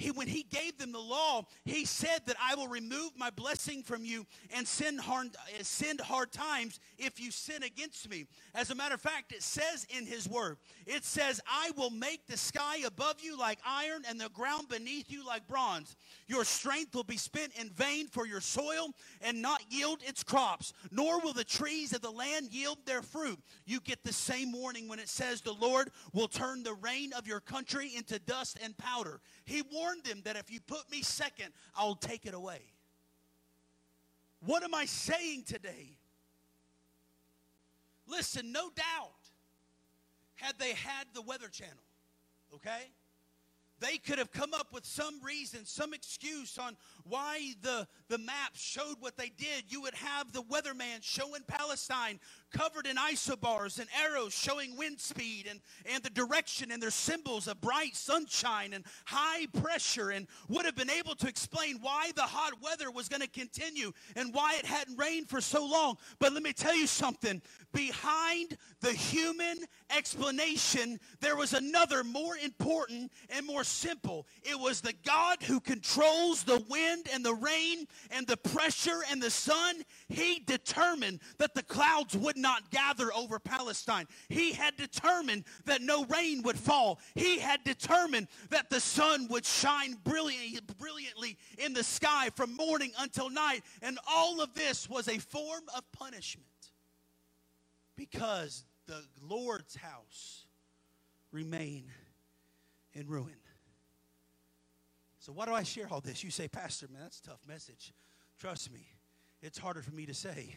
he, 0.00 0.10
when 0.10 0.28
he 0.28 0.44
gave 0.44 0.78
them 0.78 0.92
the 0.92 0.98
law, 0.98 1.46
he 1.66 1.84
said 1.84 2.20
that 2.24 2.36
I 2.42 2.54
will 2.54 2.68
remove 2.68 3.10
my 3.18 3.28
blessing 3.28 3.82
from 3.82 4.02
you 4.02 4.26
and 4.56 4.66
send 4.66 4.98
hard, 4.98 5.28
uh, 5.36 5.62
send 5.62 6.00
hard 6.00 6.32
times 6.32 6.80
if 6.96 7.20
you 7.20 7.30
sin 7.30 7.62
against 7.62 8.08
me. 8.08 8.24
As 8.54 8.70
a 8.70 8.74
matter 8.74 8.94
of 8.94 9.02
fact, 9.02 9.32
it 9.32 9.42
says 9.42 9.86
in 9.94 10.06
his 10.06 10.26
word, 10.26 10.56
it 10.86 11.04
says, 11.04 11.38
I 11.46 11.72
will 11.76 11.90
make 11.90 12.26
the 12.26 12.38
sky 12.38 12.78
above 12.86 13.16
you 13.20 13.38
like 13.38 13.58
iron 13.66 14.02
and 14.08 14.18
the 14.18 14.30
ground 14.30 14.70
beneath 14.70 15.10
you 15.10 15.26
like 15.26 15.46
bronze. 15.46 15.96
Your 16.26 16.44
strength 16.44 16.94
will 16.94 17.04
be 17.04 17.18
spent 17.18 17.52
in 17.60 17.68
vain 17.68 18.06
for 18.06 18.26
your 18.26 18.40
soil 18.40 18.94
and 19.20 19.42
not 19.42 19.60
yield 19.68 19.98
its 20.02 20.22
crops, 20.22 20.72
nor 20.90 21.20
will 21.20 21.34
the 21.34 21.44
trees 21.44 21.92
of 21.92 22.00
the 22.00 22.10
land 22.10 22.52
yield 22.52 22.78
their 22.86 23.02
fruit. 23.02 23.38
You 23.66 23.80
get 23.80 24.02
the 24.02 24.14
same 24.14 24.52
warning 24.52 24.88
when 24.88 24.98
it 24.98 25.10
says 25.10 25.42
the 25.42 25.52
Lord 25.52 25.90
will 26.14 26.28
turn 26.28 26.62
the 26.62 26.74
rain 26.74 27.12
of 27.12 27.26
your 27.26 27.40
country 27.40 27.92
into 27.94 28.18
dust 28.18 28.58
and 28.62 28.74
powder. 28.78 29.20
He 29.44 29.62
warned 29.70 29.89
them 30.04 30.22
that 30.24 30.36
if 30.36 30.50
you 30.50 30.60
put 30.60 30.90
me 30.90 31.02
second, 31.02 31.52
I'll 31.74 31.94
take 31.94 32.26
it 32.26 32.34
away. 32.34 32.60
What 34.44 34.62
am 34.62 34.74
I 34.74 34.86
saying 34.86 35.44
today? 35.44 35.98
Listen, 38.06 38.52
no 38.52 38.70
doubt, 38.70 39.12
had 40.36 40.58
they 40.58 40.72
had 40.72 41.06
the 41.14 41.22
Weather 41.22 41.48
Channel, 41.48 41.74
okay? 42.54 42.90
They 43.78 43.98
could 43.98 44.18
have 44.18 44.32
come 44.32 44.52
up 44.52 44.72
with 44.72 44.84
some 44.84 45.22
reason, 45.22 45.64
some 45.64 45.94
excuse 45.94 46.58
on 46.58 46.76
why 47.10 47.54
the, 47.60 47.86
the 48.08 48.18
maps 48.18 48.60
showed 48.60 48.96
what 49.00 49.16
they 49.16 49.30
did. 49.36 49.64
You 49.68 49.82
would 49.82 49.94
have 49.94 50.32
the 50.32 50.42
weatherman 50.42 51.02
showing 51.02 51.42
Palestine 51.46 52.20
covered 52.52 52.86
in 52.86 52.96
isobars 52.96 53.78
and 53.78 53.88
arrows 54.02 54.32
showing 54.32 54.76
wind 54.76 55.00
speed 55.00 55.46
and, 55.48 55.60
and 55.84 56.02
the 56.02 56.10
direction 56.10 56.70
and 56.70 56.82
their 56.82 56.90
symbols 56.90 57.46
of 57.46 57.60
bright 57.60 57.94
sunshine 57.94 58.72
and 58.72 58.84
high 59.04 59.46
pressure 59.60 60.10
and 60.10 60.26
would 60.48 60.64
have 60.64 60.74
been 60.74 60.90
able 60.90 61.14
to 61.16 61.28
explain 61.28 61.78
why 61.80 62.10
the 62.16 62.22
hot 62.22 62.52
weather 62.62 62.90
was 62.90 63.08
going 63.08 63.22
to 63.22 63.28
continue 63.28 63.92
and 64.16 64.32
why 64.32 64.54
it 64.58 64.64
hadn't 64.64 64.96
rained 64.96 65.28
for 65.28 65.40
so 65.40 65.64
long. 65.64 65.96
But 66.18 66.32
let 66.32 66.42
me 66.42 66.52
tell 66.52 66.74
you 66.74 66.86
something. 66.86 67.42
Behind 67.72 68.56
the 68.80 68.92
human 68.92 69.58
explanation, 69.96 70.98
there 71.20 71.36
was 71.36 71.52
another 71.52 72.02
more 72.02 72.36
important 72.36 73.12
and 73.28 73.46
more 73.46 73.64
simple. 73.64 74.26
It 74.42 74.58
was 74.58 74.80
the 74.80 74.94
God 75.04 75.42
who 75.42 75.60
controls 75.60 76.42
the 76.42 76.64
wind 76.68 76.99
and 77.12 77.24
the 77.24 77.34
rain 77.34 77.86
and 78.10 78.26
the 78.26 78.36
pressure 78.36 79.00
and 79.10 79.22
the 79.22 79.30
sun. 79.30 79.82
He 80.08 80.40
determined 80.40 81.20
that 81.38 81.54
the 81.54 81.62
clouds 81.62 82.16
would 82.16 82.36
not 82.36 82.70
gather 82.70 83.12
over 83.14 83.38
Palestine. 83.38 84.06
He 84.28 84.52
had 84.52 84.76
determined 84.76 85.44
that 85.64 85.82
no 85.82 86.04
rain 86.06 86.42
would 86.42 86.58
fall. 86.58 86.98
He 87.14 87.38
had 87.38 87.64
determined 87.64 88.28
that 88.50 88.70
the 88.70 88.80
sun 88.80 89.28
would 89.28 89.44
shine 89.44 89.96
brilliantly, 90.04 90.60
brilliantly 90.78 91.36
in 91.58 91.72
the 91.72 91.84
sky 91.84 92.30
from 92.34 92.54
morning 92.56 92.92
until 92.98 93.30
night. 93.30 93.62
And 93.82 93.98
all 94.08 94.40
of 94.40 94.54
this 94.54 94.88
was 94.88 95.08
a 95.08 95.18
form 95.18 95.64
of 95.76 95.90
punishment 95.92 96.46
because 97.96 98.64
the 98.86 99.02
Lord's 99.22 99.76
house 99.76 100.46
remained 101.32 101.90
in 102.92 103.06
ruin. 103.06 103.39
So, 105.20 105.32
why 105.32 105.44
do 105.44 105.52
I 105.52 105.62
share 105.62 105.86
all 105.90 106.00
this? 106.00 106.24
You 106.24 106.30
say, 106.30 106.48
Pastor, 106.48 106.88
man, 106.90 107.02
that's 107.02 107.20
a 107.20 107.22
tough 107.24 107.40
message. 107.46 107.92
Trust 108.38 108.72
me, 108.72 108.86
it's 109.42 109.58
harder 109.58 109.82
for 109.82 109.92
me 109.92 110.06
to 110.06 110.14
say. 110.14 110.56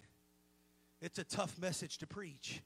It's 1.01 1.20
a 1.20 1.26
tough 1.26 1.59
message 1.59 1.97
to 1.97 2.07
preach. 2.07 2.61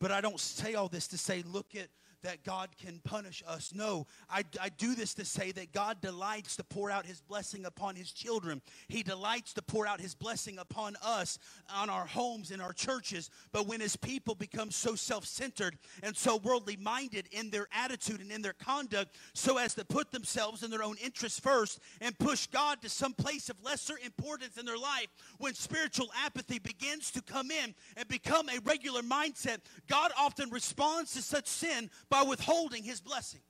But 0.00 0.10
I 0.10 0.20
don't 0.20 0.40
say 0.40 0.74
all 0.74 0.88
this 0.88 1.06
to 1.08 1.18
say, 1.18 1.44
look 1.46 1.76
at 1.76 1.86
that 2.22 2.44
God 2.44 2.70
can 2.80 3.00
punish 3.04 3.42
us. 3.46 3.72
No, 3.74 4.06
I, 4.28 4.44
I 4.60 4.68
do 4.68 4.94
this 4.94 5.14
to 5.14 5.24
say 5.24 5.52
that 5.52 5.72
God 5.72 6.00
delights 6.00 6.56
to 6.56 6.64
pour 6.64 6.90
out 6.90 7.06
his 7.06 7.20
blessing 7.20 7.64
upon 7.64 7.96
his 7.96 8.12
children. 8.12 8.60
He 8.88 9.02
delights 9.02 9.54
to 9.54 9.62
pour 9.62 9.86
out 9.86 10.00
his 10.00 10.14
blessing 10.14 10.58
upon 10.58 10.96
us, 11.02 11.38
on 11.74 11.88
our 11.90 12.06
homes, 12.06 12.50
in 12.50 12.60
our 12.60 12.72
churches. 12.72 13.30
But 13.52 13.66
when 13.66 13.80
his 13.80 13.96
people 13.96 14.34
become 14.34 14.70
so 14.70 14.94
self 14.94 15.24
centered 15.24 15.78
and 16.02 16.16
so 16.16 16.36
worldly 16.36 16.76
minded 16.76 17.28
in 17.32 17.50
their 17.50 17.66
attitude 17.72 18.20
and 18.20 18.30
in 18.30 18.42
their 18.42 18.52
conduct, 18.52 19.16
so 19.34 19.58
as 19.58 19.74
to 19.74 19.84
put 19.84 20.10
themselves 20.10 20.62
in 20.62 20.70
their 20.70 20.82
own 20.82 20.96
interests 21.02 21.40
first 21.40 21.80
and 22.00 22.18
push 22.18 22.46
God 22.46 22.82
to 22.82 22.88
some 22.88 23.14
place 23.14 23.48
of 23.48 23.62
lesser 23.62 23.94
importance 24.04 24.56
in 24.56 24.66
their 24.66 24.78
life, 24.78 25.08
when 25.38 25.54
spiritual 25.54 26.10
apathy 26.24 26.58
begins 26.58 27.10
to 27.12 27.22
come 27.22 27.50
in 27.50 27.74
and 27.96 28.08
become 28.08 28.48
a 28.48 28.60
regular 28.64 29.02
mindset, 29.02 29.58
God 29.88 30.12
often 30.18 30.50
responds 30.50 31.12
to 31.14 31.22
such 31.22 31.46
sin 31.46 31.90
by 32.10 32.22
withholding 32.22 32.82
his 32.82 33.00
blessing. 33.00 33.40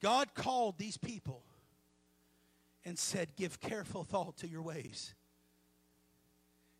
God 0.00 0.34
called 0.34 0.78
these 0.78 0.96
people 0.96 1.42
and 2.84 2.98
said, 2.98 3.36
Give 3.36 3.60
careful 3.60 4.04
thought 4.04 4.38
to 4.38 4.48
your 4.48 4.62
ways. 4.62 5.14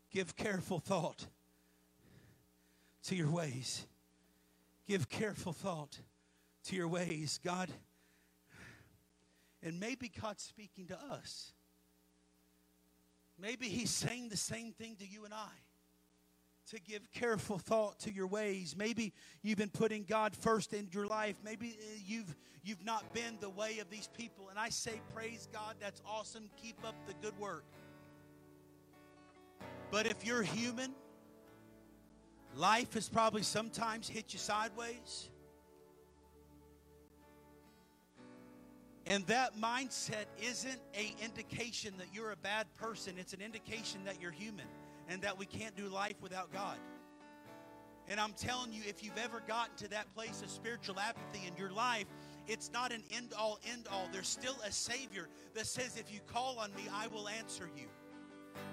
Give 0.09 0.35
careful 0.35 0.79
thought 0.79 1.27
to 3.03 3.15
your 3.15 3.29
ways. 3.29 3.85
Give 4.87 5.07
careful 5.09 5.53
thought 5.53 5.99
to 6.65 6.75
your 6.75 6.87
ways. 6.87 7.39
God, 7.43 7.69
and 9.61 9.79
maybe 9.79 10.09
God's 10.21 10.43
speaking 10.43 10.87
to 10.87 10.97
us. 11.11 11.51
Maybe 13.37 13.67
He's 13.67 13.91
saying 13.91 14.29
the 14.29 14.37
same 14.37 14.71
thing 14.71 14.95
to 14.97 15.07
you 15.07 15.25
and 15.25 15.33
I 15.33 15.49
to 16.71 16.79
give 16.79 17.11
careful 17.11 17.57
thought 17.57 17.99
to 17.99 18.13
your 18.13 18.27
ways. 18.27 18.75
Maybe 18.77 19.13
you've 19.43 19.57
been 19.57 19.69
putting 19.69 20.03
God 20.03 20.33
first 20.35 20.73
in 20.73 20.87
your 20.91 21.05
life. 21.05 21.35
Maybe 21.43 21.77
uh, 21.77 21.99
you've 22.05 22.33
you've 22.63 22.83
not 22.85 23.13
been 23.13 23.37
the 23.41 23.49
way 23.49 23.79
of 23.79 23.89
these 23.89 24.07
people. 24.17 24.47
And 24.49 24.57
I 24.57 24.69
say, 24.69 25.01
praise 25.13 25.49
God, 25.51 25.75
that's 25.81 26.01
awesome. 26.05 26.49
Keep 26.61 26.77
up 26.85 26.95
the 27.07 27.13
good 27.21 27.37
work. 27.37 27.65
But 29.91 30.05
if 30.05 30.25
you're 30.25 30.43
human, 30.43 30.93
life 32.55 32.93
has 32.93 33.09
probably 33.09 33.43
sometimes 33.43 34.07
hit 34.07 34.31
you 34.31 34.39
sideways. 34.39 35.29
And 39.07 39.25
that 39.27 39.59
mindset 39.59 40.25
isn't 40.41 40.79
a 40.95 41.15
indication 41.21 41.93
that 41.97 42.07
you're 42.13 42.31
a 42.31 42.37
bad 42.37 42.73
person. 42.75 43.15
It's 43.17 43.33
an 43.33 43.41
indication 43.41 44.05
that 44.05 44.21
you're 44.21 44.31
human 44.31 44.67
and 45.11 45.21
that 45.21 45.37
we 45.37 45.45
can't 45.45 45.75
do 45.75 45.89
life 45.89 46.15
without 46.21 46.53
God. 46.53 46.77
And 48.07 48.17
I'm 48.17 48.31
telling 48.33 48.71
you, 48.71 48.81
if 48.87 49.03
you've 49.03 49.17
ever 49.17 49.41
gotten 49.45 49.75
to 49.77 49.89
that 49.89 50.13
place 50.15 50.41
of 50.41 50.49
spiritual 50.49 50.99
apathy 50.99 51.45
in 51.45 51.55
your 51.57 51.71
life, 51.71 52.05
it's 52.47 52.71
not 52.71 52.93
an 52.93 53.03
end 53.13 53.33
all, 53.37 53.59
end 53.69 53.87
all. 53.91 54.07
There's 54.13 54.29
still 54.29 54.55
a 54.65 54.71
Savior 54.71 55.27
that 55.53 55.67
says, 55.67 55.97
if 55.97 56.13
you 56.13 56.21
call 56.27 56.57
on 56.59 56.73
me, 56.75 56.83
I 56.93 57.07
will 57.07 57.27
answer 57.27 57.69
you. 57.75 57.87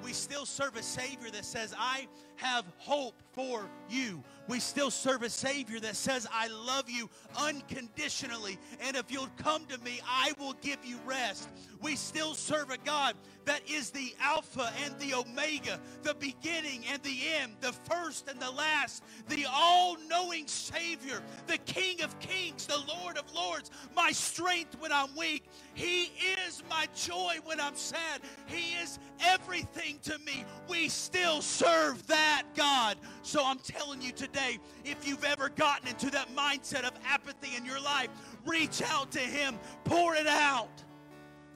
We 0.02 0.12
still 0.12 0.46
serve 0.46 0.76
a 0.76 0.82
Savior 0.82 1.30
that 1.30 1.44
says, 1.44 1.74
I 1.78 2.06
have 2.36 2.64
hope 2.78 3.14
for 3.32 3.66
you. 3.88 4.22
We 4.48 4.60
still 4.60 4.90
serve 4.90 5.22
a 5.22 5.30
Savior 5.30 5.80
that 5.80 5.96
says, 5.96 6.26
I 6.32 6.48
love 6.48 6.88
you 6.88 7.10
unconditionally. 7.38 8.58
And 8.80 8.96
if 8.96 9.10
you'll 9.10 9.28
come 9.38 9.66
to 9.66 9.78
me, 9.78 10.00
I 10.08 10.32
will 10.38 10.54
give 10.62 10.78
you 10.84 10.98
rest. 11.06 11.48
We 11.80 11.96
still 11.96 12.34
serve 12.34 12.70
a 12.70 12.78
God 12.78 13.14
that 13.44 13.60
is 13.68 13.90
the 13.90 14.14
Alpha 14.20 14.72
and 14.84 14.98
the 14.98 15.14
Omega, 15.14 15.80
the 16.02 16.14
beginning 16.14 16.84
and 16.92 17.02
the 17.02 17.18
end, 17.40 17.52
the 17.60 17.72
first 17.72 18.28
and 18.28 18.40
the 18.40 18.50
last, 18.50 19.02
the 19.28 19.46
all 19.50 19.96
knowing 20.08 20.46
Savior, 20.46 21.20
the 21.46 21.58
King 21.58 22.02
of 22.02 22.18
Kings, 22.20 22.66
the 22.66 22.82
Lord 22.88 23.16
of 23.18 23.32
Lords, 23.34 23.70
my 23.96 24.12
strength 24.12 24.76
when 24.80 24.92
I'm 24.92 25.14
weak. 25.16 25.44
He 25.74 26.10
is 26.46 26.62
my 26.68 26.86
joy 26.94 27.36
when 27.44 27.60
I'm 27.60 27.74
sad. 27.76 28.20
He 28.46 28.74
is 28.74 28.98
everything 29.20 29.87
to 30.02 30.18
me. 30.18 30.44
We 30.68 30.88
still 30.88 31.40
serve 31.40 32.06
that 32.08 32.42
God. 32.54 32.98
So 33.22 33.42
I'm 33.44 33.58
telling 33.58 34.02
you 34.02 34.12
today, 34.12 34.58
if 34.84 35.06
you've 35.06 35.24
ever 35.24 35.48
gotten 35.48 35.88
into 35.88 36.10
that 36.10 36.34
mindset 36.36 36.84
of 36.84 36.92
apathy 37.06 37.56
in 37.56 37.64
your 37.64 37.80
life, 37.80 38.08
reach 38.46 38.82
out 38.82 39.10
to 39.12 39.20
Him, 39.20 39.58
pour 39.84 40.14
it 40.14 40.26
out. 40.26 40.84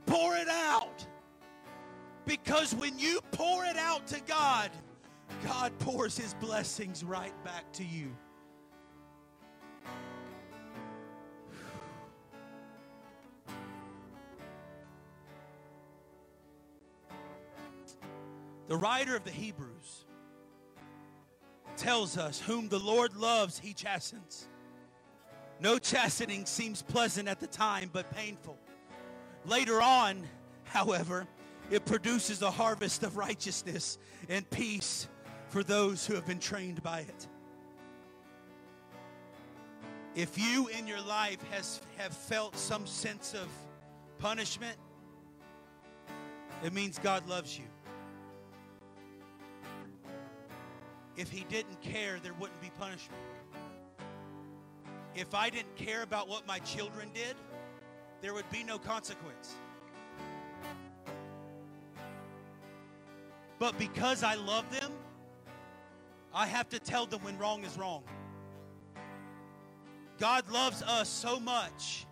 Pour 0.07 0.37
it 0.37 0.49
out. 0.49 1.07
Because 2.25 2.75
when 2.75 2.99
you 2.99 3.21
pour 3.33 3.65
it 3.65 3.77
out 3.77 4.07
to 4.09 4.21
God, 4.21 4.71
God 5.45 5.77
pours 5.79 6.17
his 6.17 6.35
blessings 6.35 7.03
right 7.03 7.33
back 7.45 7.71
to 7.73 7.85
you. 7.85 8.15
The 18.73 18.79
writer 18.79 19.15
of 19.15 19.23
the 19.23 19.31
Hebrews 19.31 20.07
tells 21.77 22.17
us, 22.17 22.41
Whom 22.41 22.71
the 22.71 22.79
Lord 22.79 23.15
loves, 23.15 23.59
he 23.59 23.75
chastens. 23.75 24.49
No 25.61 25.79
chastening 25.79 26.47
seems 26.47 26.81
pleasant 26.81 27.29
at 27.29 27.39
the 27.39 27.47
time, 27.47 27.91
but 27.93 28.11
painful. 28.17 28.57
Later 29.45 29.83
on, 29.83 30.27
however, 30.65 31.27
it 31.71 31.85
produces 31.85 32.41
a 32.41 32.51
harvest 32.51 33.03
of 33.03 33.19
righteousness 33.19 33.99
and 34.31 34.49
peace 34.49 35.07
for 35.49 35.63
those 35.63 36.07
who 36.07 36.15
have 36.15 36.25
been 36.25 36.41
trained 36.41 36.83
by 36.83 37.01
it. 37.01 37.29
If 40.15 40.39
you 40.39 40.69
in 40.69 40.87
your 40.87 41.03
life 41.03 41.43
has 41.51 41.83
have 41.99 42.17
felt 42.17 42.57
some 42.57 42.87
sense 42.87 43.35
of 43.35 43.49
punishment, 44.19 44.79
it 46.65 46.73
means 46.73 46.99
God 46.99 47.29
loves 47.29 47.59
you. 47.59 47.67
If 51.17 51.31
he 51.31 51.45
didn't 51.49 51.81
care, 51.83 52.19
there 52.23 52.33
wouldn't 52.35 52.61
be 52.61 52.71
punishment. 52.79 53.21
If 55.15 55.35
I 55.35 55.51
didn't 55.51 55.77
care 55.77 56.03
about 56.03 56.29
what 56.29 56.47
my 56.47 56.59
children 56.61 57.11
did, 57.13 57.37
there 58.23 58.33
would 58.33 58.49
be 58.51 58.63
no 58.63 58.79
consequence. 58.79 59.55
But 63.59 63.79
because 63.79 64.23
I 64.23 64.35
love 64.35 64.65
them, 64.73 64.91
I 66.35 66.47
have 66.47 66.69
to 66.71 66.79
tell 66.79 67.05
them 67.05 67.23
when 67.23 67.37
wrong 67.39 67.63
is 67.65 67.77
wrong. 67.77 68.03
God 70.19 70.51
loves 70.51 70.83
us 70.83 71.09
so 71.09 71.39
much 71.39 72.07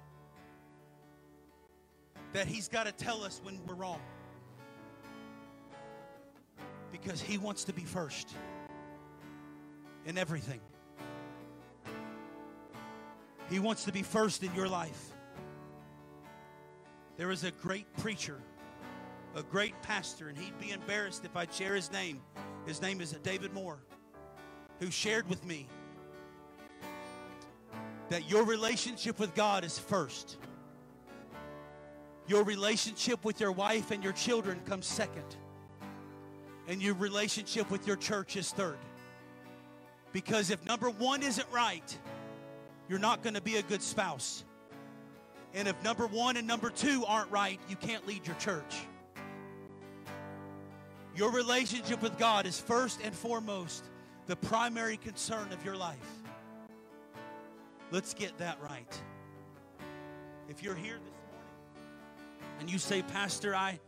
that 2.32 2.46
He's 2.46 2.68
got 2.68 2.84
to 2.84 2.92
tell 2.92 3.22
us 3.24 3.40
when 3.42 3.58
we're 3.66 3.74
wrong. 3.74 4.00
Because 6.92 7.20
He 7.20 7.38
wants 7.38 7.64
to 7.64 7.72
be 7.72 7.82
first 7.82 8.34
in 10.06 10.18
everything. 10.18 10.60
He 13.48 13.58
wants 13.58 13.84
to 13.84 13.92
be 13.92 14.02
first 14.02 14.42
in 14.42 14.54
your 14.54 14.68
life. 14.68 15.12
There 17.16 17.30
is 17.30 17.44
a 17.44 17.50
great 17.50 17.86
preacher, 17.98 18.38
a 19.34 19.42
great 19.42 19.74
pastor, 19.82 20.28
and 20.28 20.38
he'd 20.38 20.58
be 20.58 20.70
embarrassed 20.70 21.24
if 21.24 21.36
I'd 21.36 21.52
share 21.52 21.74
his 21.74 21.90
name. 21.92 22.20
His 22.66 22.80
name 22.80 23.00
is 23.00 23.12
David 23.22 23.52
Moore, 23.52 23.80
who 24.78 24.90
shared 24.90 25.28
with 25.28 25.44
me 25.44 25.66
that 28.08 28.30
your 28.30 28.44
relationship 28.44 29.18
with 29.18 29.34
God 29.34 29.64
is 29.64 29.78
first. 29.78 30.36
Your 32.26 32.44
relationship 32.44 33.24
with 33.24 33.40
your 33.40 33.52
wife 33.52 33.90
and 33.90 34.04
your 34.04 34.12
children 34.12 34.60
comes 34.64 34.86
second. 34.86 35.36
And 36.68 36.80
your 36.80 36.94
relationship 36.94 37.70
with 37.70 37.86
your 37.86 37.96
church 37.96 38.36
is 38.36 38.52
third. 38.52 38.78
Because 40.12 40.50
if 40.50 40.64
number 40.66 40.90
one 40.90 41.22
isn't 41.22 41.46
right, 41.52 41.98
you're 42.88 42.98
not 42.98 43.22
going 43.22 43.34
to 43.34 43.40
be 43.40 43.56
a 43.56 43.62
good 43.62 43.82
spouse. 43.82 44.44
And 45.54 45.68
if 45.68 45.82
number 45.84 46.06
one 46.06 46.36
and 46.36 46.46
number 46.46 46.70
two 46.70 47.04
aren't 47.06 47.30
right, 47.30 47.60
you 47.68 47.76
can't 47.76 48.06
lead 48.06 48.26
your 48.26 48.36
church. 48.36 48.76
Your 51.16 51.30
relationship 51.30 52.02
with 52.02 52.18
God 52.18 52.46
is 52.46 52.58
first 52.58 53.00
and 53.02 53.14
foremost 53.14 53.84
the 54.26 54.36
primary 54.36 54.96
concern 54.96 55.52
of 55.52 55.64
your 55.64 55.76
life. 55.76 55.98
Let's 57.90 58.14
get 58.14 58.38
that 58.38 58.58
right. 58.62 59.02
If 60.48 60.62
you're 60.62 60.76
here 60.76 60.94
this 60.94 61.14
morning 61.26 62.58
and 62.60 62.70
you 62.70 62.78
say, 62.78 63.02
Pastor, 63.02 63.54
I 63.54 63.80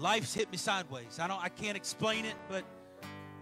life's 0.00 0.34
hit 0.34 0.50
me 0.50 0.56
sideways. 0.56 1.18
I 1.20 1.28
don't 1.28 1.42
I 1.42 1.48
can't 1.48 1.76
explain 1.76 2.24
it, 2.24 2.34
but 2.48 2.64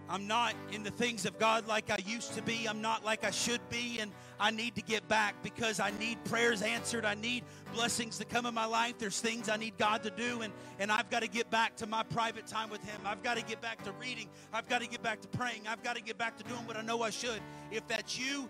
I'm 0.09 0.25
not 0.25 0.55
in 0.71 0.81
the 0.81 0.89
things 0.89 1.27
of 1.27 1.37
God 1.37 1.67
like 1.67 1.91
I 1.91 1.97
used 2.03 2.33
to 2.33 2.41
be. 2.41 2.65
I'm 2.67 2.81
not 2.81 3.05
like 3.05 3.23
I 3.23 3.29
should 3.29 3.61
be, 3.69 3.99
and 3.99 4.11
I 4.39 4.49
need 4.49 4.73
to 4.75 4.81
get 4.81 5.07
back 5.07 5.35
because 5.43 5.79
I 5.79 5.91
need 5.99 6.23
prayers 6.23 6.63
answered. 6.63 7.05
I 7.05 7.13
need 7.13 7.43
blessings 7.75 8.17
to 8.17 8.25
come 8.25 8.47
in 8.47 8.55
my 8.55 8.65
life. 8.65 8.97
There's 8.97 9.21
things 9.21 9.49
I 9.49 9.57
need 9.57 9.77
God 9.77 10.01
to 10.01 10.09
do, 10.09 10.41
and, 10.41 10.51
and 10.79 10.91
I've 10.91 11.11
got 11.11 11.21
to 11.21 11.27
get 11.27 11.51
back 11.51 11.75
to 11.77 11.85
my 11.85 12.01
private 12.01 12.47
time 12.47 12.71
with 12.71 12.83
Him. 12.83 12.99
I've 13.05 13.21
got 13.21 13.37
to 13.37 13.43
get 13.43 13.61
back 13.61 13.83
to 13.83 13.91
reading. 13.93 14.29
I've 14.51 14.67
got 14.67 14.81
to 14.81 14.87
get 14.87 15.03
back 15.03 15.21
to 15.21 15.27
praying. 15.27 15.67
I've 15.67 15.83
got 15.83 15.95
to 15.95 16.01
get 16.01 16.17
back 16.17 16.37
to 16.37 16.43
doing 16.43 16.65
what 16.65 16.75
I 16.75 16.81
know 16.81 17.03
I 17.03 17.11
should. 17.11 17.39
If 17.69 17.87
that's 17.87 18.17
you, 18.17 18.49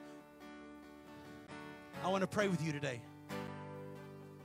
I 2.06 2.08
want 2.08 2.22
to 2.22 2.28
pray 2.28 2.48
with 2.48 2.64
you 2.64 2.72
today. 2.72 3.02